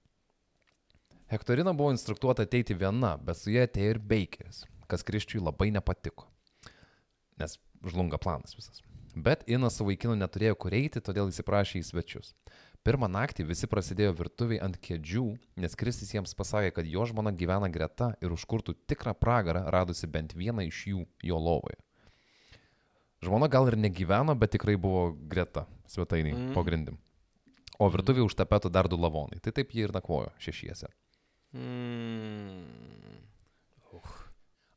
Hektorina 1.33 1.73
buvo 1.73 1.95
instruktuota 1.95 2.45
ateiti 2.45 2.77
viena, 2.77 3.17
bet 3.17 3.41
su 3.41 3.55
ja 3.55 3.65
atėjo 3.65 3.97
ir 3.97 4.03
Bakeris, 4.05 4.67
kas 4.91 5.05
Kriščiui 5.09 5.41
labai 5.41 5.71
nepatiko 5.73 6.29
nes 7.43 7.59
žlunga 7.85 8.19
planas 8.19 8.57
visas. 8.57 8.83
Bet 9.15 9.45
Ina 9.47 9.69
su 9.71 9.85
vaikinu 9.85 10.17
neturėjo 10.17 10.57
kur 10.57 10.75
eiti, 10.77 11.03
todėl 11.05 11.29
įsiprašė 11.33 11.83
į 11.83 11.85
svečius. 11.91 12.33
Pirmą 12.83 13.07
naktį 13.13 13.45
visi 13.47 13.69
prasidėjo 13.71 14.15
virtuviai 14.19 14.63
ant 14.65 14.79
kėdžių, 14.83 15.27
nes 15.63 15.77
Kristis 15.79 16.11
jiems 16.15 16.33
pasakė, 16.35 16.73
kad 16.79 16.89
jo 16.89 17.05
žmona 17.07 17.31
gyvena 17.37 17.69
greta 17.71 18.13
ir 18.25 18.33
užkurtų 18.35 18.75
tikrą 18.91 19.15
pragarą, 19.15 19.67
radusi 19.71 20.09
bent 20.11 20.35
vieną 20.35 20.65
iš 20.67 20.81
jų 20.91 21.05
jo 21.29 21.39
lovoje. 21.39 21.79
Žmona 23.23 23.47
gal 23.53 23.71
ir 23.71 23.79
negyveno, 23.79 24.35
bet 24.35 24.57
tikrai 24.57 24.75
buvo 24.75 25.13
greta 25.15 25.69
svetainiai 25.87 26.35
Mm. 26.35 26.49
mm. 26.49 26.55
po 26.57 26.65
grindim. 26.67 26.99
O 27.79 27.87
virtuvėje 27.91 28.27
už 28.27 28.35
tapetų 28.35 28.71
dar 28.71 28.89
du 28.89 28.99
lavonai. 28.99 29.39
Tai 29.39 29.53
taip 29.53 29.71
jie 29.71 29.87
ir 29.87 29.95
nakvojo 29.95 30.33
šešiese. 30.43 30.91
Mm. 31.53 32.93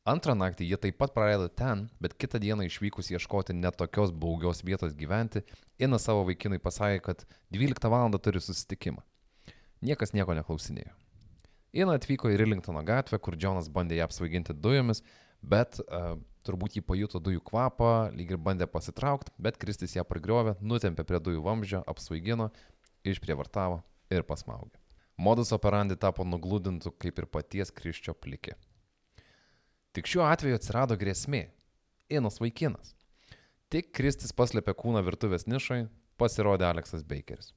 Antrą 0.06 0.36
naktį 0.38 0.68
jie 0.68 0.76
taip 0.78 1.00
pat 1.00 1.10
praleido 1.16 1.48
ten, 1.50 1.88
bet 1.98 2.12
kitą 2.14 2.38
dieną 2.38 2.68
išvykus 2.68 3.08
ieškoti 3.10 3.56
netokios 3.58 4.12
baugios 4.14 4.62
vietos 4.62 4.94
gyventi, 4.94 5.42
Ina 5.82 5.98
savo 5.98 6.22
vaikinui 6.28 6.60
pasakė, 6.62 7.00
kad 7.04 7.24
12 7.52 7.90
val. 7.90 8.14
turi 8.22 8.40
susitikimą. 8.40 9.02
Niekas 9.82 10.14
nieko 10.14 10.32
neklausinėjo. 10.38 10.94
Ina 11.76 11.98
atvyko 11.98 12.30
į 12.30 12.38
Rillingtono 12.40 12.80
gatvę, 12.86 13.18
kur 13.18 13.36
Džonas 13.36 13.68
bandė 13.68 13.98
ją 13.98 14.06
apsvaiginti 14.06 14.54
dujomis, 14.54 15.02
bet 15.42 15.82
uh, 15.82 16.14
turbūt 16.46 16.78
jį 16.78 16.86
pajuto 16.86 17.20
dujų 17.20 17.42
kvapą, 17.44 17.92
lyg 18.14 18.32
ir 18.32 18.40
bandė 18.40 18.70
pasitraukti, 18.70 19.34
bet 19.36 19.58
Kristis 19.58 19.98
ją 19.98 20.06
prigriovė, 20.06 20.54
nutempė 20.62 21.04
prie 21.04 21.20
dujų 21.20 21.42
vamzdžio, 21.44 21.82
apsvaigino, 21.84 22.52
išprievartavo 23.04 23.82
ir 24.14 24.24
pasmaugė. 24.24 24.85
Modus 25.16 25.52
operandi 25.56 25.96
tapo 25.96 26.26
nuglūdintų 26.28 26.92
kaip 27.00 27.22
ir 27.22 27.26
paties 27.32 27.72
Kriščio 27.72 28.12
plikė. 28.20 28.56
Tik 29.96 30.10
šiuo 30.12 30.26
atveju 30.28 30.58
atsirado 30.58 30.96
grėsmė. 31.00 31.46
Inas 32.12 32.36
vaikinas. 32.42 32.92
Tik 33.72 33.88
Kristis 33.96 34.34
paslėpė 34.36 34.76
kūną 34.76 35.00
virtuvės 35.06 35.48
nišai, 35.48 35.86
pasirodė 36.20 36.68
Aleksas 36.68 37.02
Bakeris. 37.02 37.48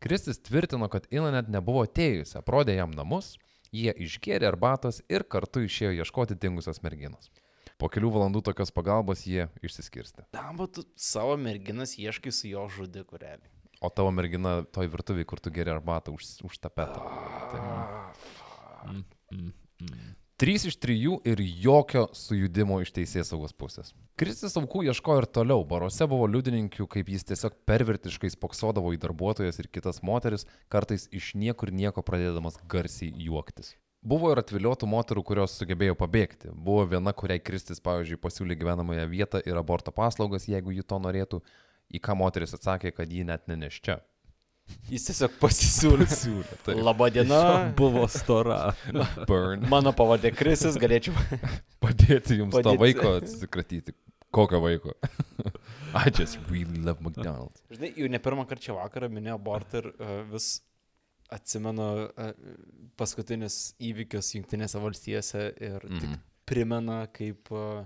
Kristis 0.00 0.40
tvirtino, 0.40 0.88
kad 0.88 1.04
Ina 1.12 1.28
net 1.34 1.52
nebuvo 1.52 1.84
atėjusi, 1.84 2.38
aprodė 2.40 2.78
jam 2.78 2.96
namus, 2.96 3.34
jie 3.70 3.92
išgėrė 3.92 4.48
arbatos 4.48 5.02
ir 5.12 5.26
kartu 5.28 5.66
išėjo 5.68 5.92
ieškoti 6.00 6.38
dingusios 6.40 6.80
merginos. 6.82 7.28
Po 7.76 7.92
kelių 7.92 8.10
valandų 8.16 8.42
tokios 8.48 8.72
pagalbos 8.72 9.26
jie 9.28 9.50
išsiskirsti. 9.60 10.24
Tam, 10.32 10.64
tu 10.72 10.88
savo 10.96 11.36
merginas 11.36 11.98
ieškai 12.00 12.32
su 12.32 12.48
jo 12.48 12.66
žudiku 12.72 13.20
realiai. 13.20 13.59
O 13.80 13.88
tavo 13.88 14.12
mergina 14.12 14.60
toj 14.76 14.90
virtuviai, 14.92 15.24
kur 15.24 15.40
tu 15.40 15.52
geri 15.54 15.72
arbatą 15.72 16.12
už, 16.12 16.26
už 16.44 16.58
tapetą. 16.60 17.00
Tai, 17.50 17.60
mm, 18.90 19.04
mm, 19.32 19.52
mm. 19.86 20.10
Trys 20.40 20.62
iš 20.70 20.78
trijų 20.80 21.18
ir 21.28 21.40
jokio 21.40 22.06
sujudimo 22.16 22.78
iš 22.80 22.94
teisės 22.96 23.28
saugos 23.28 23.52
pusės. 23.52 23.90
Kristis 24.20 24.56
aukų 24.56 24.86
ieškojo 24.88 25.20
ir 25.20 25.26
toliau. 25.28 25.66
Baruose 25.68 26.06
buvo 26.08 26.24
liudininkių, 26.32 26.86
kaip 26.92 27.10
jis 27.12 27.26
tiesiog 27.28 27.58
pervertiškai 27.68 28.30
spoksodavo 28.32 28.94
į 28.96 29.00
darbuotojas 29.02 29.60
ir 29.60 29.68
kitas 29.68 30.00
moteris, 30.00 30.46
kartais 30.72 31.04
iš 31.12 31.34
niekur 31.36 31.72
nieko 31.72 32.00
pradėdamas 32.04 32.56
garsiai 32.72 33.12
juoktis. 33.20 33.74
Buvo 34.00 34.30
ir 34.32 34.40
atviliotų 34.40 34.88
moterų, 34.88 35.26
kurios 35.28 35.58
sugebėjo 35.60 35.96
pabėgti. 36.00 36.54
Buvo 36.56 36.86
viena, 36.88 37.12
kuriai 37.12 37.40
Kristis, 37.44 37.84
pavyzdžiui, 37.84 38.16
pasiūlė 38.20 38.56
gyvenamąją 38.56 39.04
vietą 39.12 39.42
ir 39.44 39.60
aborto 39.60 39.92
paslaugas, 39.92 40.48
jeigu 40.48 40.72
ji 40.72 40.86
to 40.88 40.96
norėtų, 41.04 41.42
į 41.90 42.00
ką 42.04 42.16
moteris 42.18 42.54
atsakė, 42.56 42.92
kad 42.96 43.10
ji 43.10 43.24
net 43.28 43.46
neneščia. 43.50 43.98
Jis 44.90 45.08
tiesiog 45.08 45.32
pasisiūlė. 45.40 46.06
Siūlė, 46.06 46.58
tai 46.66 46.76
Labadiena. 46.78 47.40
Buvo 47.78 48.04
stora. 48.10 48.72
burn. 49.26 49.64
Mano 49.70 49.90
pavardė 49.96 50.30
Krisas, 50.36 50.78
galėčiau. 50.80 51.16
Padėti 51.82 52.38
jums 52.38 52.54
to 52.54 52.62
Padėti. 52.62 52.82
vaiko 52.84 53.16
atsikratyti. 53.18 53.96
Kokio 54.30 54.60
vaiko? 54.62 54.94
I 56.00 56.10
just 56.14 56.38
really 56.52 56.78
love 56.86 57.02
McDonald's. 57.02 57.64
Žinai, 57.74 57.90
jau 57.98 58.10
ne 58.12 58.20
pirmą 58.22 58.44
kartą 58.46 58.68
čia 58.68 58.76
vakarą 58.78 59.08
minėjau 59.10 59.40
abortą 59.40 59.80
ir 59.82 59.88
uh, 59.90 60.12
vis 60.30 60.60
atsimenu 61.34 61.86
uh, 62.06 62.30
paskutinius 62.98 63.72
įvykius 63.90 64.30
Junktinėse 64.36 64.78
valstijose 64.82 65.48
ir 65.58 65.80
mm. 65.82 65.98
tik 65.98 66.12
Mhm. 66.12 66.20
primena, 66.50 67.00
kaip 67.14 67.50
uh, 67.54 67.82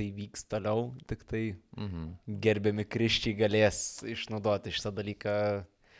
tai 0.00 0.08
vyks 0.16 0.46
toliau, 0.48 0.88
tik 1.06 1.26
tai 1.28 1.42
Mhm. 1.76 2.08
gerbiami 2.40 2.84
kriščiai 2.88 3.36
galės 3.38 3.80
išnaudoti 4.08 4.72
šitą 4.72 4.94
dalyką. 4.96 5.36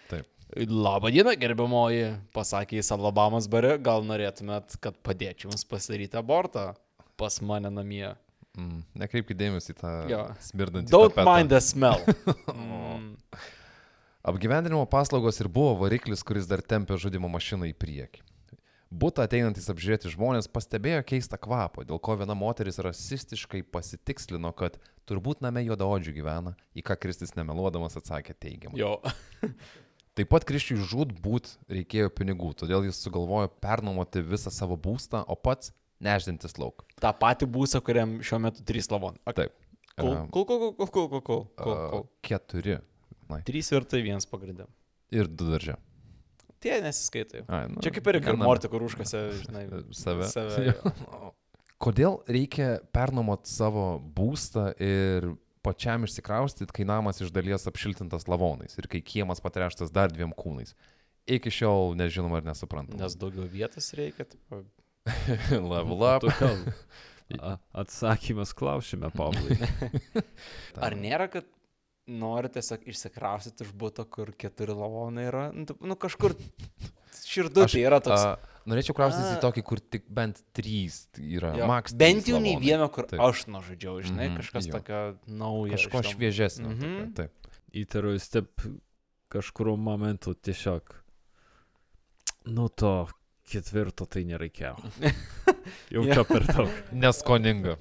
Taip. 0.08 0.26
Labą 0.56 1.12
dieną, 1.14 1.36
gerbiamoji, 1.38 2.06
pasakė 2.34 2.80
jis 2.80 2.90
Alabamos 2.96 3.46
bare, 3.52 3.76
gal 3.78 4.02
norėtumėt, 4.02 4.80
kad 4.82 4.96
padėčiau 5.06 5.52
jums 5.52 5.62
pasidaryti 5.68 6.18
abortą 6.18 6.72
pas 7.20 7.36
mane 7.44 7.68
namie. 7.70 8.16
Mm. 8.58 8.80
Nekreipkite 8.98 9.38
dėmesį 9.38 9.74
į 9.76 9.76
tą 9.78 9.90
Jo. 10.10 10.22
smirdantį. 10.42 10.90
Don't 10.90 11.14
tapetą. 11.14 11.24
mind 11.36 11.50
the 11.54 11.60
smell. 11.62 12.00
mm. 12.50 13.14
Apgyvendinimo 14.26 14.82
paslaugos 14.90 15.38
ir 15.40 15.48
buvo 15.48 15.76
variklis, 15.84 16.24
kuris 16.26 16.48
dar 16.50 16.60
tempė 16.60 16.98
žudimo 17.00 17.28
mašiną 17.30 17.68
į 17.70 17.76
priekį. 17.78 18.20
Būta 18.90 19.22
ateinantis 19.22 19.68
apžiūrėti 19.70 20.10
žmonės 20.10 20.48
pastebėjo 20.50 21.04
keistą 21.06 21.38
kvapą, 21.38 21.84
dėl 21.86 22.00
ko 22.02 22.16
viena 22.18 22.34
moteris 22.34 22.80
rasistiškai 22.82 23.62
pasitikslino, 23.70 24.50
kad 24.58 24.80
turbūt 25.06 25.44
name 25.44 25.62
juodaodžių 25.68 26.14
gyvena, 26.16 26.56
į 26.74 26.82
ką 26.88 26.96
Kristis 26.98 27.36
nemeluodamas 27.38 27.94
atsakė 28.00 28.34
teigiamai. 28.34 28.80
Jo. 28.82 28.96
Taip 30.18 30.26
pat 30.32 30.42
Kristui 30.44 30.74
žud 30.74 31.14
būt 31.22 31.52
reikėjo 31.70 32.10
pinigų, 32.18 32.50
todėl 32.58 32.88
jis 32.88 32.98
sugalvojo 32.98 33.52
pernuomoti 33.62 34.24
visą 34.26 34.50
savo 34.50 34.74
būstą, 34.74 35.22
o 35.22 35.38
pats 35.38 35.70
neždintis 36.02 36.58
lauk. 36.58 36.82
Ta 36.98 37.12
pati 37.14 37.46
būstą, 37.46 37.78
kuriam 37.86 38.18
šiuo 38.26 38.40
metu 38.42 38.66
trys 38.66 38.90
lavon. 38.90 39.20
Okay. 39.22 39.52
Taip. 39.52 39.54
Kul, 40.00 40.16
kul, 40.32 40.44
kul, 40.74 40.90
kul, 40.90 41.20
kul, 41.22 41.44
kul. 41.60 42.04
Keturi. 42.26 42.80
Trys 43.46 43.70
ir 43.70 43.86
tai 43.86 44.02
vienas 44.02 44.26
pagrindė. 44.26 44.66
Ir 45.14 45.30
du 45.30 45.46
daržė. 45.52 45.76
Tie 46.60 46.76
nesiskaito. 46.84 47.40
jau. 47.40 47.44
Ai, 47.48 47.66
nu, 47.72 47.80
Čia 47.84 47.92
kaip 47.96 48.08
ir 48.12 48.18
Morti, 48.40 48.68
kur 48.72 48.84
užkase, 48.84 49.22
žinai, 49.44 49.66
Save. 50.02 50.28
save. 50.32 50.74
Kodėl 51.80 52.18
reikia 52.28 52.74
pernuomot 52.92 53.48
savo 53.48 53.94
būstą 54.16 54.66
ir 54.84 55.30
pačiam 55.64 56.04
išsikraustyti, 56.04 56.72
kai 56.76 56.84
namas 56.88 57.20
iš 57.24 57.32
dalies 57.32 57.64
apšiltintas 57.68 58.26
lavonais 58.28 58.76
ir 58.80 58.88
kai 58.92 59.00
kiemas 59.04 59.40
patreštas 59.44 59.92
dar 59.92 60.12
dviem 60.12 60.34
kūnais? 60.36 60.74
Iki 61.30 61.52
šiol 61.52 61.94
nežinom 62.00 62.32
ar 62.36 62.44
nesuprantam. 62.44 63.00
Nes 63.00 63.16
daugiau 63.16 63.48
vietos 63.48 63.92
reikia. 63.96 64.26
Tipo, 64.28 64.60
Level 65.72 66.04
up. 66.04 66.24
Atsakymas 67.80 68.52
klausime, 68.58 69.08
Pavlai. 69.14 69.56
ar 70.82 70.96
nėra, 70.98 71.28
kad 71.30 71.46
nori 72.10 72.50
tiesiog 72.52 72.82
išsikraustyti 72.90 73.64
iš 73.66 73.70
būto, 73.78 74.04
kur 74.10 74.32
keturi 74.38 74.74
lavonai 74.74 75.28
yra. 75.30 75.44
Nu, 75.54 75.66
nu 75.86 75.96
kažkur 76.00 76.34
širdutė 77.24 77.82
yra 77.86 78.00
toks. 78.02 78.24
A, 78.26 78.60
norėčiau 78.70 78.96
kraustytis 78.98 79.36
į 79.36 79.40
tokį, 79.44 79.62
kur 79.66 79.80
tik 79.80 80.08
bent 80.10 80.40
trys 80.56 81.04
yra. 81.22 81.52
Jo, 81.58 81.68
Max 81.70 81.94
Bent 81.96 82.26
jau 82.30 82.40
nei 82.42 82.56
vieno, 82.60 82.88
kur 82.92 83.06
Taip. 83.10 83.20
aš 83.22 83.44
nužudžiau, 83.50 84.00
žinai, 84.02 84.28
Mhm, 84.30 84.40
kažkas 84.42 84.66
jo. 84.68 84.72
tokio 84.78 85.02
naujo. 85.26 85.76
Kažko 85.78 86.02
šviežesnio. 86.10 86.70
Mhm. 86.74 86.90
tokio, 86.96 87.14
Taip. 87.14 87.52
Įtariu, 87.84 88.16
jis 88.18 88.26
taip 88.32 88.64
kažkuriuo 89.30 89.76
momentu 89.78 90.34
tiesiog, 90.34 90.90
nu 92.50 92.66
to 92.68 93.06
ketvirto 93.50 94.06
tai 94.10 94.24
nereikėjo. 94.26 94.74
Jau 95.94 96.02
čia 96.10 96.24
per 96.26 96.46
daug. 96.50 96.70
Neskoninga. 96.92 97.76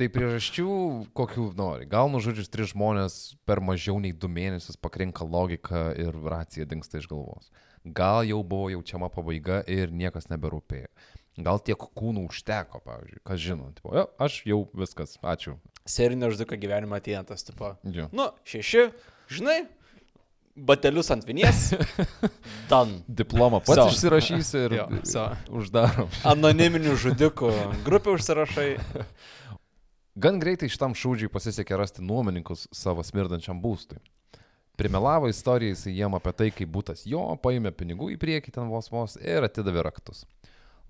Tai 0.00 0.06
priežasčių, 0.08 0.66
kokių 1.12 1.42
nori. 1.58 1.84
Gal 1.90 2.08
nužudžius 2.08 2.48
tris 2.48 2.70
žmonės 2.72 3.16
per 3.44 3.60
mažiau 3.60 3.98
nei 4.00 4.14
du 4.16 4.30
mėnesius 4.32 4.78
pakrinka 4.80 5.26
logika 5.28 5.90
ir 5.92 6.16
racija 6.24 6.64
dinksta 6.64 7.02
iš 7.02 7.08
galvos. 7.10 7.50
Gal 7.84 8.24
jau 8.24 8.38
buvo 8.40 8.70
jaučiama 8.72 9.10
pabaiga 9.12 9.58
ir 9.68 9.92
niekas 9.92 10.30
neberūpėjo. 10.32 10.88
Gal 11.44 11.60
tiek 11.64 11.76
kūnų 11.96 12.22
užteko, 12.30 12.80
pavyzdžiui, 12.84 13.20
kas 13.28 13.42
žino. 13.44 13.68
Tipo, 13.76 13.92
jo, 13.98 14.06
aš 14.24 14.38
jau 14.48 14.62
viskas, 14.76 15.18
ačiū. 15.20 15.58
Serinio 15.88 16.30
žudiko 16.32 16.56
gyvenimą 16.60 16.96
atėjantas, 17.00 17.44
tipo. 17.44 17.74
Jo. 17.84 18.08
Nu, 18.16 18.30
šeši, 18.48 18.86
žinai, 19.36 19.58
batelius 20.56 21.12
ant 21.12 21.28
vinies. 21.28 21.74
Dan. 22.72 23.02
Diplomą 23.04 23.60
pats 23.64 23.84
So. 23.84 23.86
išsirašys 23.92 24.54
ir 24.64 24.78
Jo, 24.80 24.88
so. 25.08 25.28
uždarom. 25.60 26.08
Anoniminių 26.28 26.96
žudikų 27.04 27.52
grupę 27.84 28.16
užsirašai. 28.16 28.70
Gan 30.18 30.40
greitai 30.42 30.68
šitam 30.68 30.94
šūdžiui 30.98 31.30
pasisekė 31.30 31.76
rasti 31.78 32.02
nuomininkus 32.02 32.66
savo 32.74 33.02
smirdančiam 33.06 33.60
būstui. 33.62 34.00
Primelavo 34.80 35.28
istoriją 35.28 35.74
jis 35.74 35.84
jiem 35.92 36.14
apie 36.16 36.32
tai, 36.32 36.48
kaip 36.50 36.70
būtas 36.72 37.04
jo, 37.06 37.20
paėmė 37.44 37.70
pinigų 37.76 38.10
į 38.14 38.18
priekį 38.18 38.54
ten 38.56 38.70
vos 38.72 38.88
vos 38.90 39.16
ir 39.20 39.44
atidavė 39.46 39.84
raktus. 39.86 40.24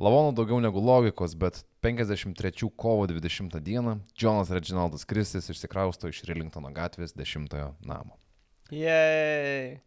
Lavonų 0.00 0.32
daugiau 0.38 0.60
negu 0.64 0.80
logikos, 0.80 1.34
bet 1.36 1.58
53 1.84 2.70
kovo 2.80 3.04
20 3.10 3.58
dieną 3.60 3.98
Jonas 4.16 4.48
Reginaldas 4.54 5.04
Kristis 5.04 5.50
išsikrausto 5.52 6.08
iš 6.08 6.22
Rilingtono 6.24 6.70
gatvės 6.72 7.12
10 7.12 7.74
namo. 7.84 8.16
Jei. 8.70 9.80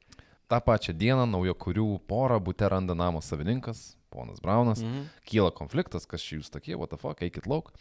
Ta 0.52 0.60
pačia 0.60 0.94
diena 0.94 1.26
naujo 1.26 1.56
kurių 1.58 1.88
porą 2.06 2.38
būte 2.44 2.68
randa 2.70 2.94
namo 2.94 3.22
savininkas, 3.24 3.96
ponas 4.14 4.40
Braunas, 4.44 4.84
Mhm. 4.84 5.08
kyla 5.26 5.50
konfliktas, 5.56 6.06
kas 6.06 6.22
čia 6.22 6.38
jūs 6.38 6.52
tokie, 6.52 6.76
what 6.78 6.90
the 6.92 6.98
fuck, 6.98 7.18
eikit 7.24 7.48
lauk. 7.48 7.72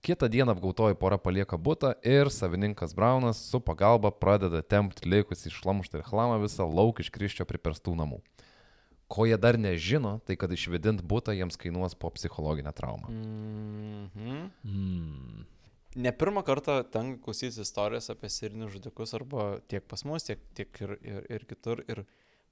Kitą 0.00 0.28
dieną 0.28 0.52
apgautoji 0.56 0.96
pora 0.96 1.18
palieka 1.20 1.58
būtą 1.60 1.92
ir 2.08 2.30
savininkas 2.32 2.94
Braunas 2.96 3.40
su 3.50 3.60
pagalba 3.60 4.08
pradeda 4.10 4.62
tempti 4.64 5.04
likusį 5.04 5.50
išlamštą 5.50 6.00
ir 6.00 6.06
chlamą 6.06 6.38
visą 6.40 6.64
lauk 6.64 7.02
iš 7.04 7.10
kryščio 7.12 7.44
priperstų 7.44 7.92
namų. 7.98 8.22
Ko 9.10 9.26
jie 9.28 9.36
dar 9.36 9.58
nežino, 9.60 10.14
tai 10.24 10.38
kad 10.40 10.52
išvedint 10.54 11.02
būtą 11.04 11.34
jiems 11.36 11.60
kainuos 11.60 11.96
po 11.98 12.08
psichologinę 12.14 12.72
traumą. 12.72 13.10
Mhm. 13.12 14.38
Hmm. 14.62 15.44
Ne 16.00 16.12
pirmą 16.14 16.44
kartą 16.46 16.78
tenka 16.86 17.18
klausytis 17.24 17.58
istorijos 17.58 18.08
apie 18.14 18.30
sirinius 18.30 18.72
žudikus 18.76 19.12
arba 19.18 19.58
tiek 19.68 19.84
pas 19.90 20.06
mus, 20.06 20.24
tiek, 20.24 20.40
tiek 20.54 20.80
ir, 20.86 20.96
ir, 21.02 21.26
ir 21.28 21.46
kitur. 21.50 21.82
Ir 21.90 22.04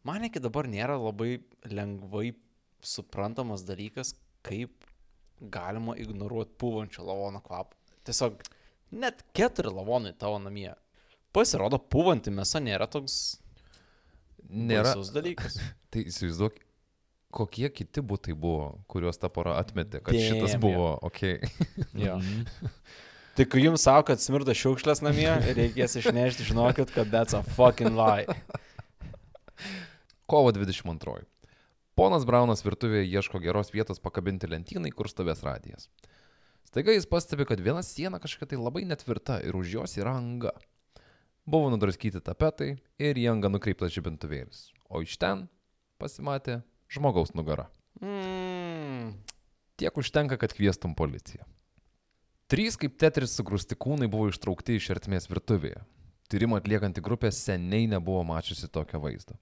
man 0.04 0.26
iki 0.26 0.42
dabar 0.42 0.66
nėra 0.68 0.98
labai 0.98 1.38
lengvai 1.64 2.34
suprantamas 2.82 3.62
dalykas, 3.64 4.16
kaip 4.42 4.87
galima 5.40 5.96
ignoruoti 5.98 6.56
pūvančio 6.60 7.04
lavono 7.06 7.40
kvapą. 7.44 7.76
Tiesiog 8.08 8.40
net 8.90 9.22
keturi 9.36 9.72
lavonai 9.72 10.14
tavo 10.18 10.38
namie. 10.42 10.72
Pasirodo, 11.34 11.78
pūvanti 11.78 12.32
mėsa 12.34 12.60
nėra 12.64 12.88
toks 12.90 13.38
Nėra. 14.48 14.94
dalykas. 15.12 15.58
Tai 15.92 16.02
įsivaizduok, 16.08 16.56
kokie 17.34 17.68
kiti 17.72 18.02
būtai 18.04 18.32
buvo, 18.32 18.78
kuriuos 18.88 19.20
ta 19.20 19.28
pora 19.32 19.58
atmetė, 19.60 20.00
kad 20.00 20.16
Damn, 20.16 20.40
šitas 20.40 20.56
buvo, 20.60 20.94
okei. 21.04 21.36
Jo. 22.06 22.16
Mhm. 22.16 22.48
Tai 23.38 23.44
kai 23.46 23.60
jums 23.62 23.84
savo, 23.86 24.02
kad 24.02 24.18
smirda 24.18 24.50
šiukšlės 24.56 24.98
namie, 25.06 25.28
reikės 25.54 25.92
išnešti, 26.00 26.42
žinokit, 26.48 26.90
kad 26.90 27.12
that's 27.12 27.36
a 27.38 27.44
fucking 27.54 27.94
lie. 27.94 28.24
Kovo 30.30 30.50
22. 30.50 31.22
Ponas 31.98 32.22
Braunas 32.22 32.60
virtuvėje 32.62 33.08
ieško 33.10 33.40
geros 33.42 33.72
vietos 33.74 33.98
pakabinti 33.98 34.46
lentynai, 34.46 34.92
kur 34.94 35.08
stovės 35.10 35.40
radijas. 35.42 35.88
Staiga 36.62 36.92
jis 36.94 37.08
pastebi, 37.10 37.42
kad 37.48 37.58
viena 37.58 37.80
siena 37.82 38.20
kažkokia 38.22 38.52
tai 38.52 38.58
labai 38.60 38.84
netvirta 38.86 39.40
ir 39.42 39.56
už 39.58 39.72
jos 39.72 39.96
yra 39.98 40.12
anga. 40.20 40.52
Buvo 41.42 41.72
nudraskyti 41.72 42.20
tapetai 42.22 42.76
ir 43.02 43.18
į 43.18 43.24
angą 43.32 43.50
nukreiptas 43.50 43.90
žibintuvėlis. 43.96 44.68
O 44.86 45.02
iš 45.02 45.16
ten 45.18 45.48
pasimatė 45.98 46.60
žmogaus 46.86 47.34
nugara. 47.34 47.66
Mm. 47.98 49.16
Tiek 49.74 49.98
užtenka, 49.98 50.38
kad 50.38 50.54
kviestum 50.54 50.94
policiją. 50.94 51.42
Trys 52.46 52.78
kaip 52.78 52.94
tetris 53.02 53.34
sugrūsti 53.34 53.74
kūnai 53.74 54.06
buvo 54.06 54.30
ištraukti 54.30 54.78
iš 54.78 54.92
ertmės 54.94 55.26
virtuvėje. 55.26 55.82
Tyrimą 56.30 56.62
atliekanti 56.62 57.02
grupė 57.02 57.34
seniai 57.34 57.90
nebuvo 57.90 58.22
mačiusi 58.30 58.70
tokio 58.70 59.02
vaizdo. 59.02 59.34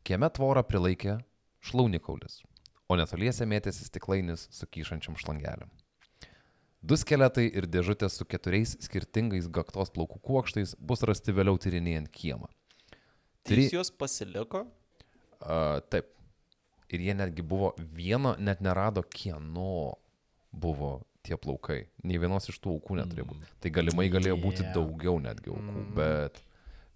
Kieme 0.00 0.32
tvorą 0.32 0.64
prilaikė 0.64 1.18
šlaunikaulis, 1.64 2.42
o 2.88 2.96
netoliese 3.00 3.46
mėtėsi 3.48 3.86
stiklainis 3.88 4.48
su 4.52 4.66
kyšančiam 4.68 5.16
šlangeliam. 5.20 5.70
Du 6.84 6.98
skeletai 7.00 7.46
ir 7.48 7.64
dėžutės 7.64 8.18
su 8.20 8.26
keturiais 8.28 8.74
skirtingais 8.84 9.46
gaktos 9.48 9.88
plaukų 9.94 10.18
kuokštais 10.20 10.74
bus 10.76 11.00
rasti 11.08 11.32
vėliau 11.32 11.56
tyrinėjant 11.56 12.10
kiemą. 12.12 12.50
Trys 13.48 13.72
jos 13.72 13.90
pasiliko. 13.90 14.66
Uh, 15.40 15.80
taip. 15.92 16.10
Ir 16.92 17.00
jie 17.00 17.14
netgi 17.16 17.42
buvo 17.42 17.72
vieno, 17.96 18.34
net 18.38 18.60
nerado 18.62 19.02
kieno 19.02 19.96
buvo 20.52 20.98
tie 21.24 21.36
plaukai. 21.40 21.86
Nei 22.04 22.20
vienos 22.20 22.46
iš 22.52 22.60
tų 22.60 22.76
aukų 22.76 22.98
neturėjo 23.00 23.26
būti. 23.32 23.48
Tai 23.64 23.72
galimai 23.72 24.10
galėjo 24.12 24.36
būti 24.40 24.62
Yeah. 24.62 24.74
daugiau 24.76 25.16
netgi 25.24 25.50
aukų, 25.50 25.72
Mm. 25.72 25.94
bet, 25.96 26.42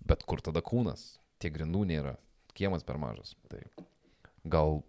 bet 0.04 0.22
kur 0.28 0.40
tada 0.44 0.60
kūnas? 0.60 1.16
Tie 1.40 1.48
grindų 1.50 1.86
nėra, 1.88 2.16
kiemas 2.54 2.84
per 2.84 2.98
mažas. 3.00 3.34
Tai 3.48 3.64
gal 4.50 4.82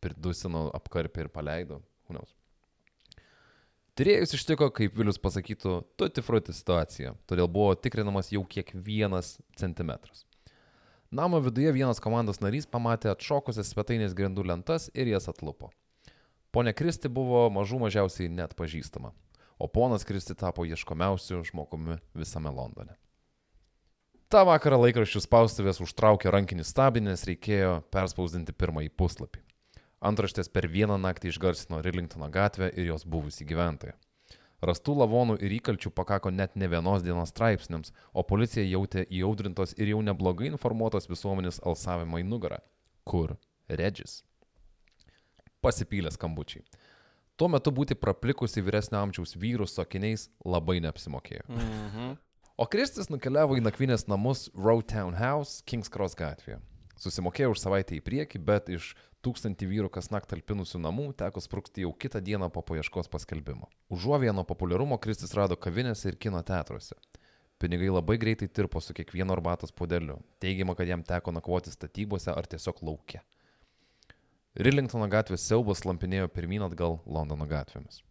pridusino, 0.00 0.68
apkarpė 0.76 1.26
ir 1.26 1.32
paleido, 1.32 1.80
hūnaus. 2.08 2.34
Tyrėjus 3.98 4.32
ištiko, 4.38 4.70
kaip 4.72 4.94
Vilius 4.96 5.18
pasakytų, 5.20 5.74
tuti 6.00 6.22
fruti 6.24 6.54
situacija, 6.56 7.12
todėl 7.28 7.50
buvo 7.52 7.74
tikrinamas 7.76 8.30
jau 8.32 8.40
kiekvienas 8.48 9.34
centimetras. 9.60 10.24
Namo 11.10 11.40
viduje 11.42 11.72
vienas 11.74 11.98
komandos 12.00 12.38
narys 12.40 12.68
pamatė 12.70 13.10
atšokusias 13.10 13.72
svetainės 13.74 14.14
grindų 14.16 14.46
lentas 14.46 14.88
ir 14.94 15.10
jas 15.10 15.26
atlupo. 15.28 15.72
Pone 16.54 16.72
Kristi 16.72 17.10
buvo 17.10 17.48
mažų 17.52 17.82
mažiausiai 17.82 18.30
net 18.30 18.54
pažįstama, 18.58 19.10
o 19.58 19.68
ponas 19.68 20.06
Kristi 20.06 20.38
tapo 20.38 20.64
ieškomiausiu 20.64 21.42
žmogumi 21.50 21.98
visame 22.14 22.54
Londone. 22.54 22.94
Ta 24.30 24.44
vakarą 24.46 24.76
laikraščių 24.84 25.24
spaustuvės 25.24 25.80
užtraukė 25.82 26.30
rankinį 26.30 26.62
stabdį, 26.62 27.00
nes 27.08 27.24
reikėjo 27.26 27.72
perspausdinti 27.90 28.52
pirmąjį 28.54 28.92
puslapį. 28.94 29.40
Antraštės 30.06 30.46
per 30.54 30.68
vieną 30.70 31.00
naktį 31.02 31.32
išgarsino 31.32 31.80
Rilingtono 31.82 32.28
gatvę 32.30 32.68
ir 32.70 32.92
jos 32.92 33.02
buvusį 33.10 33.48
gyventoją. 33.48 33.96
Rastų 34.62 34.94
lavonų 35.00 35.40
ir 35.42 35.56
įkalčių 35.56 35.90
pakako 35.90 36.30
net 36.30 36.54
ne 36.54 36.70
vienos 36.70 37.02
dienos 37.02 37.34
straipsniams, 37.34 37.90
o 38.14 38.22
policija 38.22 38.62
jautė 38.68 39.02
įaudrintos 39.10 39.74
ir 39.74 39.90
jau 39.96 39.98
neblogai 40.06 40.52
informuotos 40.52 41.10
visuomenės 41.10 41.58
alsavimą 41.66 42.22
į 42.22 42.30
nugarą. 42.30 42.62
Kur? 43.02 43.34
Regis. 43.66 44.20
Pasipylė 45.58 46.14
skambučiai. 46.14 46.62
Tuo 47.34 47.50
metu 47.50 47.74
būti 47.74 47.98
praplikusi 47.98 48.62
vyresnio 48.62 49.02
amžiaus 49.02 49.34
vyrų 49.34 49.66
su 49.66 49.82
akiniais 49.82 50.30
labai 50.46 50.78
neapsimokėjo. 50.86 51.48
Mhm. 51.50 52.18
O 52.60 52.66
Kristis 52.68 53.06
nukeliavo 53.08 53.54
į 53.56 53.62
nakvynės 53.64 54.02
namus 54.04 54.50
Road 54.52 54.84
Town 54.90 55.14
House, 55.16 55.62
Kings 55.64 55.88
Cross 55.88 56.12
gatvėje. 56.12 56.58
Susimokėjo 57.00 57.54
už 57.54 57.62
savaitę 57.62 57.94
į 57.96 58.02
priekį, 58.04 58.40
bet 58.44 58.66
iš 58.68 58.90
tūkstantį 59.24 59.68
vyrų 59.70 59.88
kas 59.94 60.10
nakt 60.12 60.28
talpinusių 60.28 60.82
namų 60.84 61.06
teko 61.22 61.40
sprūkti 61.40 61.86
jau 61.86 61.94
kitą 61.96 62.20
dieną 62.20 62.50
po 62.52 62.60
paieškos 62.68 63.08
paskelbimo. 63.08 63.70
Užuovieno 63.88 64.44
populiarumo 64.44 65.00
Kristis 65.00 65.32
rado 65.38 65.56
kavinėse 65.56 66.12
ir 66.12 66.18
kino 66.20 66.42
teatruose. 66.44 66.98
Pinigai 67.56 67.88
labai 67.94 68.18
greitai 68.20 68.50
tirpo 68.52 68.84
su 68.84 68.92
kiekvienu 68.92 69.32
arbatos 69.32 69.72
podeliu. 69.72 70.18
Teigiama, 70.44 70.76
kad 70.76 70.92
jam 70.92 71.00
teko 71.00 71.32
nakvoti 71.32 71.72
statybose 71.72 72.28
ar 72.36 72.44
tiesiog 72.44 72.84
laukia. 72.84 73.24
Rilingtono 74.60 75.08
gatvės 75.08 75.48
siaubas 75.48 75.86
lampinėjo 75.88 76.28
pirmyn 76.28 76.68
atgal 76.68 77.00
Londono 77.08 77.48
gatvėmis. 77.48 78.02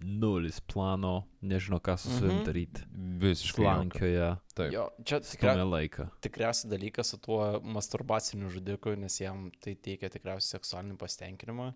Nulis 0.00 0.60
plano, 0.60 1.24
nežinau, 1.42 1.80
ką 1.82 1.96
su 1.98 2.08
savim 2.08 2.36
Mhm. 2.36 2.44
daryti. 2.46 2.82
Visiškai. 3.18 3.64
Slankioje, 3.64 4.36
Taip. 4.54 4.72
Jo, 4.72 4.88
čia 5.04 5.18
laiką. 5.66 6.08
tikriausias 6.20 6.70
dalykas 6.70 7.04
su 7.10 7.18
tuo 7.18 7.60
masturbaciniu 7.60 8.48
žudiku, 8.48 8.96
nes 8.96 9.18
jam 9.20 9.50
tai 9.60 9.74
teikia 9.74 10.08
tikriausiai 10.08 10.60
seksualinį 10.60 10.96
pasitenkinimą. 10.98 11.74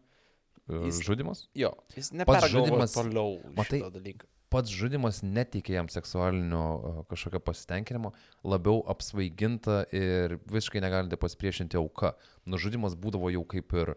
E, 0.69 0.73
Jis- 0.87 1.03
Žudimas? 1.03 1.49
Jo, 1.55 1.73
jis 1.97 2.13
nepergalvoja 2.13 2.87
toliau 2.95 3.43
matai- 3.57 3.81
šito 3.83 3.91
dalyko. 3.91 4.27
pats 4.49 4.71
žudimas 4.71 5.23
neteikė 5.23 5.71
jam 5.73 5.89
seksualinio 5.89 6.63
e, 7.01 7.05
kažkokio 7.11 7.41
pasitenkinimo, 7.41 8.13
labiau 8.45 8.85
apsvaiginta 8.87 9.87
ir 9.93 10.39
visiškai 10.47 10.81
negalinti 10.81 11.17
pasipriešinti 11.17 11.75
auka. 11.77 12.13
Nužudimas 12.47 12.95
būdavo 12.95 13.33
jau 13.33 13.45
kaip 13.45 13.73
ir 13.73 13.95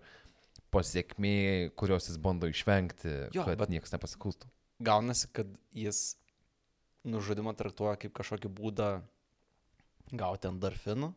pasiekmė, 0.75 1.33
kurios 1.79 2.09
jis 2.11 2.19
bando 2.21 2.49
išvengti, 2.51 3.15
Jo, 3.35 3.47
kad 3.47 3.71
niekas 3.71 3.95
nepasikultų. 3.95 4.49
Gaunasi, 4.85 5.29
kad 5.35 5.51
jis 5.75 6.15
nužudimą 7.07 7.53
traktuoja 7.57 7.95
kaip 8.01 8.13
kažkokį 8.17 8.51
būdą 8.57 8.89
gauti 10.15 10.49
endorfinų, 10.51 11.13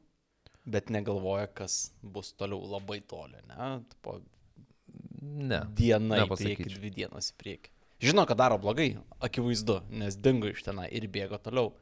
bet 0.68 0.92
negalvoja, 0.94 1.48
kas 1.50 1.88
bus 2.02 2.32
toliau 2.38 2.61
labai 2.68 3.00
toli, 3.00 3.40
ne? 3.50 3.70
Po 4.04 4.20
Ne. 5.20 5.62
diena 5.74 6.20
į 6.22 6.28
priekį, 6.30 6.68
dvi 6.76 6.90
dienas 6.94 7.32
į 7.32 7.36
priekį. 7.40 7.70
Žino, 8.04 8.22
kad 8.30 8.38
daro 8.38 8.59
blogai, 8.62 8.92
akivaizdu, 9.24 9.80
nes 9.90 10.14
dingo 10.22 10.46
iš 10.52 10.62
tenai 10.62 10.86
ir 10.94 11.09
bėgo 11.11 11.40
toliau. 11.42 11.72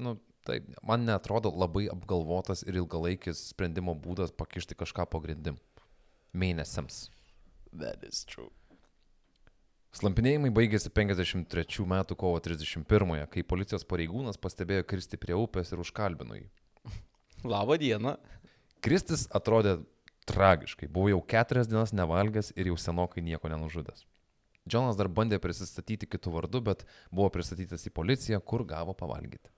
Nu, 0.00 0.14
taip, 0.48 0.64
man 0.86 1.04
netrodo 1.04 1.50
labai 1.52 1.84
apgalvotas 1.92 2.62
ir 2.64 2.78
ilgalaikis 2.80 3.42
sprendimo 3.50 3.92
būdas 3.94 4.32
pakišti 4.32 4.78
kažką 4.78 5.04
pagrindim. 5.12 5.58
Mėnesiams. 6.36 7.10
That 7.72 8.04
is 8.06 8.24
true. 8.28 8.50
Slampinėjimai 9.96 10.50
baigėsi 10.52 10.90
53 10.92 11.86
metų 11.88 12.16
kovo 12.20 12.40
31-ąją, 12.44 13.28
kai 13.32 13.44
policijos 13.48 13.86
pareigūnas 13.88 14.36
pastebėjo 14.36 14.84
Kristi 14.84 15.16
prie 15.16 15.32
upės 15.38 15.72
ir 15.72 15.80
užkalbino 15.80 16.36
jį. 16.36 16.48
Labą 17.54 17.78
dieną. 17.80 18.16
Kristis 18.84 19.24
atrodė 19.34 19.78
tragiškai, 20.28 20.90
buvo 20.92 21.08
jau 21.14 21.22
keturias 21.24 21.70
dienas 21.70 21.94
nevalgęs 21.96 22.52
ir 22.58 22.68
jau 22.68 22.76
senokai 22.80 23.24
nieko 23.24 23.48
nenužudęs. 23.48 24.04
Džonas 24.68 24.98
dar 24.98 25.08
bandė 25.08 25.38
prisistatyti 25.40 26.08
kitų 26.10 26.32
vardu, 26.34 26.60
bet 26.68 26.84
buvo 27.14 27.30
pristatytas 27.32 27.86
į 27.86 27.94
policiją, 27.94 28.42
kur 28.42 28.66
gavo 28.66 28.92
pavalgyti. 28.98 29.48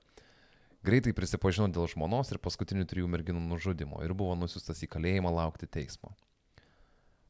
Greitai 0.85 1.15
prisipažino 1.17 1.67
dėl 1.73 1.89
žmonos 1.91 2.31
ir 2.31 2.39
paskutinių 2.45 2.87
trijų 2.87 3.09
merginų 3.11 3.41
nužudimo 3.49 4.05
ir 4.07 4.15
buvo 4.15 4.37
nusiustas 4.39 4.85
į 4.85 4.93
kalėjimą 4.93 5.33
laukti 5.35 5.67
teismo. 5.67 6.13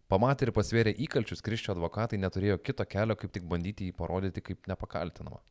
Pamatę 0.09 0.47
ir 0.47 0.55
pasvėrę 0.57 0.95
įkalčius, 1.05 1.43
Kriščio 1.45 1.75
advokatai 1.75 2.17
neturėjo 2.17 2.57
kito 2.65 2.85
kelio, 2.89 3.13
kaip 3.21 3.33
tik 3.35 3.45
bandyti 3.49 3.91
jį 3.91 3.97
parodyti 3.99 4.41
kaip 4.41 4.69
nepakaltinamą. 4.71 5.43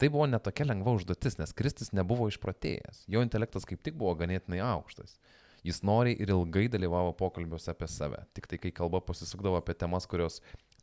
Tai 0.00 0.08
buvo 0.14 0.24
netokia 0.30 0.64
lengva 0.70 0.94
užduotis, 0.96 1.36
nes 1.40 1.52
Kristis 1.58 1.92
nebuvo 1.92 2.30
išprotėjęs, 2.30 3.02
jo 3.12 3.20
intelektas 3.24 3.68
kaip 3.68 3.82
tik 3.84 3.98
buvo 4.00 4.14
ganėtinai 4.20 4.62
aukštas. 4.64 5.18
Jis 5.66 5.82
noriai 5.84 6.16
ir 6.22 6.32
ilgai 6.32 6.68
dalyvavo 6.72 7.12
pokalbiuose 7.18 7.74
apie 7.74 7.90
save, 7.92 8.22
tik 8.32 8.46
tai 8.48 8.60
kai 8.62 8.72
kalba 8.72 9.02
pasisukdavo 9.04 9.58
apie 9.60 9.74
temas, 9.76 10.06
kurios 10.08 10.38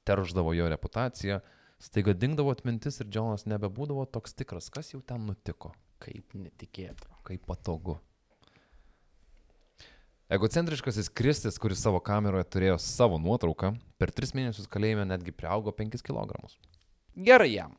terždavo 0.06 0.54
jo 0.54 0.68
reputaciją, 0.70 1.40
staiga 1.82 2.14
dingdavo 2.14 2.54
atmintis 2.54 3.00
ir 3.02 3.10
Džonas 3.10 3.48
nebebūdavo 3.50 4.06
toks 4.14 4.38
tikras, 4.38 4.70
kas 4.70 4.94
jau 4.94 5.02
ten 5.02 5.26
nutiko. 5.26 5.74
Kaip 6.04 6.36
netikėta. 6.38 7.10
Kaip 7.26 7.48
patogu. 7.50 7.98
Egocentriškasis 10.30 11.10
Kristis, 11.10 11.60
kuris 11.62 11.84
savo 11.86 12.00
kameroje 12.02 12.48
turėjo 12.50 12.80
savo 12.82 13.20
nuotrauką, 13.22 13.76
per 14.02 14.10
tris 14.10 14.34
mėnesius 14.34 14.66
kalėjime 14.74 15.06
netgi 15.06 15.34
priaugo 15.36 15.70
5 15.76 16.02
kg. 16.02 16.40
Gerai 17.28 17.52
jam. 17.52 17.76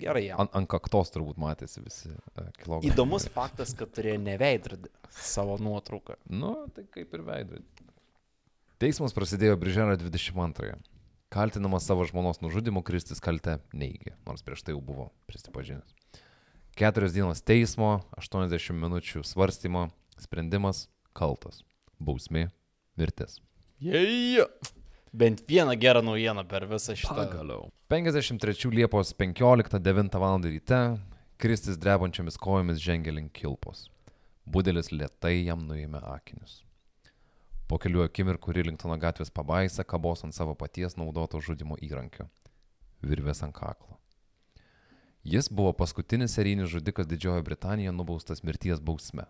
Gerai 0.00 0.22
jam. 0.30 0.40
Ant, 0.40 0.54
ant 0.56 0.68
kaktos 0.70 1.12
turbūt 1.12 1.36
matėsi 1.40 1.82
visi 1.84 2.08
uh, 2.08 2.48
kilogramai. 2.62 2.88
Įdomus 2.88 3.28
faktas, 3.34 3.74
kad 3.76 3.92
turėjo 3.92 4.16
neveidrodį 4.22 4.88
savo 5.12 5.58
nuotrauką. 5.60 6.16
Nu, 6.32 6.54
tai 6.72 6.86
kaip 6.88 7.12
ir 7.16 7.26
veidrodį. 7.26 7.86
Teismas 8.80 9.12
prasidėjo 9.12 9.60
birželio 9.60 9.98
22-ąją. 10.00 10.80
Kaltinamas 11.30 11.84
savo 11.86 12.06
žmonos 12.08 12.40
nužudimu, 12.40 12.80
Kristis 12.86 13.20
kaltę 13.22 13.60
neigė, 13.76 14.16
nors 14.26 14.40
prieš 14.46 14.64
tai 14.64 14.72
jau 14.72 14.80
buvo 14.82 15.10
prisipažinęs. 15.28 15.92
Keturios 16.80 17.12
dienos 17.12 17.44
teismo, 17.44 17.98
80 18.16 18.72
minučių 18.72 19.20
svarstymo, 19.26 19.90
sprendimas- 20.16 20.88
kaltas. 21.18 21.60
Bausmė- 22.00 22.50
mirtis. 22.98 23.40
Jei. 23.80 24.44
Bent 25.12 25.42
vieną 25.46 25.74
gerą 25.76 26.02
naujieną 26.02 26.44
per 26.48 26.66
visą 26.68 26.94
šitą. 26.94 27.14
Pagaliau. 27.16 27.70
53 27.88 28.70
Liepos 28.70 29.12
15-9 29.12 30.18
val. 30.18 30.40
ryte 30.40 30.98
Kristis 31.38 31.76
drebančiomis 31.76 32.36
kojomis 32.36 32.78
žengė 32.78 33.12
link 33.14 33.32
kilpos. 33.32 33.88
Budelis 34.46 34.90
lietai 34.92 35.44
jam 35.44 35.62
nuėmė 35.66 36.02
akinius. 36.04 36.62
Po 37.66 37.78
kelių 37.78 38.04
akimirkų 38.04 38.52
Rilingtono 38.52 38.96
gatvės 38.98 39.30
pabaisa 39.30 39.84
kabos 39.84 40.24
ant 40.24 40.34
savo 40.34 40.54
paties 40.54 40.96
naudoto 40.96 41.40
žudimo 41.40 41.76
įrankio- 41.80 42.28
virvės 43.10 43.42
ant 43.42 43.54
kaklo. 43.54 43.96
Jis 45.24 45.48
buvo 45.48 45.72
paskutinis 45.72 46.34
serijinis 46.34 46.70
žudikas 46.70 47.06
Didžiojoje 47.06 47.42
Britanijoje 47.44 47.92
nubaustas 47.92 48.42
mirties 48.42 48.80
bausme. 48.80 49.24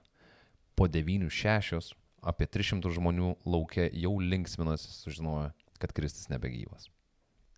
Po 0.75 0.89
9-6 0.89 1.95
apie 2.23 2.47
300 2.47 2.93
žmonių 2.97 3.35
laukia 3.47 3.89
jau 3.93 4.17
linksminasi 4.21 4.93
sužinoję, 4.93 5.51
kad 5.79 5.93
Kristis 5.97 6.29
nebegyvas. 6.33 6.89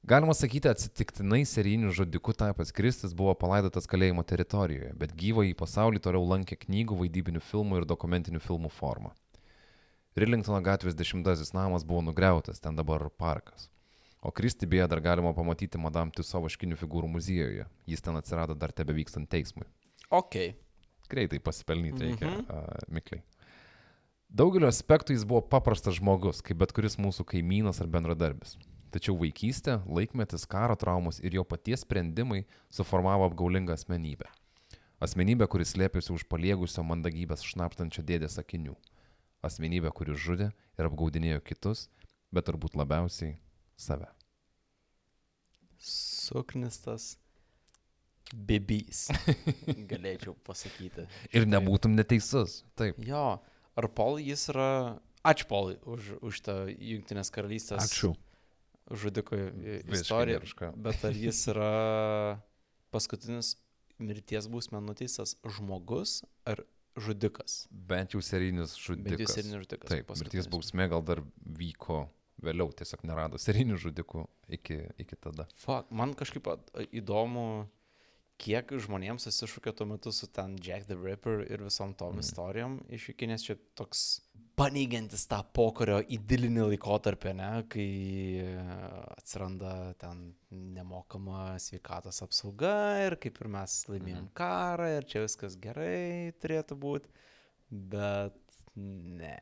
Galima 0.03 0.35
sakyti, 0.35 0.67
atsitiktinai 0.67 1.45
serijiniu 1.47 1.93
žudiku 1.95 2.33
tapęs 2.35 2.73
Kristis 2.75 3.13
buvo 3.15 3.37
palaidotas 3.39 3.87
kalėjimo 3.87 4.25
teritorijoje, 4.27 4.97
bet 4.99 5.13
gyvą 5.15 5.45
į 5.47 5.53
pasaulį 5.59 6.03
toliau 6.03 6.27
lankė 6.27 6.59
knygų, 6.65 6.97
vaidybinių 7.05 7.43
filmų 7.47 7.83
ir 7.83 7.87
dokumentinių 7.87 8.43
filmų 8.43 8.73
forma. 8.75 9.13
Rilingtono 10.19 10.59
gatvės 10.61 10.99
dešimtasis 10.99 11.55
namas 11.55 11.87
buvo 11.87 12.03
nugriautas, 12.09 12.59
ten 12.61 12.75
dabar 12.77 13.07
parkas. 13.15 13.69
O 14.23 14.31
Kristi 14.31 14.67
beje 14.67 14.89
dar 14.91 15.01
galima 15.01 15.33
pamatyti 15.35 15.79
Madame 15.79 16.11
Tuso 16.15 16.43
vaškinių 16.43 16.77
figūrų 16.79 17.09
muziejuje. 17.11 17.65
Jis 17.91 18.03
ten 18.03 18.19
atsirado 18.19 18.55
dar 18.59 18.75
tebe 18.75 18.95
vykstant 18.95 19.31
teismui. 19.31 19.67
Ok. 20.11 20.37
Greitai 21.11 21.39
pasipelnyti 21.43 22.05
reikia, 22.05 22.27
mm 22.27 22.35
-hmm. 22.35 22.59
uh, 22.59 22.93
mikliai. 22.95 23.23
Daugeliu 24.33 24.65
aspektų 24.65 25.13
jis 25.13 25.27
buvo 25.29 25.43
paprastas 25.45 25.99
žmogus, 25.99 26.39
kaip 26.41 26.57
bet 26.63 26.71
kuris 26.73 26.95
mūsų 26.97 27.27
kaimynas 27.29 27.83
ar 27.85 27.89
bendradarbis. 27.93 28.55
Tačiau 28.93 29.13
vaikystė, 29.21 29.75
laikmetis, 29.85 30.47
karo 30.49 30.73
traumos 30.81 31.19
ir 31.21 31.37
jo 31.37 31.45
paties 31.45 31.85
sprendimai 31.85 32.47
suformavo 32.73 33.27
apgaulingą 33.29 33.77
asmenybę. 33.77 34.31
Asmenybę, 35.05 35.45
kuris 35.53 35.75
slėpėsi 35.75 36.15
už 36.17 36.25
paliegusio 36.33 36.81
mandagybės 36.81 37.45
šnapstančio 37.45 38.07
dėdės 38.09 38.39
akinių. 38.41 38.73
Asmenybę, 39.45 39.93
kuris 39.93 40.17
žudė 40.25 40.49
ir 40.81 40.89
apgaudinėjo 40.89 41.45
kitus, 41.45 41.91
bet 42.33 42.49
turbūt 42.49 42.77
labiausiai 42.81 43.37
save. 43.77 44.09
Suknistas 45.77 47.19
bibys. 48.33 49.11
Galėčiau 49.93 50.39
pasakyti. 50.49 51.05
Ir 51.37 51.45
nebūtum 51.45 51.93
neteisus. 52.01 52.63
Taip. 52.81 52.97
Jo. 53.05 53.43
Ar 53.79 53.89
Paul 53.89 54.21
jis 54.23 54.49
yra... 54.53 54.99
Ačiū 55.23 55.47
Paulai 55.47 55.77
už, 55.87 56.17
už 56.19 56.41
tą 56.43 56.55
Junktinės 56.67 57.31
karalystės 57.31 57.85
Ačiū. 57.87 58.11
žudiko 58.91 59.39
istoriją. 59.95 60.41
Bet 60.87 61.05
ar 61.07 61.15
jis 61.15 61.45
yra 61.53 61.69
paskutinis 62.95 63.55
mirties 64.03 64.49
bausmė 64.51 64.81
nuteistas 64.83 65.37
žmogus 65.47 66.25
ar 66.43 66.65
žudikas? 66.99 67.69
Bent 67.71 68.17
jau 68.17 68.23
serijinis 68.25 68.75
žudikas. 68.75 69.15
Bent 69.15 69.23
jau 69.23 69.31
serijinis 69.31 69.63
žudikas, 69.63 69.89
Taip, 69.89 70.03
mirties 70.03 70.11
paskutinis. 70.11 70.51
bausmė 70.53 70.89
gal 70.91 71.07
dar 71.07 71.23
vyko 71.63 72.03
vėliau, 72.43 72.73
tiesiog 72.75 73.05
nerado 73.07 73.39
serijinių 73.39 73.79
žudikų 73.79 74.27
iki, 74.59 74.81
iki 75.01 75.19
tada. 75.23 75.47
Fuck, 75.63 75.87
man 75.95 76.17
kažkaip 76.19 76.51
įdomu, 76.91 77.47
kiek 78.41 78.73
žmonėms 78.85 79.27
susišūkė 79.29 79.75
tuo 79.77 79.87
metu 79.91 80.13
su 80.15 80.29
ten 80.31 80.57
Jack 80.63 80.89
the 80.89 80.97
Ripper 80.99 81.45
ir 81.47 81.65
visom 81.65 81.95
tom 81.99 82.17
mm. 82.17 82.25
istorijom 82.25 82.79
iš 82.93 83.11
iki, 83.13 83.29
nes 83.31 83.45
čia 83.47 83.57
toks 83.79 84.23
paneigiantis 84.59 85.25
tą 85.31 85.39
pokario 85.57 85.99
idilinį 86.13 86.67
laikotarpį, 86.75 87.33
ne, 87.39 87.51
kai 87.73 87.89
e, 88.43 88.57
atsiranda 89.17 89.73
ten 90.01 90.27
nemokama 90.51 91.57
sveikatos 91.63 92.21
apsauga 92.25 92.75
ir 93.07 93.17
kaip 93.23 93.41
ir 93.41 93.53
mes 93.57 93.79
laimėjom 93.89 94.27
mm. 94.27 94.33
karą 94.39 94.91
ir 94.99 95.09
čia 95.09 95.25
viskas 95.25 95.57
gerai 95.63 96.35
turėtų 96.43 96.79
būti, 96.85 97.13
bet 97.71 98.39
ne, 98.77 99.37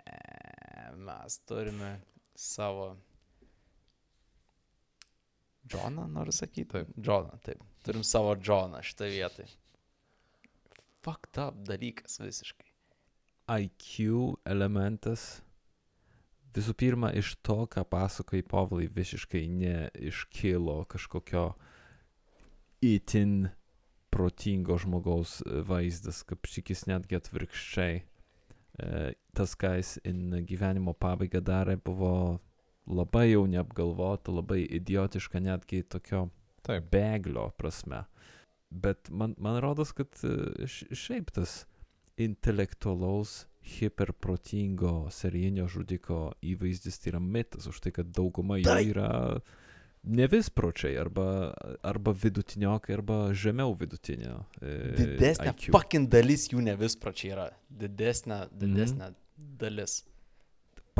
mes 0.98 1.40
turime 1.48 1.96
savo 2.38 2.94
Džoną, 5.70 6.06
noriu 6.10 6.34
sakyti. 6.34 6.68
Taip. 6.72 6.94
Džoną, 6.98 7.38
taip. 7.46 7.62
Turim 7.86 8.04
savo 8.04 8.34
Džoną 8.36 8.82
šitą 8.82 9.10
vietą. 9.12 9.46
Fucked 11.04 11.38
up 11.40 11.62
dalykas 11.68 12.18
visiškai. 12.20 12.66
IQ 13.50 14.36
elementas 14.46 15.40
visų 16.54 16.74
pirma 16.74 17.12
iš 17.14 17.36
to, 17.46 17.64
ką 17.70 17.84
pasakoji 17.88 18.46
Pavlai, 18.46 18.88
visiškai 18.90 19.46
neiškilo 19.48 20.84
kažkokio 20.90 21.52
itin 22.82 23.50
protingo 24.10 24.78
žmogaus 24.80 25.40
e, 25.44 25.62
vaizdas, 25.66 26.24
kaip 26.26 26.48
šikis 26.50 26.86
netgi 26.90 27.18
atvirkščiai. 27.20 28.00
E, 28.00 29.10
Tas, 29.30 29.54
ką 29.54 29.76
jis 29.78 29.92
in 30.08 30.40
gyvenimo 30.42 30.90
pabaigą 30.98 31.38
darė, 31.44 31.76
buvo 31.78 32.40
labai 32.90 33.30
jau 33.32 33.46
neapgalvota, 33.46 34.32
labai 34.34 34.62
idiotiška, 34.80 35.40
netgi 35.40 35.82
tokio 35.88 36.28
Taip. 36.66 36.90
beglio 36.92 37.50
prasme. 37.56 38.04
bet 38.70 39.08
man, 39.10 39.34
man 39.38 39.56
rodos, 39.62 39.90
kad 39.92 40.06
e, 40.22 40.66
š- 40.66 40.92
šiaip 40.94 41.30
tas 41.34 41.64
intelektualaus, 42.20 43.46
hiperprotingo 43.60 45.08
serijinio 45.12 45.66
žudiko 45.68 46.32
įvaizdis 46.42 47.00
tai 47.02 47.10
yra 47.14 47.20
mitas, 47.20 47.66
už 47.66 47.80
tai, 47.84 47.92
kad 47.92 48.12
dauguma 48.16 48.56
jų 48.60 48.68
Taip. 48.68 48.92
yra 48.94 49.08
nevispročiai 50.04 50.94
arba, 50.96 51.26
arba 51.84 52.14
vidutiniokai, 52.16 52.94
arba 52.96 53.18
žemiau 53.36 53.74
vidutinio. 53.76 54.44
e, 54.62 54.94
Didesnė 54.96 55.52
fucking 55.74 56.08
dalis 56.08 56.46
jų 56.48 56.62
ne 56.64 56.76
vispročiai 56.80 57.34
yra. 57.34 57.48
Didesnė, 57.68 58.46
didesnė 58.62 59.10
dalis. 59.60 59.98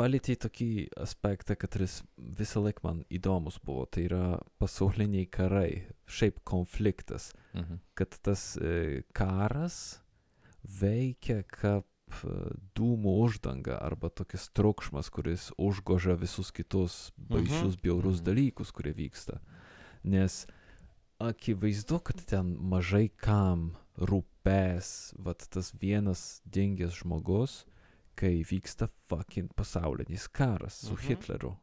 Palėtė 0.01 0.33
tokį 0.41 0.67
aspektą, 0.97 1.53
kad 1.61 1.75
jis 1.77 1.99
visą 2.17 2.63
laiką 2.65 2.81
man 2.87 3.01
įdomus 3.13 3.59
buvo. 3.61 3.85
Tai 3.85 4.01
yra 4.07 4.23
pasauliniai 4.57 5.27
karai, 5.29 5.83
šiaip 6.09 6.39
konfliktas. 6.47 7.29
Mhm. 7.53 7.77
Kad 7.93 8.17
tas 8.25 8.55
e, 8.57 9.03
karas 9.13 9.99
veikia 10.81 11.43
kaip 11.53 11.85
e, 12.25 12.33
dūmų 12.77 13.13
uždanga 13.27 13.77
arba 13.81 14.09
tokias 14.09 14.49
triukšmas, 14.57 15.11
kuris 15.13 15.51
užgožia 15.61 16.17
visus 16.17 16.49
kitus 16.51 17.11
baisius, 17.17 17.77
bjaurus 17.77 18.19
Mhm. 18.21 18.25
dalykus, 18.25 18.71
kurie 18.73 18.93
vyksta. 18.97 19.37
Nes 20.03 20.47
akivaizdu, 21.21 21.99
kad 22.01 22.25
ten 22.25 22.55
mažai 22.57 23.09
kam 23.21 23.75
rūpės, 24.01 25.13
vat 25.21 25.45
tas 25.53 25.71
vienas 25.77 26.41
dingęs 26.49 27.03
žmogus, 27.03 27.65
kai 28.21 28.43
vyksta 28.45 28.87
fucking 29.09 29.49
pasaulinis 29.57 30.27
karas 30.29 30.77
su 30.85 30.93
Mhm. 30.93 31.07
Hitleriu. 31.07 31.55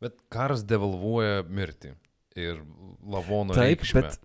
Bet 0.00 0.20
karas 0.30 0.62
devalvuoja 0.68 1.42
mirtį 1.48 1.94
ir 2.36 2.60
lavono 3.02 3.54
Taip, 3.56 3.80
reikšmę. 3.80 4.02
bet 4.02 4.20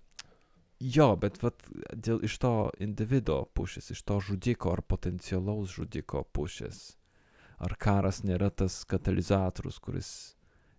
jo, 0.84 1.08
bet 1.16 1.40
vat, 1.42 1.64
dėl 1.96 2.20
iš 2.28 2.36
to 2.44 2.52
individo 2.84 3.40
pusės, 3.56 3.90
iš 3.96 4.04
to 4.04 4.20
žudiko 4.20 4.74
ar 4.76 4.82
potencialaus 4.84 5.72
žudiko 5.78 6.26
pusės, 6.34 6.96
ar 7.58 7.74
karas 7.80 8.22
nėra 8.28 8.52
tas 8.52 8.84
katalizatorius, 8.86 9.80
kuris 9.80 10.12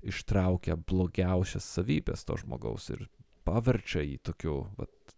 ištraukia 0.04 0.76
blogiausias 0.76 1.64
savybės 1.64 2.24
to 2.28 2.36
žmogaus 2.36 2.90
ir 2.90 3.08
paverčia 3.44 4.02
jį 4.04 4.18
tokiu 4.22 4.58
vat, 4.78 5.16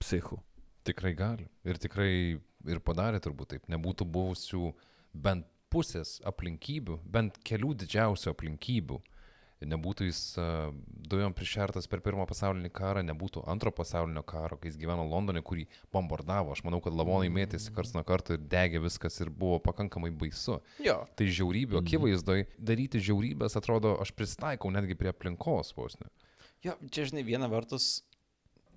psichu. 0.00 0.40
Tikrai 0.84 1.14
gali. 1.16 1.48
Ir 1.64 1.80
tikrai 1.80 2.12
ir 2.36 2.84
padarė 2.84 3.20
turbūt 3.24 3.54
taip. 3.54 3.66
Nebūtų 3.72 4.06
buvusių 4.08 4.70
bent 5.14 5.48
pusės 5.72 6.20
aplinkybių, 6.28 7.00
bent 7.10 7.40
kelių 7.46 7.74
didžiausių 7.82 8.30
aplinkybių. 8.34 9.00
Nebūtų 9.64 10.04
jis 10.04 10.18
dujom 11.08 11.32
prišertas 11.32 11.86
per 11.88 12.02
pirmą 12.04 12.26
pasaulinį 12.28 12.68
karą, 12.74 13.00
nebūtų 13.06 13.46
antro 13.48 13.70
pasaulinio 13.72 14.20
karo, 14.28 14.58
kai 14.60 14.68
jis 14.68 14.76
gyveno 14.76 15.06
Londone, 15.08 15.40
kurį 15.46 15.64
bombardavo. 15.94 16.52
Aš 16.52 16.60
manau, 16.66 16.82
kad 16.84 16.92
lavonai 16.92 17.30
mėtėsi 17.32 17.72
kars 17.72 17.94
nuo 17.96 18.02
karto 18.04 18.36
ir 18.36 18.42
degė 18.44 18.82
viskas 18.84 19.16
ir 19.24 19.30
buvo 19.32 19.56
pakankamai 19.64 20.10
baisu. 20.12 20.58
Jo. 20.84 20.98
Tai 21.16 21.28
žiaurybių 21.38 21.80
akivaizdoj 21.80 22.44
daryti 22.58 23.00
žiaurybės 23.08 23.56
atrodo, 23.56 23.94
aš 24.04 24.12
pristaikau 24.18 24.74
netgi 24.74 24.98
prie 25.00 25.14
aplinkos 25.14 25.72
vos 25.78 25.96
ne. 26.02 26.12
Jo, 26.66 26.76
čia 26.92 27.08
žinai, 27.08 27.24
viena 27.24 27.48
vertus, 27.48 28.02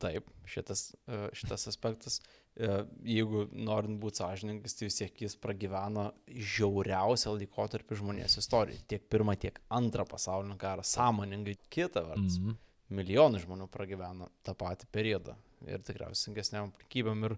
taip, 0.01 0.27
šitas, 0.49 0.91
e, 1.07 1.19
šitas 1.37 1.67
aspektas, 1.71 2.19
e, 2.55 2.69
jeigu 3.07 3.45
norint 3.51 3.99
būti 4.01 4.21
sąžininkas, 4.21 4.77
tai 4.77 4.89
vis 4.89 4.99
tiek 5.01 5.23
jis 5.25 5.37
pragyveno 5.41 6.09
žiauriausią 6.27 7.35
laikotarpį 7.37 7.99
žmonijos 8.01 8.39
istorijoje. 8.41 8.85
Tiek 8.93 9.09
pirmą, 9.11 9.37
tiek 9.39 9.59
antrą 9.73 10.07
pasaulinį 10.09 10.57
karą. 10.61 10.85
Sąmoningai 10.87 11.57
kita 11.69 12.05
vertus. 12.07 12.39
Mhm. 12.41 12.57
Milijonai 12.97 13.43
žmonių 13.43 13.67
pragyveno 13.67 14.29
tą 14.47 14.55
patį 14.55 14.87
periodą. 14.95 15.35
Ir 15.67 15.81
tikriausiai 15.83 16.29
sunkesniam 16.29 16.69
aplikybėm. 16.71 17.25
Ir 17.27 17.35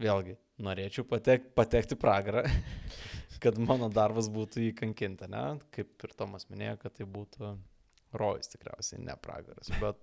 vėlgi, 0.00 0.38
norėčiau 0.64 1.04
patek, 1.08 1.50
patekti 1.56 1.98
pragarą, 2.00 2.46
kad 3.42 3.58
mano 3.60 3.90
darbas 3.92 4.30
būtų 4.32 4.68
įkankinta, 4.70 5.28
ne? 5.28 5.44
Kaip 5.74 6.06
ir 6.06 6.16
Tomas 6.16 6.48
minėjo, 6.48 6.78
kad 6.84 6.96
tai 6.96 7.08
būtų 7.18 7.52
rojus 8.16 8.52
tikriausiai, 8.52 9.00
ne 9.04 9.16
pragaras. 9.20 9.70
Bet 9.80 10.00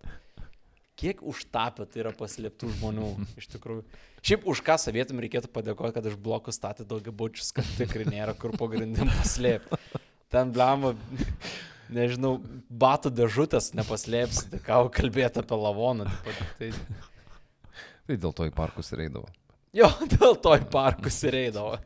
kiek 0.99 1.21
užtapę 1.23 1.85
tai 1.87 2.03
yra 2.03 2.11
paslėptų 2.15 2.69
žmonių 2.75 3.09
iš 3.39 3.47
tikrųjų. 3.55 3.83
Šiaip 4.25 4.45
už 4.51 4.59
ką 4.67 4.75
savietum 4.83 5.21
reikėtų 5.23 5.47
padėkoti, 5.55 5.95
kad 5.95 6.07
iš 6.11 6.17
blokų 6.19 6.51
statė 6.51 6.83
daugiabučius, 6.89 7.53
kad 7.55 7.67
tikrai 7.79 8.03
nėra 8.11 8.33
kur 8.35 8.51
pagrindim 8.59 9.07
paslėpti. 9.21 9.79
Ten 10.29 10.51
blemo, 10.53 10.91
nežinau, 11.89 12.35
batų 12.69 13.13
dėžutės 13.17 13.71
nepaslėpsi, 13.79 14.49
tai 14.51 14.59
ką 14.67 14.81
kalbėti 14.93 15.41
apie 15.41 15.57
lavoną. 15.57 16.05
taip 16.27 16.35
pat, 16.35 16.51
Tai, 16.59 16.71
Tai 18.09 18.17
dėl 18.17 18.33
to 18.33 18.45
į 18.49 18.53
parkus 18.57 18.91
ir 18.95 19.05
eidavo. 19.07 19.27
jo, 19.77 19.87
dėl 20.17 20.35
to 20.43 20.55
į 20.59 20.67
parkus 20.73 21.23
ir 21.29 21.35
eidavo. 21.45 21.77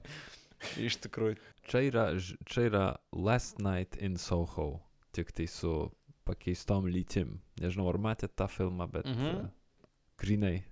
Iš 0.80 0.98
tikrųjų. 1.06 1.38
Čia 1.68 1.80
yra, 1.88 2.04
čia 2.48 2.66
yra 2.68 2.84
Last 3.16 3.60
Night 3.64 3.96
in 4.04 4.18
Soho, 4.20 4.82
tik 5.16 5.32
tai 5.36 5.46
su 5.52 5.92
pakeistom 6.26 6.86
lytim. 6.88 7.40
Nežinau, 7.62 7.88
ar 7.92 7.98
matėte 8.02 8.34
tą 8.36 8.48
filmą, 8.50 8.88
bet 8.92 9.06
Mhm. 9.06 9.24
mhm. 9.30 9.50
grinai. 10.18 10.64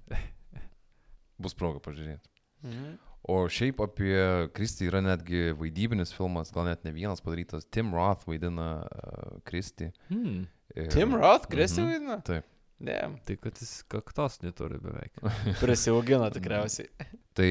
Bus 1.41 1.53
proga 1.57 1.79
pažiūrėti. 1.83 2.29
Mhm. 2.63 2.97
O 3.31 3.35
šiaip 3.53 3.79
apie 3.83 4.15
Kristį 4.55 4.87
yra 4.89 5.01
netgi 5.05 5.51
vaidybinis 5.57 6.11
filmas, 6.13 6.49
gal 6.53 6.65
net 6.65 6.83
ne 6.85 6.91
vienas 6.95 7.21
padarytas. 7.21 7.67
Tim 7.69 7.91
Roth 7.93 8.25
vaidina 8.25 8.81
uh, 8.87 9.35
Kristį. 9.45 9.91
Hmm. 10.09 10.47
Ir... 10.75 10.87
Tim 10.93 11.13
Roth, 11.13 11.45
Kristi 11.51 11.81
Mhm. 11.81 11.91
vaidina? 11.91 12.17
Taip. 12.25 12.45
Ne, 12.81 12.95
Tai 13.27 13.35
kad 13.37 13.59
jis 13.61 13.83
kaktos 13.85 14.39
neturi 14.41 14.79
beveik. 14.81 15.13
prisiaugino 15.61 16.31
tikriausiai. 16.33 16.89
Tai 17.37 17.49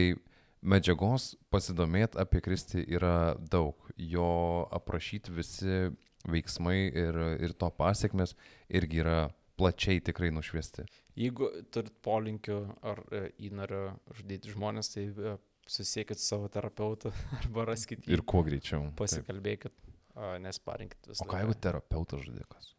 medžiagos 0.63 1.37
pasidomėti 1.55 2.19
apie 2.19 2.41
Kristį 2.43 2.83
yra 2.97 3.37
daug. 3.39 3.77
Jo 3.97 4.67
aprašyti 4.75 5.31
visi 5.31 5.91
veiksmai 6.29 6.79
ir, 6.89 7.21
ir 7.41 7.55
to 7.57 7.71
pasiekmes 7.77 8.35
irgi 8.69 9.05
yra 9.05 9.21
plačiai 9.61 10.01
tikrai 10.05 10.31
nušviesti. 10.33 10.87
Jeigu 11.21 11.51
turit 11.73 11.93
polinkių 12.05 12.59
ar 12.87 13.03
e, 13.13 13.23
įnorio 13.49 13.83
žudyti 14.17 14.53
žmonės, 14.55 14.93
tai 14.95 15.07
e, 15.11 15.37
susiekit 15.69 16.21
su 16.21 16.33
savo 16.33 16.49
terapeutu 16.53 17.13
arba 17.41 17.69
raskit 17.73 18.07
jį. 18.07 18.17
Ir 18.17 18.25
kuo 18.25 18.43
greičiau. 18.47 18.89
Taip. 18.89 18.99
Pasikalbėkit, 19.03 19.77
a, 20.15 20.37
nesparinkit 20.43 21.13
visą 21.13 21.27
O 21.27 21.31
ką 21.31 21.43
jeigu 21.43 21.57
terapeutas 21.61 22.25
žudikas? 22.25 22.73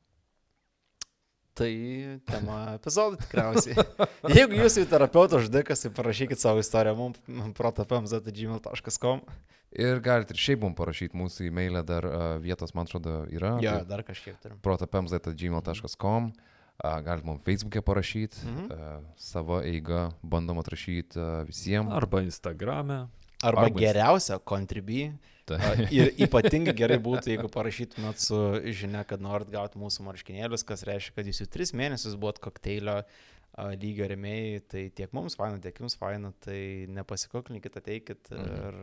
Tai 1.62 1.72
tema 2.26 2.57
epizodų 2.80 3.20
tikriausiai. 3.22 3.76
Jeigu 4.34 4.57
jūs 4.64 4.80
jau 4.82 4.86
terapeutas 4.89 5.43
žudikas, 5.45 5.84
tai 5.86 5.91
parašykit 5.93 6.41
savo 6.41 6.64
istoriją 6.64 6.95
mums 6.97 7.53
protopmz.gmail.com. 7.59 9.22
Ir 9.72 10.01
galite 10.03 10.34
ir 10.36 10.39
šiaip 10.41 10.66
mums 10.66 10.76
parašyti 10.76 11.16
mūsų 11.16 11.45
e-mailę, 11.47 11.80
dar 11.88 12.03
uh, 12.07 12.24
vietos, 12.43 12.74
man 12.76 12.89
atrodo, 12.89 13.22
yra. 13.32 13.53
Jo, 13.64 13.78
Tai 13.80 13.86
dar 13.88 14.01
kažkiek 14.03 14.36
turim. 14.43 14.57
protopmz.gmail.com. 14.66 16.32
Uh, 16.82 16.97
galite 17.05 17.28
mums 17.30 17.43
Facebook'e 17.45 17.82
parašyti, 17.86 18.41
Mhm. 18.47 18.66
uh, 18.74 19.03
savo 19.16 19.62
eigą 19.62 20.09
bandom 20.24 20.57
atrašyti 20.59 21.20
visiems. 21.47 21.91
Arba 21.93 22.22
Instagrame. 22.26 23.07
Arba 23.43 23.68
Arba- 23.70 23.80
geriausia, 23.80 24.39
contribui. 24.39 25.12
A, 25.58 25.74
Ir 25.91 26.14
ypatingai 26.28 26.74
gerai 26.78 26.97
būtų, 27.02 27.32
jeigu 27.34 27.49
parašytumėt 27.52 28.20
su 28.24 28.38
žinia, 28.72 29.04
kad 29.08 29.22
norit 29.24 29.49
gauti 29.54 29.80
mūsų 29.82 30.06
marškinėlius, 30.08 30.64
kas 30.68 30.84
reiškia, 30.88 31.16
kad 31.20 31.26
jūs 31.32 31.41
jau 31.43 31.49
tris 31.52 31.74
mėnesius 31.74 32.16
buvot 32.20 32.39
kokteilio 32.43 33.02
a, 33.02 33.06
lygio 33.76 34.08
remėjai, 34.12 34.62
tai 34.72 34.84
tiek 34.95 35.12
mums 35.18 35.36
faina, 35.36 35.60
tiek 35.64 35.78
jums 35.84 35.97
faina, 35.99 36.32
tai 36.45 36.88
nepasikoklinkit, 36.89 37.76
ateikit 37.82 38.32
Mhm. 38.32 38.56
ir. 38.56 38.82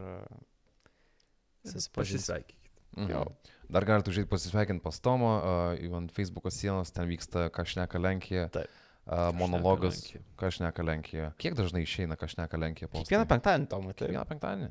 Pasisveikykit. 1.95 2.55
Mhm. 2.97 3.11
Jo. 3.13 3.25
Dar 3.69 3.85
galite 3.85 4.09
užėjti 4.11 4.31
pasisveikinti 4.31 4.81
pas 4.83 4.97
Tomą, 5.05 5.33
uh, 5.77 5.97
ant 5.99 6.13
Facebook'o 6.15 6.49
sienos, 6.51 6.91
ten 6.95 7.05
vyksta 7.11 7.51
Kažneka 7.53 8.01
Lenkija. 8.01 8.47
Taip. 8.55 8.71
Uh, 9.09 9.31
monologas. 9.33 10.03
Kažneka 10.41 10.85
Lenkija. 10.85 11.31
Kiek 11.41 11.55
dažnai 11.57 11.83
išeina 11.85 12.17
Kažneka 12.21 12.59
Lenkija 12.61 12.89
po 12.93 13.01
Kiekvieną 13.01 13.25
penktadienį, 13.29 13.69
Tomai, 13.73 13.95
Kiekvieną 13.97 14.25
penktadienį. 14.29 14.71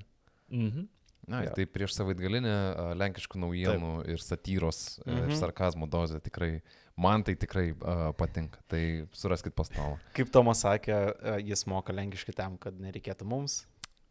Mhm. 0.53 0.87
Na, 1.27 1.41
Jo. 1.43 1.51
tai 1.57 1.65
prieš 1.67 1.91
savaitgalinę 1.97 2.51
uh, 2.55 2.91
lenkiškų 2.95 3.39
naujienų 3.43 3.93
Taip. 3.99 4.11
ir 4.13 4.21
satyros 4.23 4.77
mhm. 5.03 5.25
ir 5.27 5.35
sarkazmo 5.35 5.87
dozę 5.91 6.21
tikrai, 6.23 6.61
man 6.95 7.25
tai 7.27 7.35
tikrai 7.35 7.73
uh, 7.73 8.13
patinka. 8.15 8.61
Tai 8.71 8.83
suraskit 9.11 9.55
pastalą. 9.57 9.97
kaip 10.15 10.31
Tomas 10.31 10.63
sakė, 10.63 10.95
a, 10.95 11.35
jis 11.43 11.65
moka 11.67 11.95
lenkiškai 11.95 12.35
tam, 12.37 12.55
kad 12.61 12.79
nereikėtų 12.79 13.27
mums. 13.27 13.65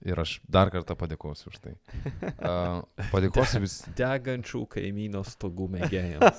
Ir 0.04 0.20
aš 0.20 0.34
dar 0.44 0.68
kartą 0.68 0.92
padėkosiu 0.98 1.48
už 1.48 1.56
tai. 1.64 1.72
Uh, 2.36 2.84
padėkosiu 3.14 3.62
vis. 3.64 3.78
Degančių 3.96 4.66
kaimyno 4.76 5.22
stogų 5.24 5.70
mėgėjams. 5.72 6.36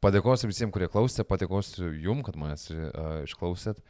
Padėkosiu 0.00 0.48
visiems, 0.48 0.72
kurie 0.72 0.88
klausė, 0.88 1.28
padėkosiu 1.28 1.92
jum, 1.92 2.24
kad 2.24 2.40
manęs 2.40 2.70
uh, 2.72 3.20
išklausėt. 3.28 3.84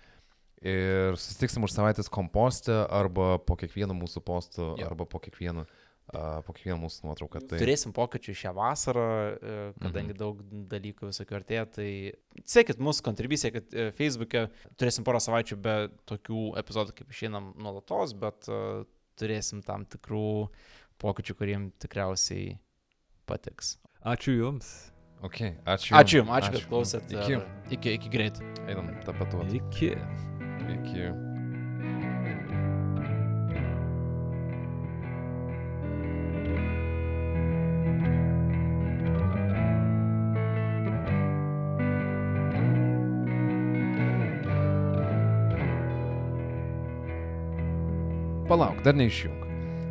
Ir 0.64 1.16
susitiksim 1.18 1.64
už 1.66 1.74
savaitės 1.74 2.08
kompostę 2.12 2.84
arba 2.88 3.38
po 3.42 3.56
kiekvieno 3.60 3.96
mūsų 3.96 4.22
posto, 4.24 4.74
Jo. 4.80 4.86
arba 4.88 5.04
po 5.04 5.20
kiekvieno 5.20 5.66
a, 6.12 6.40
po 6.44 6.54
kiekvieno 6.54 6.78
mūsų 6.84 7.08
nuotrauką. 7.08 7.42
Tai... 7.50 7.58
Turėsim 7.60 7.94
pokyčių 7.96 8.34
šią 8.38 8.52
vasarą, 8.56 9.08
e, 9.34 9.58
kadangi 9.82 10.16
daug 10.16 10.40
dalykų 10.70 11.10
visokių 11.10 11.38
artėja, 11.40 11.66
tai 11.78 11.88
sekit 12.48 12.80
mūsų 12.84 13.06
kontribuciją, 13.08 13.52
kad 13.58 13.76
e, 13.76 13.88
Facebook'e 13.96 14.46
turėsim 14.80 15.06
porą 15.06 15.20
savaičių 15.24 15.60
be 15.64 15.76
tokių 16.10 16.46
epizodų, 16.60 16.96
kaip 17.00 17.14
išeinam 17.14 17.52
nuolatos, 17.60 18.16
bet 18.20 18.48
e, 18.48 18.60
turėsim 19.20 19.62
tam 19.64 19.88
tikrų 19.88 20.48
pokyčių, 21.02 21.38
kuriems 21.40 21.76
tikriausiai 21.84 22.58
patiks. 23.28 23.78
Ačiū 24.04 24.36
Jums. 24.36 24.74
Okay, 25.24 25.54
ačiū. 25.64 25.94
Ačiū 25.96 26.20
Jums, 26.20 26.34
ačiū, 26.36 26.52
kad 26.58 26.68
klausėt. 26.68 27.16
Iki. 27.16 27.40
Iki, 27.78 27.96
iki 27.96 28.12
greit. 28.12 28.44
Einam 28.68 28.92
patą. 29.08 29.40
Iki. 29.48 29.94
Iki. 30.68 31.10
Palauk, 48.48 48.84
dar 48.84 48.94
neišjung. 48.94 49.34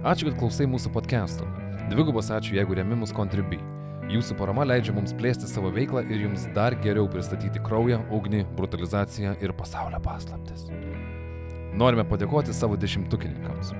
Ačiū, 0.05 0.29
kad 0.29 0.37
klausai 0.39 0.67
mūsų 0.69 0.93
podcast'o. 0.93 1.47
Dvigubas 1.89 2.29
ačiū, 2.31 2.55
jeigu 2.59 2.77
remi 2.77 2.95
mus 2.95 3.11
Contribui. 3.15 3.72
Jūsų 4.13 4.35
parama 4.37 4.61
leidžia 4.67 4.93
mums 4.93 5.13
plėsti 5.17 5.47
savo 5.49 5.71
veiklą 5.73 6.03
ir 6.05 6.27
jums 6.27 6.43
dar 6.53 6.75
geriau 6.83 7.07
pristatyti 7.09 7.61
kraują, 7.65 7.97
ugnį, 8.13 8.43
brutalizaciją 8.57 9.31
ir 9.41 9.55
pasaulio 9.57 9.97
paslaptis. 10.05 10.67
Norime 11.73 12.05
padėkoti 12.05 12.53
savo 12.53 12.77
dešimtukininkams. 12.77 13.71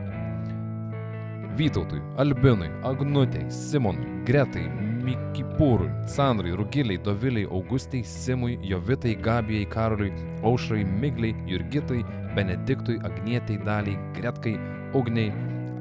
Vytautui, 1.53 2.01
Albinui, 2.17 2.71
Agnutei, 2.89 3.45
Simonui, 3.53 4.23
Gretai, 4.25 4.65
Mikipūrui, 5.05 5.91
Sandrai, 6.09 6.55
Rugiliai, 6.57 6.97
Doviliai, 7.05 7.45
Augustai, 7.45 8.01
Simui, 8.01 8.57
Jovitai, 8.65 9.13
Gabijai, 9.21 9.69
Karoliui, 9.69 10.13
Aušrai, 10.41 10.81
Migliai, 10.81 11.35
Jurgitai, 11.45 12.01
Benediktui, 12.33 12.97
Agnietei, 13.05 13.61
Daliai, 13.61 13.99
Gretkai, 14.17 14.57
Ugniai, 14.97 15.29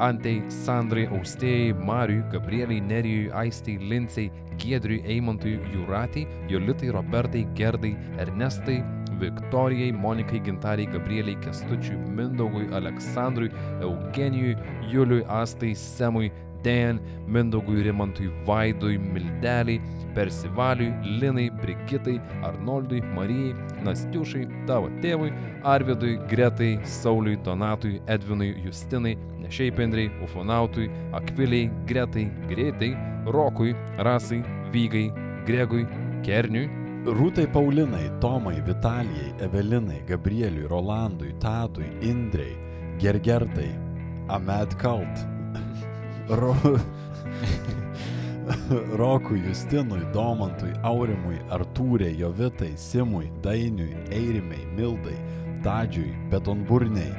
Antei, 0.03 0.40
Sandrai, 0.50 1.05
Austėjai, 1.14 1.74
Mariui, 1.78 2.24
Gabrieliai, 2.32 2.80
Nerijui, 2.82 3.28
Aistei, 3.38 3.76
Lincei, 3.78 4.32
Giedriui, 4.59 5.03
Eimantui, 5.07 5.55
Jūratai, 5.70 6.24
Jolitai, 6.50 6.90
Robertai, 6.96 7.44
Gerdai, 7.55 7.92
Ernestai, 8.18 8.80
Viktorijai, 9.20 9.92
Monikai, 9.94 10.42
Gintariai, 10.42 10.90
Gabrieliai, 10.90 11.38
Kestučiui, 11.44 12.00
Mindaugui, 12.18 12.66
Aleksandrui, 12.74 13.53
Eugenijui, 13.80 14.57
Juliui, 14.90 15.22
Astai, 15.28 15.74
Semui, 15.78 16.32
Dan, 16.62 16.98
Mindaugui, 17.26 17.82
Rimantui, 17.86 18.30
Vaidui, 18.46 18.98
Mildeliai, 18.98 19.80
Persivaliui, 20.14 20.92
Linai, 21.20 21.50
Brigitai, 21.62 22.20
Arnoldui, 22.42 23.00
Marijai, 23.14 23.55
Nastiušai, 23.86 24.48
tavo 24.66 24.90
tėvui, 25.03 25.30
Arvidui, 25.62 26.18
Gretai, 26.30 26.74
Sauliui, 26.84 27.38
Donatui, 27.46 28.00
Edvinui, 28.11 28.53
Justinai, 28.66 29.16
Nešeipendriai, 29.53 30.11
Ufonautui, 30.24 30.88
Akviliai, 31.12 31.70
Gretai, 31.84 32.30
Greitai, 32.48 32.96
Rokui, 33.26 33.74
Rasai, 33.98 34.42
Vygai, 34.72 35.12
Gregui, 35.44 35.84
Kerniui, 36.24 36.70
Rūtai 37.05 37.53
Paulinai, 37.53 38.09
Tomai, 38.18 38.62
Vitalijai, 38.64 39.34
Evelinai, 39.44 40.00
Gabrieliui, 40.09 40.66
Rolandui, 40.66 41.34
Tadui, 41.38 41.84
Indrei, 42.00 42.57
Gergertai, 42.98 43.68
Ahmed 44.28 44.78
Kalt, 44.78 45.26
Ro... 46.40 46.57
Rokui, 48.96 49.44
Justinui, 49.44 50.00
Domantui, 50.12 50.72
Aurimui, 50.82 51.38
Artūrė, 51.53 52.16
Jovitai, 52.16 52.72
Simui, 52.76 53.30
Dainiui, 53.44 53.92
Eirimai, 54.09 54.64
Mildai, 54.72 55.16
Tadžiui, 55.62 56.16
Betonburniai, 56.32 57.12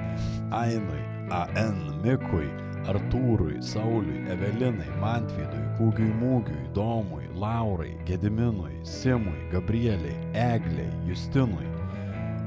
Ainui, 0.51 1.12
AN, 1.33 1.79
Mikui, 2.03 2.45
Artūrui, 2.85 3.57
Sauliui, 3.63 4.19
Evelinai, 4.29 4.89
Mantvydui, 5.01 5.61
Kūgiui 5.79 6.11
Mūgiui, 6.19 6.67
Domui, 6.75 7.25
Laurai, 7.39 7.95
Gediminui, 8.05 8.75
Simui, 8.85 9.47
Gabrieliai, 9.51 10.13
Egliai, 10.37 10.91
Justinui, 11.07 11.65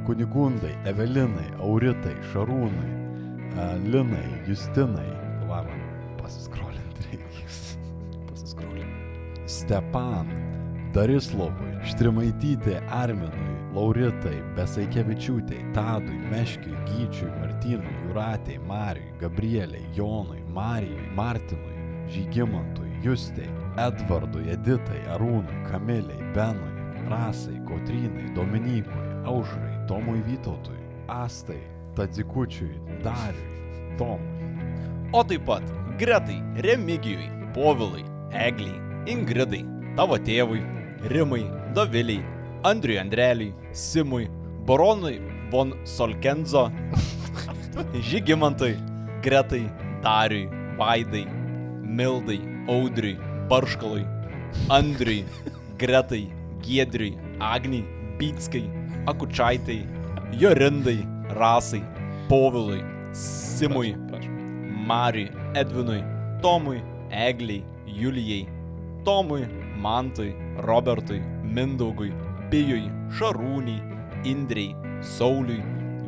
Kunigundai, 0.07 0.77
Evelinai, 0.87 1.49
Auritai, 1.59 2.15
Šarūnui, 2.31 2.93
a, 3.59 3.73
Linai, 3.89 4.29
Justinai, 4.47 5.09
Lara, 5.49 5.75
pasiskrolinti 6.21 7.09
reikia. 7.11 7.51
Pasiskrolinti. 8.31 9.49
Stepan, 9.51 10.31
Darislovui, 10.95 11.75
Štrimaitytė, 11.91 12.79
Arminui, 12.95 13.57
Lauritai, 13.77 14.39
Besaikevičiūtei, 14.57 15.65
Tadui, 15.75 16.17
Meškiui, 16.31 16.77
Gyčiui, 16.87 17.33
Martynui, 17.41 17.97
Juratei, 18.17 18.59
Mariui, 18.59 19.13
Gabrieliai, 19.19 19.87
Jonui, 19.93 20.43
Marijui, 20.49 21.07
Martinui, 21.15 22.09
Žygimantui, 22.09 22.89
Justei, 23.03 23.51
Edvardui, 23.77 24.49
Editai, 24.49 25.03
Arūnui, 25.13 25.57
Kamiliai, 25.69 26.33
Benui, 26.33 26.73
Rasai, 27.11 27.61
Kotrynai, 27.69 28.33
Dominykui, 28.35 29.03
Aušrai, 29.27 29.85
Tomui 29.87 30.23
Vytautui, 30.25 30.79
Astai, 31.09 31.61
Tadzikučiui, 31.95 32.81
Dariui, 33.05 33.99
Tomui. 33.99 35.13
O 35.13 35.23
taip 35.23 35.45
pat 35.45 35.69
Gretai, 36.01 36.41
Remigijui, 36.65 37.29
Povilai, 37.53 38.07
Egliai, 38.33 38.81
Ingridai, 39.13 39.61
tavo 39.97 40.17
tėvui, 40.17 40.63
Rimai, 41.13 41.45
Doviliai, 41.77 42.25
Andriui 42.65 42.97
Andreliui, 42.97 43.53
Simui, 43.73 44.31
Baronui 44.65 45.21
von 45.51 45.77
Solkenzo, 45.85 46.71
Žygimantui, 47.77 48.79
Gretai, 49.23 49.71
Dariui, 50.03 50.49
Vaidai, 50.79 51.27
Mildai, 51.83 52.41
Audriui, 52.67 53.19
Barškalui, 53.49 54.07
Andriui, 54.71 55.27
Gretai, 55.77 56.33
Giedriui, 56.63 57.19
Agniai, 57.39 57.85
Bytskai, 58.19 58.71
Akučaitai, 59.07 59.87
Jorindai, 60.33 61.07
Rasai, 61.29 61.85
Povilui, 62.29 62.83
Simui, 63.13 63.95
Mariui, 64.87 65.31
Edvinui, 65.55 66.03
Tomui, 66.41 66.83
Egliai, 67.11 67.63
Julijai, 67.87 68.49
Tomui, 69.05 69.47
Mantui, 69.77 70.35
Robertui, 70.57 71.21
Mindaugui, 71.45 72.11
Pijui, 72.51 72.91
Šarūniai, 73.11 74.25
Indrei, 74.25 74.75
Sauliui, 75.03 75.63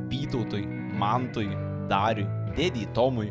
Vytautui, 0.09 0.78
Mantui, 1.01 1.49
Dariui, 1.91 2.27
Dėdį 2.57 2.87
Tomui, 2.97 3.31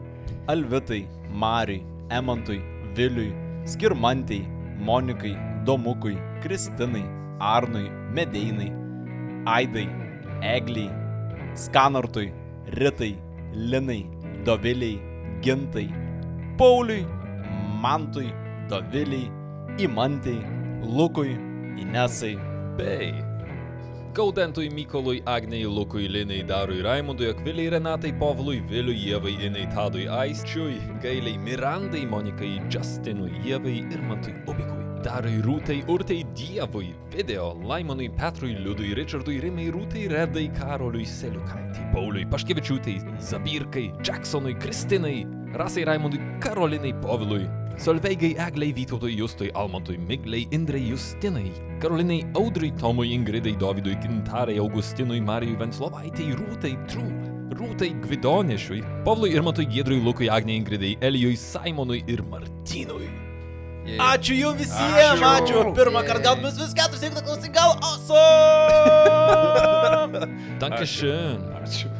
Alvitai, 0.51 1.03
Mariui, 1.43 1.83
Emantui, 2.09 2.61
Viliui, 2.95 3.33
Skirmantai, 3.67 4.41
Monikai, 4.79 5.35
Domukui, 5.65 6.15
Kristinai, 6.41 7.03
Arnui, 7.39 7.89
Medeinai, 8.15 8.69
Aidai, 9.45 9.87
Egliai, 10.41 10.89
Skanartui, 11.53 12.31
Ritai, 12.79 13.13
Linai, 13.53 14.01
Doviliai, 14.45 15.01
Gintai, 15.41 15.87
Pauliui, 16.57 17.05
Mantui, 17.83 18.31
Doviliai, 18.69 19.31
Imantai, 19.77 20.39
Lukui, 20.83 21.33
Inesai, 21.81 22.37
bei 22.77 23.26
Gaudentui 24.17 24.67
Mykolui, 24.71 25.21
Agnei, 25.25 25.63
Lukui, 25.63 26.07
Linai, 26.07 26.43
Darui, 26.43 26.81
Raimondui, 26.81 27.29
Akviliai, 27.29 27.69
Renatai, 27.69 28.11
Povlui, 28.17 28.59
Viliui, 28.67 28.97
Ievai, 28.97 29.37
Inai, 29.45 29.67
Tadui, 29.67 30.07
Aisčiui, 30.07 30.79
Gailiai, 30.99 31.37
Mirandai, 31.37 32.03
Monikai, 32.09 32.59
Justinui, 32.67 33.29
Ievai 33.45 33.85
ir 33.91 34.01
Mantui 34.01 34.33
Ubikui. 34.47 34.87
Darui, 35.05 35.37
Rūtai, 35.45 35.83
Urtai, 35.87 36.25
Dievui, 36.33 36.95
Video, 37.11 37.53
Laimonui, 37.61 38.09
Petrui, 38.09 38.55
Liudui, 38.55 38.95
Richardui, 38.95 39.39
Rimai, 39.39 39.69
Rūtai, 39.69 40.09
Redai, 40.09 40.47
Karoliui, 40.57 41.05
Seliukaitį, 41.05 41.91
Pauliui, 41.93 42.25
Paškevičiūtai, 42.25 43.21
Zabirkai, 43.21 43.91
Jacksonui, 44.01 44.57
Kristinai, 44.57 45.27
Rasai, 45.53 45.83
Raimondui, 45.85 46.19
Karolinai, 46.39 46.93
Povilui, 46.93 47.49
Solveigai, 47.77 48.35
Eglei, 48.37 48.73
Vytautui, 48.73 49.15
Justui, 49.15 49.51
Almantui, 49.53 49.97
Miglei, 49.97 50.47
Indrei, 50.51 50.89
Justinai, 50.89 51.51
Karolinai, 51.79 52.25
Audriui, 52.33 52.71
Tomui, 52.77 53.13
Ingridai, 53.13 53.55
Dovydui, 53.55 53.97
Gintarai, 54.01 54.57
Augustinui, 54.57 55.21
Marijui, 55.21 55.55
Venslovaitai, 55.55 56.33
Rūtai, 56.35 56.75
Trū, 56.89 57.05
Rūtai, 57.57 57.93
Gvidonėšiui, 58.01 58.81
Pavlui, 59.05 59.31
Irmatui, 59.33 59.65
Giedriui, 59.69 60.01
Lukui, 60.03 60.29
Agnei, 60.29 60.57
Ingridai, 60.57 60.97
Elijui, 61.01 61.37
Simonui 61.37 62.03
ir 62.07 62.21
Martynui. 62.25 63.07
Ačiū 63.87 64.35
jums 64.35 64.59
visiems, 64.59 65.21
ačiū. 65.23 65.71
Pirmą 65.77 66.03
kartą 66.03 66.23
gal 66.25 66.35
bus 66.43 66.57
vis 66.59 66.73
keturis, 66.75 67.01
jeigu 67.07 67.21
klausyk, 67.23 67.53
gal 67.55 67.71
awesome. 67.79 68.17
Dankeschön. 70.61 71.39
Ačiū. 71.61 71.96